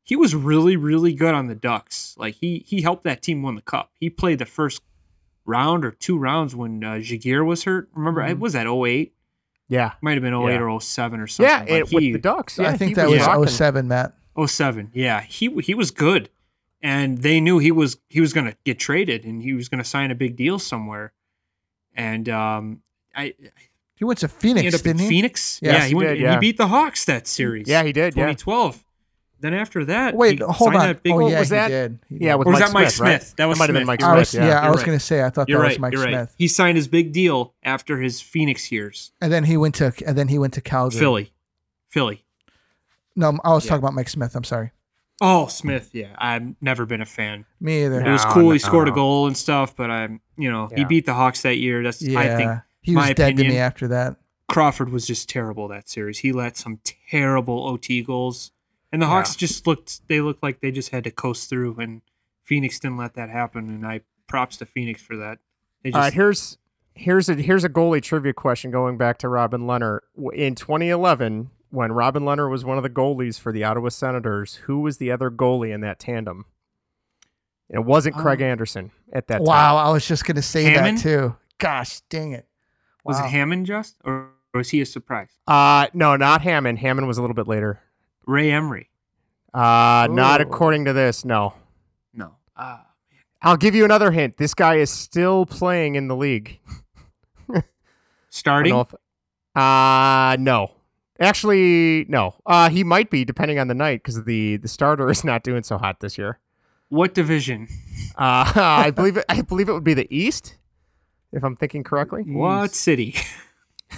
he 0.04 0.16
was 0.16 0.34
really, 0.34 0.76
really 0.78 1.14
good 1.14 1.34
on 1.36 1.48
the 1.48 1.56
Ducks. 1.56 2.16
Like 2.18 2.36
he 2.36 2.64
he 2.66 2.82
helped 2.82 3.04
that 3.04 3.22
team 3.22 3.44
win 3.44 3.56
the 3.56 3.62
cup. 3.62 3.92
He 4.00 4.10
played 4.10 4.40
the 4.40 4.46
first 4.46 4.82
round 5.46 5.84
or 5.86 5.92
two 5.92 6.18
rounds 6.18 6.56
when 6.56 6.84
uh, 6.84 6.94
Giguere 6.94 7.46
was 7.46 7.64
hurt. 7.66 7.90
Remember, 7.94 8.22
Mhm. 8.22 8.30
it 8.32 8.40
was 8.40 8.54
that 8.54 8.68
08? 8.68 9.14
yeah, 9.68 9.94
Might 10.02 10.14
have 10.14 10.22
been 10.24 10.34
08 10.34 10.54
Yeah. 10.54 10.62
or 10.62 10.70
07 10.82 11.20
or 11.20 11.28
something. 11.28 11.50
yeah. 11.52 11.60
but 11.64 11.70
It, 11.72 11.92
with 11.92 12.04
the 12.04 12.18
Ducks, 12.18 12.58
yeah, 12.58 12.70
I 12.70 12.78
think 12.78 12.96
that 12.96 13.08
was 13.10 13.20
was 13.20 13.56
07, 13.56 13.88
Matt. 13.88 14.14
07. 14.48 14.90
Yeah, 14.94 15.22
he 15.22 15.50
he 15.62 15.74
was 15.76 15.92
good. 15.92 16.30
And 16.82 17.18
they 17.20 17.40
knew 17.40 17.58
he 17.60 17.72
was 17.72 17.98
he 18.10 18.22
was 18.22 18.34
going 18.34 18.48
to 18.48 18.56
get 18.66 18.80
traded 18.80 19.26
and 19.26 19.42
he 19.42 19.54
was 19.54 19.70
going 19.70 19.82
to 19.84 19.90
sign 19.90 20.12
a 20.12 20.16
big 20.16 20.36
deal 20.36 20.60
somewhere. 20.60 21.14
And 21.96 22.30
um, 22.30 22.82
I 23.16 23.34
He 23.96 24.06
went 24.06 24.20
to 24.20 24.28
Phoenix, 24.28 24.66
ended 24.66 24.76
up 24.76 24.82
didn't 24.84 25.00
in 25.02 25.04
he? 25.04 25.10
Phoenix. 25.10 25.60
Yes, 25.62 25.74
yeah, 25.74 25.82
he, 25.84 25.88
he 25.90 25.96
went. 25.96 26.08
did, 26.10 26.20
yeah. 26.20 26.34
He 26.36 26.40
beat 26.40 26.58
the 26.58 26.68
Hawks 26.68 27.06
that 27.06 27.28
series. 27.28 27.68
Yeah, 27.68 27.84
he 27.84 27.92
did. 27.92 28.16
Yeah. 28.16 28.32
2012. 28.34 28.86
Then 29.42 29.54
after 29.54 29.86
that, 29.86 30.16
Wait, 30.16 30.40
he 30.40 30.44
hold 30.44 30.58
signed 30.58 30.76
on. 30.76 30.88
That 30.88 31.02
big, 31.04 31.14
oh 31.14 31.28
yeah, 31.30 31.40
was 31.40 31.48
he 31.50 31.56
that- 31.56 31.68
did. 31.70 32.00
He 32.10 32.26
Yeah, 32.26 32.36
with 32.36 32.48
Or 32.48 32.52
was 32.52 32.60
Mike 32.60 32.68
that 32.68 32.74
Mike 32.74 32.90
Smith, 32.92 33.00
right? 33.08 33.22
Smith? 33.22 33.36
That 33.38 33.46
was 33.46 33.58
might 33.60 33.70
have 33.70 33.74
been 33.74 33.88
Mike 33.88 34.02
You're 34.02 34.10
I 34.10 34.18
was, 34.20 34.30
Smith. 34.30 34.44
yeah, 34.44 34.50
Yeah, 34.50 34.60
I 34.62 34.70
was 34.70 34.80
right. 34.82 34.86
gonna 34.86 35.00
say 35.00 35.24
I 35.24 35.30
thought 35.30 35.48
You're 35.48 35.60
that 35.60 35.64
right. 35.64 35.70
was 35.72 35.80
Mike 35.80 35.94
you're 35.94 36.04
right. 36.04 36.12
Smith, 36.14 36.36
He 36.38 36.48
signed 36.50 36.76
his 36.78 36.88
big 36.90 37.14
deal 37.14 37.54
after 37.64 38.02
his 38.02 38.20
Phoenix 38.22 38.70
years. 38.70 39.12
and 39.22 39.32
then 39.32 39.46
he 39.46 39.56
went 39.56 39.76
to 39.76 39.94
and 40.06 40.18
then 40.18 40.28
he 40.28 40.38
went 40.38 40.54
to 40.56 40.62
Calgary. 40.62 41.00
Philly, 41.00 41.34
Philly. 41.88 42.26
No, 43.16 43.38
I 43.44 43.54
was 43.54 43.64
Yeah. 43.66 43.70
talking 43.70 43.84
about 43.84 43.94
Mike 43.94 44.10
Smith. 44.10 44.36
I'm 44.36 44.44
sorry. 44.44 44.72
Oh, 45.22 45.48
Smith. 45.48 45.90
Yeah, 45.94 46.16
I've 46.18 46.56
never 46.62 46.86
been 46.86 47.02
a 47.02 47.06
fan. 47.06 47.46
Me 47.60 47.86
either. 47.86 48.00
It 48.06 48.10
was 48.12 48.24
No, 48.26 48.32
cool. 48.32 48.44
He 48.52 48.56
no. 48.56 48.58
scored 48.60 48.88
a 48.88 48.92
goal 48.92 49.28
and 49.28 49.36
stuff, 49.38 49.76
but 49.76 49.92
I'm, 49.92 50.22
you 50.38 50.50
know, 50.52 50.68
he 50.74 50.82
Yeah. 50.82 50.88
beat 50.88 51.06
the 51.06 51.14
Hawks 51.14 51.42
that 51.42 51.58
year. 51.58 51.84
That's 51.84 52.02
Yeah, 52.02 52.20
I 52.20 52.36
think 52.36 52.52
he 52.82 52.96
was 52.96 53.06
my 53.08 53.14
dead 53.14 53.32
to 53.32 53.36
me 53.36 53.48
opinion- 53.48 53.62
after 53.64 53.88
that. 53.90 54.16
Crawford 54.48 54.90
was 54.90 55.06
just 55.06 55.30
terrible 55.30 55.68
that 55.68 55.90
series. 55.90 56.20
He 56.20 56.32
let 56.32 56.58
some 56.58 56.80
terrible 57.10 57.68
OT 57.68 58.02
goals, 58.02 58.52
and 58.92 59.02
the 59.02 59.06
Yeah. 59.06 59.12
Hawks 59.12 59.36
just 59.36 59.68
looked. 59.68 60.08
They 60.08 60.22
looked 60.22 60.42
like 60.42 60.62
they 60.62 60.72
just 60.72 60.90
had 60.92 61.04
to 61.04 61.12
coast 61.12 61.50
through, 61.50 61.76
and 61.80 62.02
Phoenix 62.46 62.80
didn't 62.80 62.98
let 62.98 63.14
that 63.16 63.30
happen. 63.30 63.68
And 63.70 63.86
I 63.86 64.02
props 64.28 64.58
to 64.58 64.66
Phoenix 64.66 65.02
for 65.04 65.18
that. 65.18 65.40
They 65.84 65.90
just, 65.92 65.96
All 65.98 66.02
right, 66.04 66.14
here's 66.14 66.58
here's 66.96 67.30
a 67.30 67.36
here's 67.36 67.64
a 67.64 67.70
goalie 67.70 68.02
trivia 68.02 68.34
question 68.34 68.72
going 68.72 68.98
back 68.98 69.18
to 69.20 69.30
Robin 69.30 69.62
Lehner 69.62 70.00
W- 70.16 70.32
in 70.32 70.56
2011 70.56 71.50
when 71.72 71.92
Robin 71.92 72.24
Lehner 72.24 72.50
was 72.50 72.64
one 72.66 72.78
of 72.78 72.84
the 72.84 72.90
goalies 72.90 73.40
for 73.40 73.52
the 73.52 73.64
Ottawa 73.64 73.90
Senators. 73.90 74.56
Who 74.56 74.80
was 74.80 74.98
the 74.98 75.12
other 75.12 75.30
goalie 75.30 75.74
in 75.74 75.82
that 75.82 76.00
tandem? 76.00 76.46
It 77.70 77.86
wasn't 77.86 78.16
Craig 78.16 78.42
Oh. 78.42 78.46
Anderson 78.46 78.92
at 79.14 79.28
that 79.28 79.38
time. 79.38 79.46
Wow, 79.46 79.78
I 79.78 79.92
was 79.92 80.08
just 80.08 80.26
gonna 80.26 80.42
say 80.42 80.64
Hammond? 80.64 80.98
that 80.98 81.02
too. 81.04 81.36
Gosh, 81.60 82.02
dang 82.10 82.32
it! 82.32 82.48
was 83.04 83.20
it 83.20 83.26
Hammond 83.26 83.66
just, 83.68 83.96
or 84.04 84.30
was 84.54 84.70
he 84.70 84.82
a 84.82 84.86
surprise? 84.86 85.30
time. 85.48 85.84
Uh, 85.86 85.88
no, 85.94 86.16
not 86.16 86.42
Hammond. 86.42 86.80
Hammond 86.80 87.08
was 87.08 87.18
a 87.18 87.22
little 87.22 87.36
bit 87.36 87.48
later. 87.48 87.80
Ray 88.26 88.52
Emery? 88.52 88.90
Uh, 89.54 90.08
not 90.12 90.42
according 90.42 90.86
to 90.86 90.94
this. 90.94 91.24
No. 91.26 91.54
No. 92.14 92.34
Ah, 92.58 92.86
I'll 93.42 93.58
give 93.58 93.76
you 93.76 93.86
another 93.86 94.12
hint. 94.12 94.38
This 94.38 94.54
guy 94.56 94.76
is 94.76 94.90
still 94.92 95.46
playing 95.46 95.96
in 95.96 96.08
the 96.08 96.16
league. 96.16 96.60
Starting. 98.30 98.74
know 98.74 98.82
if- 98.82 98.96
uh 99.56 100.38
no. 100.40 100.72
Actually, 101.20 102.06
no. 102.10 102.36
Uh 102.46 102.70
he 102.70 102.84
might 102.84 103.10
be 103.10 103.26
depending 103.26 103.60
on 103.60 103.68
the 103.68 103.74
night 103.76 104.02
because 104.04 104.24
the 104.24 104.58
the 104.58 104.68
starter 104.68 105.10
is 105.12 105.24
not 105.24 105.44
doing 105.44 105.64
so 105.64 105.78
hot 105.78 106.00
this 106.00 106.18
year. 106.18 106.40
What 106.90 107.14
division? 107.14 107.68
Uh 108.18 108.52
I 108.56 108.92
believe 108.92 109.18
it 109.18 109.26
I 109.30 109.42
believe 109.42 109.70
it 109.70 109.74
would 109.74 109.84
be 109.84 109.94
the 109.94 110.08
East, 110.16 110.56
if 111.32 111.44
I'm 111.44 111.56
thinking 111.56 111.84
correctly. 111.84 112.24
What 112.24 112.74
city? 112.74 113.16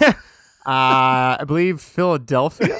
Uh 0.64 1.38
I 1.40 1.44
believe 1.46 1.80
Philadelphia. 1.80 2.78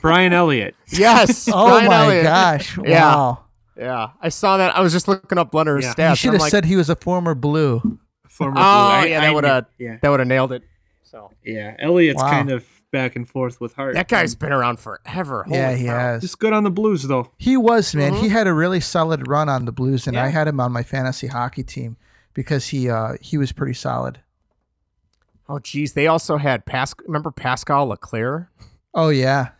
Brian 0.00 0.32
Elliott. 0.32 0.76
yes. 0.88 1.48
Oh 1.52 1.68
Brian 1.70 1.86
my 1.88 2.04
Elliott. 2.04 2.24
gosh! 2.24 2.78
Yeah. 2.84 3.04
Wow. 3.16 3.44
Yeah. 3.76 4.08
I 4.22 4.28
saw 4.28 4.56
that. 4.58 4.76
I 4.76 4.80
was 4.80 4.92
just 4.92 5.08
looking 5.08 5.36
up 5.38 5.50
Lehner's 5.52 5.84
Yeah. 5.84 5.94
stats. 5.94 6.10
You 6.10 6.16
should 6.16 6.32
have 6.34 6.40
like, 6.42 6.50
said 6.50 6.64
he 6.64 6.76
was 6.76 6.88
a 6.88 6.94
former 6.96 7.34
Blue. 7.34 7.80
Former 8.28 8.54
Oh, 8.58 8.62
Blue. 8.62 8.62
I- 8.62 9.06
yeah, 9.06 9.20
that 9.20 9.34
would've- 9.34 9.66
Yeah, 9.78 9.96
that 10.00 10.08
would 10.10 10.20
have 10.20 10.28
nailed 10.28 10.52
it. 10.52 10.62
So 11.02 11.30
yeah. 11.44 11.74
Elliott's 11.80 12.22
Wow. 12.22 12.30
kind 12.30 12.50
of 12.50 12.64
back 12.96 13.16
and 13.16 13.28
forth 13.28 13.60
with 13.60 13.74
Hart. 13.74 13.94
that 13.94 14.08
guy's 14.08 14.34
been 14.34 14.52
around 14.52 14.78
forever. 14.80 15.44
yeah, 15.48 15.74
he 15.74 15.84
cow. 15.86 15.98
has. 15.98 16.22
just 16.22 16.38
good 16.38 16.52
on 16.52 16.64
the 16.64 16.70
Blues 16.70 17.02
though. 17.02 17.30
He 17.38 17.56
was 17.56 17.94
man. 17.94 18.14
He 18.14 18.28
had 18.28 18.46
a 18.46 18.52
really 18.52 18.80
solid 18.80 19.28
run 19.28 19.48
on 19.48 19.64
the 19.66 19.72
Blues, 19.72 20.06
and 20.06 20.18
I 20.18 20.28
had 20.28 20.48
him 20.48 20.60
on 20.60 20.72
my 20.72 20.82
fantasy 20.82 21.26
hockey 21.26 21.62
team 21.62 21.96
because 22.34 22.68
he 22.68 22.88
uh 22.88 23.14
he 23.20 23.36
was 23.38 23.52
pretty 23.52 23.74
solid. 23.74 24.20
Oh 25.48 25.58
geez, 25.58 25.92
they 25.92 26.06
also 26.06 26.38
had 26.38 26.64
Pas. 26.64 26.94
Remember 27.04 27.30
Pascal 27.30 27.86
Leclaire? 27.86 28.50
Oh 28.94 29.10
yeah. 29.10 29.50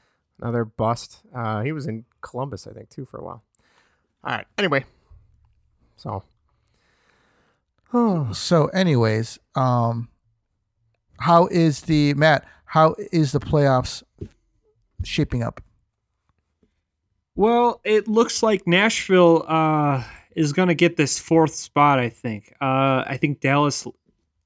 Another 0.40 0.64
bust. 0.64 1.20
Uh, 1.35 1.62
he 1.62 1.72
was 1.72 1.87
in 1.87 2.05
Columbus, 2.20 2.66
I 2.66 2.72
think, 2.72 2.90
too, 2.90 3.07
for 3.07 3.18
a 3.18 3.25
while. 3.25 3.42
All 4.22 4.33
right. 4.33 4.46
Anyway, 4.59 4.85
so 5.96 6.22
So, 8.33 8.66
anyways, 8.75 9.38
um, 9.55 10.09
how 11.20 11.46
is 11.46 11.83
the 11.83 12.12
Matt? 12.14 12.44
How 12.66 12.94
is 13.12 13.33
the 13.33 13.40
playoffs 13.40 14.02
shaping 15.05 15.42
up? 15.42 15.61
Well, 17.35 17.81
it 17.85 18.09
looks 18.09 18.42
like 18.42 18.66
Nashville 18.66 19.44
uh, 19.46 20.02
is 20.35 20.52
going 20.52 20.68
to 20.68 20.74
get 20.74 20.96
this 20.96 21.18
fourth 21.18 21.55
spot. 21.55 21.98
I 21.98 22.09
think. 22.09 22.52
Uh, 22.61 23.05
I 23.07 23.18
think 23.20 23.40
Dallas 23.40 23.87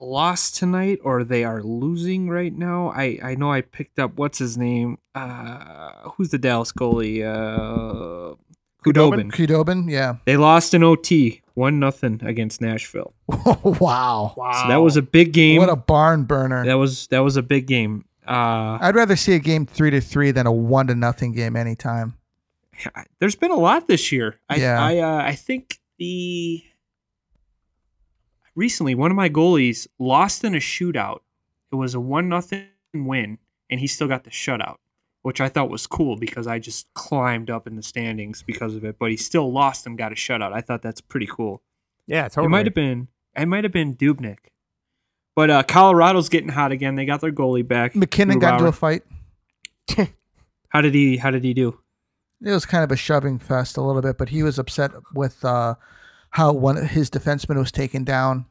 lost 0.00 0.56
tonight, 0.56 0.98
or 1.04 1.24
they 1.24 1.44
are 1.44 1.62
losing 1.62 2.28
right 2.28 2.52
now. 2.52 2.92
I 2.94 3.18
I 3.22 3.34
know 3.36 3.52
I 3.52 3.60
picked 3.60 3.98
up 3.98 4.16
what's 4.16 4.38
his 4.38 4.58
name. 4.58 4.98
Uh, 5.14 6.10
who's 6.16 6.30
the 6.30 6.38
Dallas 6.38 6.72
goalie? 6.72 7.22
Uh, 7.24 8.34
Khudobin. 8.84 9.30
Khudobin, 9.30 9.90
yeah. 9.90 10.16
They 10.24 10.36
lost 10.36 10.72
in 10.72 10.82
OT, 10.82 11.42
one 11.54 11.78
nothing 11.78 12.20
against 12.24 12.60
Nashville. 12.60 13.12
wow. 13.28 14.32
wow. 14.36 14.62
So 14.62 14.68
that 14.68 14.78
was 14.78 14.96
a 14.96 15.02
big 15.02 15.32
game. 15.32 15.60
What 15.60 15.68
a 15.68 15.76
barn 15.76 16.24
burner. 16.24 16.64
that 16.64 16.74
was 16.74 17.06
that 17.08 17.20
was 17.20 17.36
a 17.36 17.42
big 17.42 17.66
game. 17.66 18.04
Uh, 18.26 18.78
I'd 18.80 18.94
rather 18.94 19.16
see 19.16 19.34
a 19.34 19.38
game 19.38 19.66
three 19.66 19.90
to 19.90 20.00
three 20.00 20.30
than 20.30 20.46
a 20.46 20.52
one 20.52 20.86
to 20.88 20.94
nothing 20.94 21.32
game 21.32 21.56
anytime. 21.56 22.14
there's 23.18 23.36
been 23.36 23.50
a 23.50 23.56
lot 23.56 23.88
this 23.88 24.12
year. 24.12 24.38
I 24.48 24.56
Yeah. 24.56 24.82
I, 24.82 24.98
uh, 24.98 25.22
I 25.24 25.34
think 25.34 25.78
the 25.98 26.62
recently 28.54 28.94
one 28.94 29.10
of 29.10 29.16
my 29.16 29.28
goalies 29.28 29.86
lost 29.98 30.44
in 30.44 30.54
a 30.54 30.58
shootout. 30.58 31.20
It 31.72 31.76
was 31.76 31.94
a 31.94 32.00
one 32.00 32.28
nothing 32.28 32.66
win, 32.92 33.38
and 33.70 33.80
he 33.80 33.86
still 33.86 34.08
got 34.08 34.24
the 34.24 34.30
shutout, 34.30 34.76
which 35.22 35.40
I 35.40 35.48
thought 35.48 35.70
was 35.70 35.86
cool 35.86 36.16
because 36.16 36.46
I 36.46 36.58
just 36.58 36.92
climbed 36.94 37.50
up 37.50 37.66
in 37.66 37.76
the 37.76 37.82
standings 37.82 38.42
because 38.42 38.74
of 38.74 38.84
it. 38.84 38.96
But 38.98 39.10
he 39.10 39.16
still 39.16 39.52
lost 39.52 39.86
and 39.86 39.96
got 39.96 40.12
a 40.12 40.16
shutout. 40.16 40.52
I 40.52 40.60
thought 40.60 40.82
that's 40.82 41.00
pretty 41.00 41.26
cool. 41.26 41.62
yeah, 42.06 42.24
totally. 42.24 42.46
It 42.46 42.50
might 42.50 42.66
have 42.66 42.74
been 42.74 43.08
it 43.36 43.46
might 43.46 43.64
have 43.64 43.72
been 43.72 43.94
Dubnyk. 43.94 44.38
But 45.40 45.48
uh, 45.48 45.62
Colorado's 45.62 46.28
getting 46.28 46.50
hot 46.50 46.70
again. 46.70 46.96
They 46.96 47.06
got 47.06 47.22
their 47.22 47.32
goalie 47.32 47.66
back. 47.66 47.96
MacKinnon 47.96 48.40
got 48.40 48.60
into 48.60 48.66
a 48.66 48.72
fight. 48.72 49.04
How 50.68 50.82
did 50.82 50.92
he 50.92 51.16
how 51.16 51.30
did 51.30 51.44
he 51.44 51.54
do? 51.54 51.78
It 52.44 52.50
was 52.50 52.66
kind 52.66 52.84
of 52.84 52.92
a 52.92 52.96
shoving 52.96 53.38
fest 53.38 53.78
a 53.78 53.80
little 53.80 54.02
bit, 54.02 54.18
but 54.18 54.28
he 54.28 54.42
was 54.42 54.58
upset 54.58 54.90
with 55.14 55.42
uh, 55.42 55.76
how 56.28 56.52
one 56.52 56.76
of 56.76 56.90
his 56.90 57.08
defenseman 57.08 57.56
was 57.56 57.72
taken 57.72 58.04
down, 58.04 58.44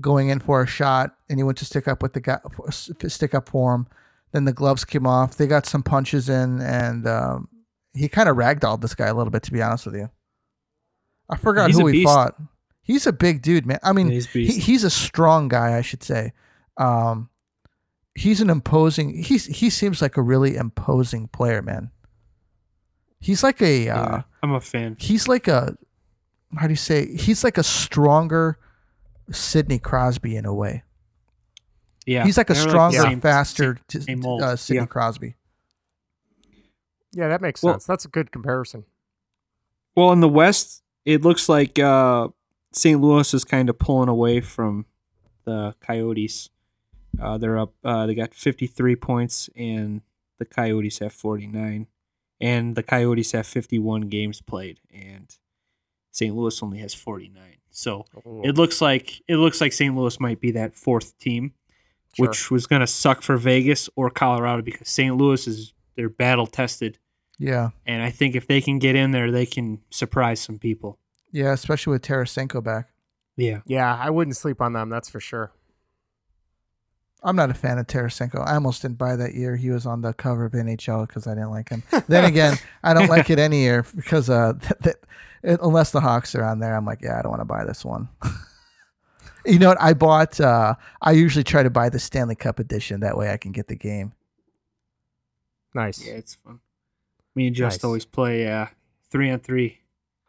going 0.00 0.28
in 0.28 0.38
for 0.38 0.62
a 0.62 0.68
shot, 0.68 1.16
and 1.28 1.40
he 1.40 1.42
went 1.42 1.58
to 1.58 1.64
stick 1.64 1.88
up 1.88 2.00
with 2.00 2.12
the 2.12 2.20
guy, 2.20 2.38
stick 2.70 3.34
up 3.34 3.48
for 3.48 3.74
him. 3.74 3.88
Then 4.30 4.44
the 4.44 4.52
gloves 4.52 4.84
came 4.84 5.08
off. 5.08 5.36
They 5.36 5.48
got 5.48 5.66
some 5.66 5.82
punches 5.82 6.28
in, 6.28 6.60
and 6.60 7.08
um, 7.08 7.48
he 7.92 8.08
kind 8.08 8.28
of 8.28 8.36
ragdolled 8.36 8.82
this 8.82 8.94
guy 8.94 9.08
a 9.08 9.14
little 9.14 9.32
bit. 9.32 9.42
To 9.42 9.52
be 9.52 9.62
honest 9.62 9.84
with 9.84 9.96
you, 9.96 10.10
I 11.28 11.36
forgot 11.36 11.70
He's 11.70 11.78
who 11.80 11.88
he 11.88 11.92
beast. 11.94 12.06
fought. 12.06 12.40
He's 12.82 13.06
a 13.06 13.12
big 13.12 13.42
dude, 13.42 13.66
man. 13.66 13.78
I 13.82 13.92
mean, 13.92 14.08
Yeah, 14.08 14.14
he's 14.14 14.26
a 14.26 14.38
he, 14.38 14.58
he's 14.60 14.84
a 14.84 14.90
strong 14.90 15.48
guy, 15.48 15.76
I 15.76 15.80
should 15.82 16.02
say. 16.02 16.32
Um, 16.76 17.28
he's 18.14 18.40
an 18.40 18.50
imposing. 18.50 19.22
He's 19.22 19.46
he 19.46 19.70
seems 19.70 20.02
like 20.02 20.16
a 20.16 20.22
really 20.22 20.56
imposing 20.56 21.28
player, 21.28 21.62
man. 21.62 21.90
He's 23.20 23.42
like 23.42 23.60
a. 23.62 23.88
Uh, 23.88 23.94
Yeah, 24.16 24.22
I'm 24.42 24.52
a 24.52 24.60
fan. 24.60 24.96
he's 24.98 25.28
like 25.28 25.46
a 25.46 25.76
how 26.58 26.66
do 26.66 26.72
you 26.72 26.76
say 26.76 27.14
he's 27.14 27.44
like 27.44 27.58
a 27.58 27.62
stronger 27.62 28.58
Sidney 29.30 29.78
Crosby 29.78 30.34
in 30.36 30.44
a 30.46 30.54
way. 30.54 30.82
Yeah, 32.06 32.24
he's 32.24 32.38
like 32.38 32.50
a 32.50 32.54
they're 32.54 32.64
the 32.64 32.68
stronger, 32.70 33.20
faster 33.20 33.78
same- 33.88 34.02
same 34.22 34.24
uh, 34.26 34.56
Sidney 34.56 34.80
Yeah. 34.80 34.86
Crosby. 34.86 35.36
Yeah, 37.12 37.28
that 37.28 37.40
makes 37.40 37.62
Well- 37.62 37.74
sense. 37.74 37.84
That's 37.86 38.04
a 38.04 38.08
good 38.08 38.32
comparison. 38.32 38.84
Well, 39.96 40.12
in 40.12 40.20
the 40.20 40.28
West, 40.28 40.82
it 41.04 41.22
looks 41.22 41.48
like 41.48 41.78
uh, 41.78 42.28
St. 42.72 43.00
Louis 43.00 43.32
is 43.34 43.44
kind 43.44 43.68
of 43.68 43.78
pulling 43.78 44.08
away 44.08 44.40
from 44.40 44.86
the 45.44 45.74
Coyotes. 45.80 46.50
Uh, 47.20 47.36
they're 47.38 47.58
up. 47.58 47.72
Uh, 47.84 48.06
they 48.06 48.14
got 48.14 48.34
53 48.34 48.94
points, 48.96 49.50
and 49.56 50.02
the 50.38 50.44
Coyotes 50.44 50.98
have 51.00 51.12
49. 51.12 51.86
And 52.40 52.74
the 52.76 52.82
Coyotes 52.82 53.32
have 53.32 53.46
51 53.46 54.02
games 54.02 54.40
played, 54.40 54.80
and 54.94 55.28
St. 56.12 56.34
Louis 56.34 56.62
only 56.62 56.78
has 56.78 56.94
49. 56.94 57.56
So 57.70 58.04
it 58.44 58.56
looks 58.56 58.80
like 58.80 59.20
it 59.28 59.36
looks 59.36 59.60
like 59.60 59.72
St. 59.72 59.94
Louis 59.94 60.18
might 60.20 60.40
be 60.40 60.50
that 60.52 60.74
fourth 60.74 61.18
team, 61.18 61.52
Sure. 62.16 62.26
which 62.28 62.50
was 62.50 62.66
going 62.66 62.80
to 62.80 62.86
suck 62.86 63.22
for 63.22 63.36
Vegas 63.36 63.88
or 63.94 64.10
Colorado 64.10 64.62
because 64.62 64.88
St. 64.88 65.16
Louis 65.16 65.46
is 65.46 65.72
they're 65.96 66.08
battle 66.08 66.46
tested, 66.46 66.98
Yeah, 67.38 67.70
and 67.84 68.02
I 68.02 68.10
think 68.10 68.34
if 68.34 68.46
they 68.46 68.60
can 68.62 68.78
get 68.78 68.96
in 68.96 69.10
there, 69.10 69.30
they 69.30 69.44
can 69.46 69.80
surprise 69.90 70.40
some 70.40 70.58
people. 70.58 70.98
Yeah, 71.32 71.52
especially 71.52 71.92
with 71.92 72.02
Tarasenko 72.02 72.62
back. 72.62 72.88
Yeah. 73.36 73.60
Yeah, 73.66 73.94
I 73.96 74.10
wouldn't 74.10 74.36
sleep 74.36 74.60
on 74.60 74.72
them. 74.72 74.88
That's 74.90 75.08
for 75.08 75.20
sure. 75.20 75.52
I'm 77.22 77.36
not 77.36 77.50
a 77.50 77.54
fan 77.54 77.78
of 77.78 77.86
Tarasenko. 77.86 78.46
I 78.46 78.54
almost 78.54 78.80
didn't 78.82 78.96
buy 78.98 79.14
that 79.16 79.34
year. 79.34 79.54
He 79.56 79.70
was 79.70 79.84
on 79.84 80.00
the 80.00 80.14
cover 80.14 80.46
of 80.46 80.52
NHL 80.52 81.06
because 81.06 81.26
I 81.26 81.34
didn't 81.34 81.50
like 81.50 81.68
him. 81.68 81.82
then 82.08 82.24
again, 82.24 82.56
I 82.82 82.94
don't 82.94 83.08
like 83.10 83.28
it 83.28 83.38
any 83.38 83.60
year 83.60 83.84
because 83.94 84.30
uh, 84.30 84.54
th- 84.60 84.72
th- 84.82 84.96
it, 85.42 85.60
unless 85.62 85.90
the 85.90 86.00
Hawks 86.00 86.34
are 86.34 86.44
on 86.44 86.60
there, 86.60 86.74
I'm 86.74 86.86
like, 86.86 87.00
yeah, 87.02 87.18
I 87.18 87.22
don't 87.22 87.30
want 87.30 87.40
to 87.42 87.44
buy 87.46 87.64
this 87.64 87.84
one. 87.84 88.08
you 89.46 89.58
know 89.58 89.68
what? 89.68 89.80
I 89.80 89.92
bought. 89.94 90.40
Uh, 90.40 90.74
I 91.02 91.12
usually 91.12 91.44
try 91.44 91.62
to 91.62 91.70
buy 91.70 91.88
the 91.90 91.98
Stanley 91.98 92.34
Cup 92.36 92.58
edition. 92.58 93.00
That 93.00 93.16
way, 93.18 93.30
I 93.30 93.36
can 93.36 93.52
get 93.52 93.68
the 93.68 93.76
game. 93.76 94.12
Nice. 95.74 96.04
Yeah, 96.04 96.14
it's 96.14 96.34
fun. 96.36 96.60
Me 97.34 97.46
and 97.46 97.54
Just 97.56 97.78
Nice. 97.78 97.84
always 97.84 98.04
play 98.06 98.50
uh, 98.50 98.66
three 99.10 99.30
on 99.30 99.40
three. 99.40 99.79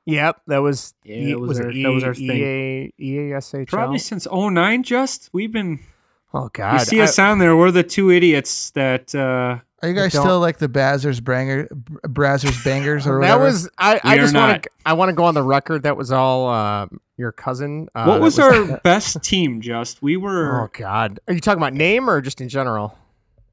Yep, 0.05 0.41
that 0.47 0.57
was 0.59 0.93
Yeah, 1.03 1.15
E- 1.15 1.31
that 1.31 1.39
was 1.39 1.59
our- 1.59 1.69
it 1.69 1.83
that 1.83 1.91
was 1.91 2.03
our 2.03 2.13
E- 2.13 2.27
thing. 2.27 2.91
EA, 2.97 3.31
EASHL? 3.33 3.67
Probably 3.67 3.99
since 3.99 4.25
09, 4.31 4.83
Just 4.83 5.29
we've 5.31 5.51
been. 5.51 5.79
Oh 6.33 6.49
god. 6.53 6.73
You 6.73 6.77
God, 6.79 6.87
see 6.87 7.01
I- 7.01 7.03
us 7.03 7.19
on 7.19 7.39
there. 7.39 7.55
We're 7.55 7.71
the 7.71 7.83
two 7.83 8.09
idiots 8.11 8.71
that. 8.71 9.13
Uh, 9.13 9.57
Are 9.83 9.89
you 9.89 9.93
guys 9.95 10.11
still 10.11 10.39
like 10.39 10.57
the 10.59 10.69
Bazzers 10.69 11.21
Branger, 11.23 11.67
Brazzers 12.07 12.63
Bangers 12.65 13.05
or 13.05 13.19
whatever? 13.19 13.39
that 13.43 13.45
was 13.45 13.69
I. 13.77 13.99
I 14.03 14.17
just 14.17 14.33
want 14.33 14.47
not. 14.51 14.63
to. 14.63 14.69
I 14.85 14.93
want 14.93 15.09
to 15.09 15.13
go 15.13 15.25
on 15.25 15.33
the 15.33 15.43
record. 15.43 15.83
That 15.83 15.97
was 15.97 16.11
all 16.11 16.47
uh, 16.49 16.87
your 17.17 17.31
cousin. 17.31 17.89
Uh, 17.93 18.05
what 18.05 18.13
that 18.15 18.21
was, 18.21 18.39
our 18.39 18.77
best 18.83 19.21
team? 19.23 19.59
Just 19.61 20.01
we 20.01 20.17
were. 20.17 20.63
Oh 20.63 20.69
God, 20.73 21.19
are 21.27 21.33
you 21.33 21.41
talking 21.41 21.59
about 21.61 21.73
name 21.73 22.09
or 22.09 22.21
just 22.21 22.39
in 22.41 22.47
general? 22.49 22.97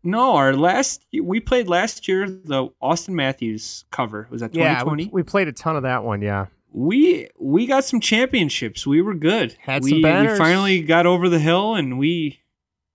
No, 0.03 0.37
our 0.37 0.55
last 0.55 1.05
we 1.23 1.41
played 1.41 1.69
last 1.69 2.07
year. 2.09 2.29
The 2.29 2.69
Auston 2.83 3.11
Matthews 3.11 3.85
cover 3.91 4.27
was 4.31 4.41
that 4.41 4.55
Yeah, 4.55 4.81
2020. 4.81 5.05
we, 5.07 5.11
we 5.11 5.23
played 5.23 5.49
a 5.49 5.53
ton 5.53 5.77
of 5.77 5.83
that 5.83 6.05
one. 6.05 6.23
Yeah, 6.23 6.47
we 6.73 7.29
we 7.39 7.67
got 7.67 7.85
some 7.85 8.01
championships. 8.01 8.87
We 8.87 9.03
were 9.03 9.15
good. 9.15 9.57
Had 9.61 9.83
we, 9.83 9.91
some 9.91 9.97
we 9.99 10.03
banners. 10.03 10.39
finally 10.39 10.81
got 10.83 11.07
over 11.07 11.29
the 11.29 11.39
hill, 11.41 11.75
and 11.75 11.99
we 11.99 12.41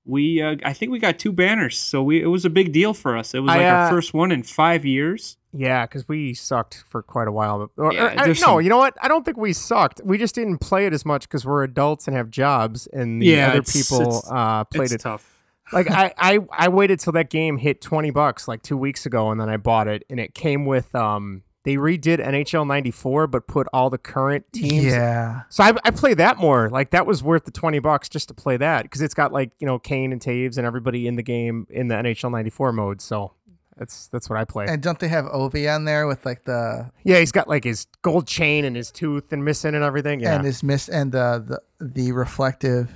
we 0.05 0.41
uh, 0.41 0.55
I 0.63 0.73
think 0.73 0.91
we 0.91 0.99
got 0.99 1.19
two 1.19 1.31
banners. 1.33 1.77
So 1.77 2.01
we 2.01 2.21
it 2.21 2.27
was 2.27 2.45
a 2.45 2.49
big 2.49 2.71
deal 2.71 2.93
for 2.93 3.17
us. 3.17 3.33
It 3.33 3.39
was 3.39 3.51
I, 3.51 3.57
like 3.57 3.65
uh, 3.65 3.69
our 3.69 3.89
first 3.89 4.13
one 4.13 4.31
in 4.31 4.43
five 4.43 4.85
years. 4.85 5.37
yeah, 5.51 5.85
because 5.85 6.07
we 6.07 6.33
sucked 6.33 6.83
for 6.87 7.01
quite 7.03 7.27
a 7.27 7.31
while. 7.31 7.69
Or, 7.77 7.93
Yeah, 7.93 8.05
or- 8.05 8.09
I- 8.19 8.25
no, 8.27 8.33
some- 8.33 8.61
you 8.61 8.69
know 8.69 8.77
what? 8.77 8.95
I 9.01 9.07
don't 9.07 9.23
think 9.25 9.37
we 9.37 9.53
sucked. 9.53 10.01
We 10.03 10.17
just 10.17 10.35
didn't 10.35 10.57
play 10.59 10.85
it 10.87 10.93
as 10.93 11.05
much 11.05 11.23
because 11.27 11.45
we're 11.45 11.63
adults 11.63 12.07
and 12.07 12.15
have 12.17 12.29
jobs, 12.31 12.87
and 12.87 13.21
the 13.21 13.27
Yeah, 13.27 13.49
other 13.49 13.59
it's- 13.59 13.73
people 13.73 14.01
it's- 14.01 14.31
uh, 14.31 14.63
played 14.65 14.85
it's 14.85 14.93
it. 14.93 14.99
tough. 15.01 15.29
Like 15.73 15.89
I, 15.91 16.13
I 16.17 16.39
I 16.51 16.67
waited 16.69 16.99
till 16.99 17.13
that 17.13 17.29
game 17.29 17.57
hit 17.57 17.81
20 17.81 18.11
bucks 18.11 18.47
like 18.47 18.61
2 18.63 18.77
weeks 18.77 19.05
ago 19.05 19.31
and 19.31 19.39
then 19.39 19.49
I 19.49 19.57
bought 19.57 19.87
it 19.87 20.03
and 20.09 20.19
it 20.19 20.33
came 20.33 20.65
with 20.65 20.93
um 20.95 21.43
they 21.65 21.75
redid 21.75 22.19
NHL 22.19 22.67
94 22.67 23.27
but 23.27 23.47
put 23.47 23.67
all 23.73 23.89
the 23.89 23.97
current 23.97 24.45
teams 24.53 24.83
Yeah. 24.85 25.43
so 25.49 25.63
I, 25.63 25.71
I 25.85 25.91
played 25.91 26.17
that 26.17 26.37
more 26.37 26.69
like 26.69 26.91
that 26.91 27.05
was 27.05 27.23
worth 27.23 27.45
the 27.45 27.51
20 27.51 27.79
bucks 27.79 28.09
just 28.09 28.27
to 28.27 28.33
play 28.33 28.57
that 28.57 28.83
because 28.83 29.01
it's 29.01 29.13
got 29.13 29.31
like 29.31 29.51
you 29.59 29.65
know 29.67 29.79
Kane 29.79 30.11
and 30.11 30.21
Toews 30.21 30.57
and 30.57 30.65
everybody 30.67 31.07
in 31.07 31.15
the 31.15 31.23
game 31.23 31.65
in 31.69 31.87
the 31.87 31.95
NHL 31.95 32.31
94 32.31 32.73
mode 32.73 33.01
so 33.01 33.31
that's 33.77 34.07
that's 34.07 34.29
what 34.29 34.37
I 34.37 34.45
play 34.45 34.65
And 34.67 34.83
don't 34.83 34.99
they 34.99 35.07
have 35.07 35.25
Ovi 35.25 35.73
on 35.73 35.85
there 35.85 36.05
with 36.05 36.25
like 36.25 36.43
the 36.43 36.91
yeah 37.05 37.19
he's 37.19 37.31
got 37.31 37.47
like 37.47 37.63
his 37.63 37.87
gold 38.01 38.27
chain 38.27 38.65
and 38.65 38.75
his 38.75 38.91
tooth 38.91 39.31
and 39.31 39.43
missing 39.45 39.73
and 39.73 39.83
everything 39.83 40.19
yeah 40.19 40.35
and 40.35 40.45
his 40.45 40.61
miss 40.63 40.89
and 40.89 41.11
the 41.11 41.61
the, 41.79 41.85
the 41.85 42.11
reflective 42.11 42.91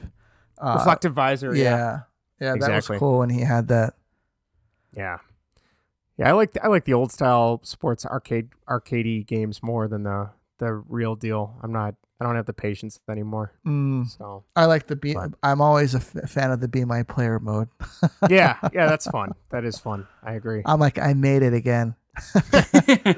uh, 0.60 0.76
reflective 0.78 1.14
visor 1.14 1.56
yeah. 1.56 1.64
yeah 1.64 2.00
yeah. 2.40 2.56
that 2.60 2.72
was 2.76 2.88
cool 3.00 3.20
when 3.20 3.30
he 3.30 3.42
had 3.42 3.68
that. 3.70 3.94
Yeah. 4.96 5.18
Yeah, 6.18 6.30
I 6.30 6.32
like 6.32 6.58
I 6.64 6.68
like 6.68 6.86
the 6.86 6.94
old 6.94 7.12
style 7.12 7.60
sports 7.64 8.06
arcade 8.06 8.50
arcadey 8.68 9.26
games 9.26 9.62
more 9.62 9.88
than 9.88 10.04
the 10.04 10.30
the 10.58 10.74
real 10.74 11.16
deal. 11.16 11.56
I'm 11.62 11.72
not 11.72 11.94
I 12.20 12.26
don't 12.26 12.36
have 12.36 12.48
the 12.48 12.54
patience 12.54 13.00
anymore. 13.08 13.52
Mm, 13.68 14.08
So 14.10 14.44
I 14.56 14.66
like 14.66 14.88
the 14.88 14.96
be. 14.96 15.14
But- 15.14 15.34
I'm 15.44 15.62
always 15.62 15.94
a 15.94 16.00
f- 16.00 16.28
fan 16.30 16.50
of 16.50 16.60
the 16.60 16.68
be 16.68 16.84
my 16.86 17.04
player 17.04 17.40
mode. 17.40 17.68
yeah, 18.30 18.58
yeah, 18.74 18.88
that's 18.88 19.06
fun. 19.06 19.34
That 19.52 19.64
is 19.66 19.78
fun. 19.78 20.08
I 20.24 20.34
agree. 20.34 20.64
I'm 20.66 20.80
like 20.80 20.98
I 20.98 21.14
made 21.14 21.44
it 21.44 21.54
again. 21.54 21.94
All 22.36 22.54
right, 22.54 23.16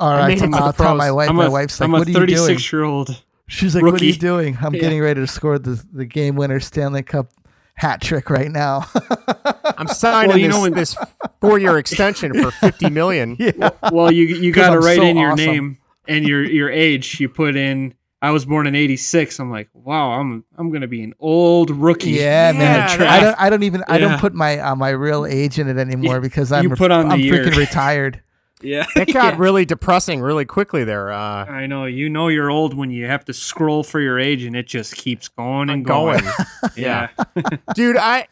I 0.00 0.18
right, 0.20 0.28
made 0.28 0.38
it 0.38 0.40
to 0.42 0.48
the 0.48 0.56
I'll 0.58 0.72
tell 0.72 0.94
my 0.94 1.06
pros. 1.06 1.14
wife. 1.16 1.30
I'm 1.30 1.36
my 1.36 1.46
a, 1.46 1.50
wife's 1.50 1.80
like, 1.80 1.86
I'm 1.86 1.92
"What 1.92 2.06
are 2.06 2.10
you 2.10 2.26
doing?" 2.26 2.36
36 2.38 2.72
year 2.72 2.82
old. 2.84 3.22
She's 3.46 3.74
like, 3.74 3.84
"What 3.84 4.00
are 4.00 4.04
you 4.04 4.14
doing?" 4.14 4.56
I'm 4.60 4.74
Yeah. 4.74 4.80
getting 4.80 5.00
ready 5.00 5.20
to 5.20 5.26
score 5.26 5.58
the 5.58 5.82
the 5.92 6.04
game 6.04 6.34
winner 6.36 6.60
Stanley 6.60 7.02
Cup 7.02 7.30
hat 7.74 8.00
trick 8.00 8.30
right 8.30 8.50
now. 8.50 8.86
I'm 9.78 9.88
signing 9.88 10.28
Well, 10.28 10.38
you 10.38 10.46
this, 10.48 10.56
know 10.56 10.62
when- 10.62 10.72
this 10.74 10.96
four 11.40 11.58
year 11.58 11.78
extension 11.78 12.34
for 12.42 12.50
50 12.60 12.90
million. 12.90 13.36
yeah. 13.38 13.70
Well, 13.92 14.12
you 14.12 14.24
you 14.26 14.52
'Cause 14.54 14.66
got 14.66 14.70
to 14.74 14.78
write 14.80 14.96
so 14.98 15.02
in 15.04 15.16
your 15.16 15.32
awesome. 15.32 15.44
name 15.46 15.78
and 16.08 16.26
your 16.26 16.44
your 16.44 16.70
age. 16.70 17.20
You 17.20 17.28
put 17.28 17.56
in. 17.56 17.94
I 18.20 18.30
was 18.30 18.44
born 18.44 18.68
in 18.68 18.76
'86. 18.76 19.40
I'm 19.40 19.50
like, 19.50 19.68
wow, 19.74 20.12
I'm 20.12 20.44
I'm 20.56 20.70
gonna 20.70 20.86
be 20.86 21.02
an 21.02 21.12
old 21.18 21.70
rookie. 21.70 22.10
Yeah, 22.10 22.52
man. 22.52 22.88
I 23.00 23.20
don't. 23.20 23.40
I 23.40 23.50
don't 23.50 23.62
even. 23.64 23.82
I 23.88 23.98
don't 23.98 24.20
put 24.20 24.32
my 24.32 24.58
uh, 24.60 24.76
my 24.76 24.90
real 24.90 25.26
age 25.26 25.58
in 25.58 25.66
it 25.68 25.76
anymore 25.76 26.20
because 26.20 26.52
I'm. 26.52 26.62
you 26.62 26.76
put 26.76 26.92
on 26.92 27.08
the 27.08 27.14
I'm 27.14 27.20
year. 27.20 27.44
freaking 27.44 27.56
retired. 27.56 28.22
Yeah. 28.62 28.86
It 28.96 29.06
got 29.12 29.34
Yeah. 29.34 29.38
really 29.38 29.64
depressing 29.64 30.20
really 30.20 30.44
quickly 30.44 30.84
there. 30.84 31.10
Uh, 31.12 31.44
I 31.46 31.66
know. 31.66 31.84
You 31.86 32.08
know 32.08 32.28
you're 32.28 32.50
old 32.50 32.74
when 32.74 32.90
you 32.90 33.06
have 33.06 33.24
to 33.26 33.32
scroll 33.32 33.82
for 33.82 34.00
your 34.00 34.18
age 34.18 34.42
and 34.44 34.54
it 34.56 34.66
just 34.66 34.96
keeps 34.96 35.28
going 35.28 35.70
and 35.70 35.84
going. 35.84 36.20
going. 36.20 36.34
yeah. 36.76 37.08
dude 37.74 37.96
i 37.96 38.26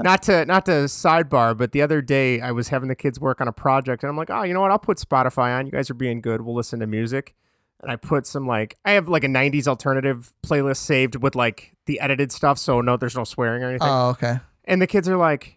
not 0.00 0.22
to 0.22 0.44
not 0.46 0.64
to 0.66 0.72
sidebar 0.86 1.56
but 1.56 1.72
the 1.72 1.82
other 1.82 2.00
day 2.00 2.40
i 2.40 2.50
was 2.52 2.68
having 2.68 2.88
the 2.88 2.94
kids 2.94 3.18
work 3.20 3.40
on 3.40 3.48
a 3.48 3.52
project 3.52 4.02
and 4.02 4.10
i'm 4.10 4.16
like 4.16 4.30
oh 4.30 4.42
you 4.42 4.54
know 4.54 4.60
what 4.60 4.70
i'll 4.70 4.78
put 4.78 4.98
spotify 4.98 5.58
on 5.58 5.66
you 5.66 5.72
guys 5.72 5.90
are 5.90 5.94
being 5.94 6.20
good 6.20 6.40
we'll 6.40 6.54
listen 6.54 6.80
to 6.80 6.86
music 6.86 7.34
and 7.82 7.90
i 7.90 7.96
put 7.96 8.26
some 8.26 8.46
like 8.46 8.76
i 8.84 8.92
have 8.92 9.08
like 9.08 9.24
a 9.24 9.28
90s 9.28 9.66
alternative 9.66 10.32
playlist 10.44 10.78
saved 10.78 11.16
with 11.16 11.34
like 11.34 11.74
the 11.86 12.00
edited 12.00 12.30
stuff 12.32 12.58
so 12.58 12.80
no 12.80 12.96
there's 12.96 13.16
no 13.16 13.24
swearing 13.24 13.62
or 13.62 13.68
anything 13.70 13.88
Oh, 13.88 14.10
okay. 14.10 14.38
and 14.64 14.80
the 14.80 14.86
kids 14.86 15.08
are 15.08 15.16
like 15.16 15.55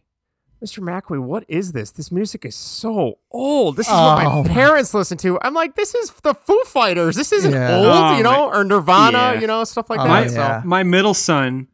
Mr. 0.63 0.79
McAwee, 0.83 1.21
what 1.21 1.45
is 1.47 1.71
this? 1.71 1.91
This 1.91 2.11
music 2.11 2.43
is 2.45 2.55
so 2.55 3.17
old. 3.31 3.77
This 3.77 3.87
is 3.87 3.93
what 3.93 4.25
Oh, 4.27 4.41
my 4.43 4.47
my- 4.47 4.53
parents 4.53 4.93
listen 4.93 5.17
to. 5.19 5.39
I'm 5.41 5.53
like, 5.53 5.75
this 5.75 5.95
is 5.95 6.11
the 6.23 6.33
Foo 6.33 6.61
Fighters. 6.65 7.15
This 7.15 7.31
isn't 7.31 7.53
Yeah. 7.53 7.77
old, 7.77 7.85
Oh, 7.87 8.17
you 8.17 8.23
know, 8.23 8.49
or 8.49 8.63
Nirvana, 8.65 9.17
Yeah. 9.35 9.39
you 9.41 9.47
know, 9.47 9.63
stuff 9.63 9.89
like 9.89 9.99
Oh, 10.01 10.03
that. 10.03 10.09
My, 10.09 10.27
So 10.27 10.61
my 10.65 10.83
middle 10.83 11.13
son 11.13 11.67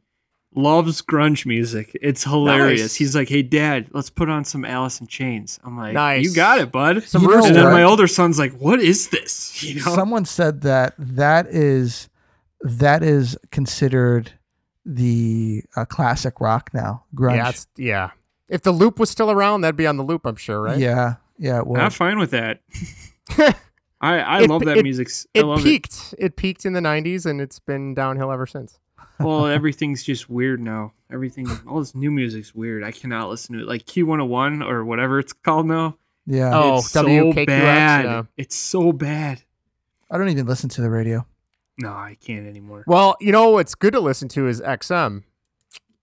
loves 0.55 1.01
grunge 1.01 1.45
music. 1.45 1.97
It's 2.01 2.23
hilarious. 2.23 2.81
Nice. 2.81 2.95
He's 2.95 3.15
like, 3.15 3.27
"Hey, 3.27 3.41
Dad, 3.41 3.87
let's 3.91 4.09
put 4.09 4.29
on 4.29 4.45
some 4.45 4.63
Alice 4.63 5.01
in 5.01 5.07
Chains." 5.07 5.59
I'm 5.65 5.75
like, 5.77 5.93
Nice. 5.93 6.23
"You 6.23 6.33
got 6.33 6.59
it, 6.59 6.71
bud." 6.71 7.03
Some 7.03 7.23
You 7.23 7.29
know 7.29 7.43
and 7.45 7.55
then 7.55 7.63
what? 7.65 7.73
my 7.73 7.83
older 7.83 8.07
son's 8.07 8.37
like, 8.39 8.53
"What 8.57 8.79
is 8.79 9.09
this?" 9.09 9.63
You 9.63 9.75
know? 9.83 9.95
Someone 9.95 10.25
said 10.25 10.61
that 10.61 10.93
that 10.99 11.47
is 11.47 12.07
that 12.61 13.03
is 13.03 13.35
considered 13.51 14.31
the 14.85 15.63
uh, 15.75 15.85
classic 15.85 16.39
rock 16.39 16.69
now. 16.73 17.03
Grunge. 17.15 17.35
Yeah, 17.37 17.49
it's, 17.49 17.67
yeah. 17.77 18.09
If 18.49 18.61
the 18.61 18.71
loop 18.71 18.99
was 18.99 19.09
still 19.09 19.31
around, 19.31 19.61
that'd 19.61 19.75
be 19.75 19.87
on 19.87 19.97
the 19.97 20.03
loop, 20.03 20.25
I'm 20.25 20.35
sure, 20.35 20.61
right? 20.61 20.77
Yeah. 20.77 21.15
Yeah. 21.37 21.61
It 21.61 21.67
I'm 21.77 21.89
fine 21.91 22.19
with 22.19 22.31
that. 22.31 22.61
I 24.01 24.19
I 24.19 24.41
It- 24.43 24.49
love 24.49 24.63
that 24.65 24.77
it- 24.77 24.83
music. 24.83 25.09
I 25.35 25.39
It 25.39 25.43
love 25.45 25.63
peaked. 25.63 26.13
It. 26.17 26.35
peaked 26.35 26.65
in 26.65 26.73
the 26.73 26.79
90s, 26.81 27.25
and 27.25 27.41
it's 27.41 27.59
been 27.59 27.93
downhill 27.93 28.31
ever 28.31 28.45
since. 28.45 28.79
Well, 29.19 29.47
everything's 29.59 30.03
just 30.03 30.29
weird 30.29 30.61
now. 30.61 30.93
Everything, 31.11 31.47
all 31.67 31.79
this 31.79 31.95
new 31.95 32.11
music's 32.11 32.53
weird. 32.53 32.83
I 32.83 32.91
cannot 32.91 33.29
listen 33.29 33.55
to 33.55 33.61
it. 33.61 33.67
Like 33.67 33.85
Q101 33.85 34.63
or 34.67 34.83
whatever 34.85 35.19
it's 35.19 35.33
called 35.33 35.67
now. 35.67 35.97
Yeah. 36.25 36.51
Oh, 36.53 36.77
it's 36.79 36.89
so 36.91 37.31
bad. 37.33 38.05
yeah. 38.05 38.23
It's 38.37 38.55
so 38.55 38.91
bad. 38.91 39.41
I 40.11 40.17
don't 40.17 40.29
even 40.29 40.45
listen 40.47 40.69
to 40.69 40.81
the 40.81 40.89
radio. 40.89 41.25
No, 41.77 41.89
I 41.89 42.17
can't 42.19 42.47
anymore. 42.47 42.83
Well, 42.87 43.15
you 43.19 43.31
know 43.31 43.49
what's 43.49 43.75
good 43.75 43.93
to 43.93 43.99
listen 43.99 44.27
to 44.29 44.47
is 44.47 44.61
XM. 44.61 45.23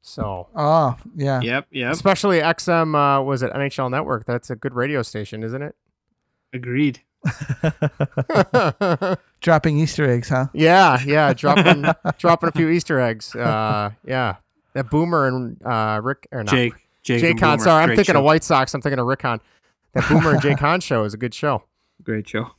So, 0.02 0.48
Oh, 0.56 0.96
yeah. 1.14 1.40
Yep, 1.40 1.68
yep. 1.70 1.92
especially 1.92 2.40
XM 2.40 2.94
uh, 2.96 3.22
was 3.22 3.42
it 3.42 3.52
NHL 3.52 3.90
Network. 3.90 4.26
That's 4.26 4.50
a 4.50 4.56
good 4.56 4.74
radio 4.74 5.02
station, 5.02 5.42
isn't 5.44 5.62
it? 5.62 5.76
Agreed. 6.52 7.00
Dropping 9.40 9.78
Easter 9.78 10.08
eggs, 10.10 10.28
huh? 10.28 10.46
yeah, 10.52 10.98
yeah. 11.06 11.32
Dropping 11.32 11.86
dropping 12.18 12.48
a 12.48 12.52
few 12.52 12.68
Easter 12.68 13.00
eggs. 13.00 13.34
Uh, 13.34 13.90
yeah. 14.04 14.36
That 14.74 14.90
Boomer 14.90 15.28
and 15.28 15.62
uh, 15.64 16.00
Rick 16.02 16.26
or 16.32 16.42
not 16.44 16.52
Jake, 16.52 16.74
Jake, 17.02 17.20
Jay 17.20 17.30
and 17.30 17.40
Con. 17.40 17.58
Boomer. 17.58 17.64
Sorry, 17.64 17.82
I'm 17.82 17.88
Great 17.90 17.96
thinking 17.96 18.14
show. 18.14 18.18
of 18.20 18.24
White 18.24 18.42
Sox. 18.44 18.74
I'm 18.74 18.80
thinking 18.82 18.98
of 18.98 19.06
Rick 19.06 19.20
Con. 19.20 19.40
That 19.92 20.08
Boomer 20.08 20.32
and 20.32 20.42
Jay 20.42 20.54
Con 20.54 20.80
show 20.80 21.04
is 21.04 21.14
a 21.14 21.16
good 21.16 21.34
show. 21.34 21.62
Great 22.02 22.28
show. 22.28 22.50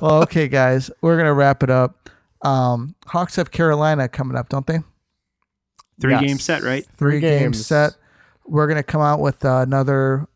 well, 0.00 0.22
okay, 0.22 0.48
guys, 0.48 0.90
we're 1.02 1.16
gonna 1.16 1.34
wrap 1.34 1.62
it 1.62 1.70
up. 1.70 2.08
Um, 2.42 2.94
Hawks 3.06 3.36
have 3.36 3.50
Carolina 3.50 4.08
coming 4.08 4.36
up, 4.36 4.48
don't 4.48 4.66
they? 4.66 4.78
Three 6.00 6.12
Yes. 6.12 6.22
game 6.22 6.38
set, 6.38 6.62
right? 6.62 6.84
Three, 6.96 7.12
Three 7.12 7.20
game 7.20 7.42
games. 7.52 7.66
set. 7.66 7.92
We're 8.46 8.66
gonna 8.66 8.82
come 8.82 9.00
out 9.02 9.20
with 9.20 9.44
uh, 9.44 9.58
another 9.58 10.26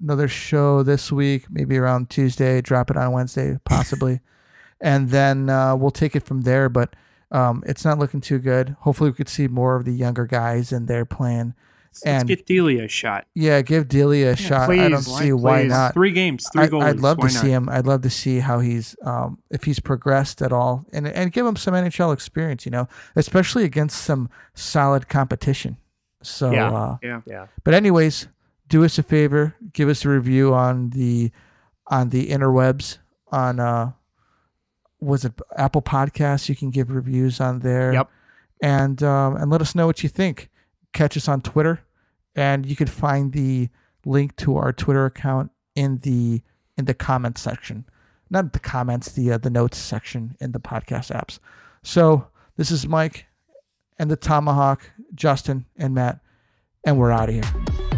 another 0.00 0.28
show 0.28 0.82
this 0.82 1.12
week, 1.12 1.44
maybe 1.50 1.76
around 1.76 2.08
Tuesday. 2.10 2.60
Drop 2.60 2.90
it 2.90 2.96
on 2.96 3.12
Wednesday, 3.12 3.58
possibly, 3.64 4.20
and 4.80 5.10
then 5.10 5.48
uh, 5.50 5.76
we'll 5.76 5.90
take 5.90 6.16
it 6.16 6.24
from 6.24 6.40
there. 6.42 6.68
But 6.68 6.94
um, 7.30 7.62
it's 7.66 7.84
not 7.84 7.98
looking 7.98 8.20
too 8.20 8.38
good. 8.38 8.76
Hopefully, 8.80 9.10
we 9.10 9.14
could 9.16 9.28
see 9.28 9.46
more 9.46 9.76
of 9.76 9.84
the 9.84 9.92
younger 9.92 10.26
guys 10.26 10.72
and 10.72 10.88
their 10.88 11.04
plan. 11.04 11.54
Let's, 11.90 12.02
And- 12.02 12.28
let's 12.28 12.38
get 12.40 12.46
Delia 12.46 12.84
a 12.84 12.88
shot. 12.88 13.26
Yeah, 13.34 13.62
give 13.62 13.88
Delia 13.88 14.30
a 14.32 14.36
shot. 14.36 14.70
I 14.70 14.88
don't 14.88 15.02
please, 15.04 15.18
see 15.18 15.32
why 15.32 15.64
not. 15.64 15.92
Three 15.92 16.12
games, 16.12 16.46
three 16.52 16.62
I, 16.64 16.66
goals. 16.68 16.84
I'd 16.84 17.00
love 17.00 17.18
Why 17.18 17.28
to 17.28 17.34
not? 17.34 17.40
see 17.42 17.50
him. 17.50 17.68
I'd 17.68 17.86
love 17.86 18.02
to 18.02 18.10
see 18.10 18.38
how 18.38 18.60
he's 18.60 18.94
um, 19.04 19.38
if 19.50 19.64
he's 19.64 19.80
progressed 19.80 20.40
at 20.40 20.52
all, 20.52 20.84
and 20.92 21.08
and 21.08 21.32
give 21.32 21.44
him 21.44 21.56
some 21.56 21.74
NHL 21.74 22.14
experience. 22.14 22.64
You 22.64 22.70
know, 22.70 22.88
especially 23.16 23.64
against 23.64 24.02
some 24.02 24.30
solid 24.54 25.08
competition. 25.08 25.78
So 26.22 26.52
Yeah. 26.52 26.70
Uh, 26.70 26.96
Yeah. 27.02 27.20
Yeah. 27.26 27.46
but 27.64 27.74
anyways, 27.74 28.28
do 28.68 28.84
us 28.84 28.96
a 28.98 29.02
favor, 29.02 29.56
give 29.72 29.88
us 29.88 30.04
a 30.04 30.08
review 30.10 30.54
on 30.54 30.90
the 30.90 31.32
on 31.88 32.10
the 32.10 32.28
interwebs 32.28 32.98
on 33.32 33.58
uh 33.58 33.92
was 35.00 35.24
it 35.24 35.32
Apple 35.56 35.82
Podcasts? 35.82 36.48
You 36.48 36.54
can 36.54 36.70
give 36.70 36.90
reviews 36.90 37.40
on 37.40 37.60
there. 37.60 37.92
Yep. 37.94 38.10
And 38.62 39.02
um, 39.02 39.36
and 39.36 39.50
let 39.50 39.60
us 39.62 39.74
know 39.74 39.86
what 39.86 40.02
you 40.02 40.08
think. 40.08 40.50
Catch 40.92 41.16
us 41.16 41.28
on 41.28 41.40
Twitter, 41.40 41.80
and 42.34 42.66
you 42.66 42.76
can 42.76 42.86
find 42.86 43.32
the 43.32 43.68
link 44.04 44.36
to 44.36 44.56
our 44.56 44.72
Twitter 44.72 45.06
account 45.06 45.50
in 45.74 45.98
the 45.98 46.42
in 46.76 46.84
the 46.86 46.94
comments 46.94 47.40
section, 47.40 47.84
not 48.30 48.52
the 48.52 48.58
comments, 48.58 49.12
the 49.12 49.32
uh, 49.32 49.38
the 49.38 49.50
notes 49.50 49.78
section 49.78 50.36
in 50.40 50.52
the 50.52 50.60
podcast 50.60 51.14
apps. 51.14 51.38
So 51.82 52.26
this 52.56 52.70
is 52.70 52.86
Mike 52.86 53.26
and 53.98 54.10
the 54.10 54.16
Tomahawk, 54.16 54.90
Justin 55.14 55.66
and 55.76 55.94
Matt, 55.94 56.20
and 56.84 56.98
we're 56.98 57.12
out 57.12 57.28
of 57.28 57.34
here. 57.34 57.89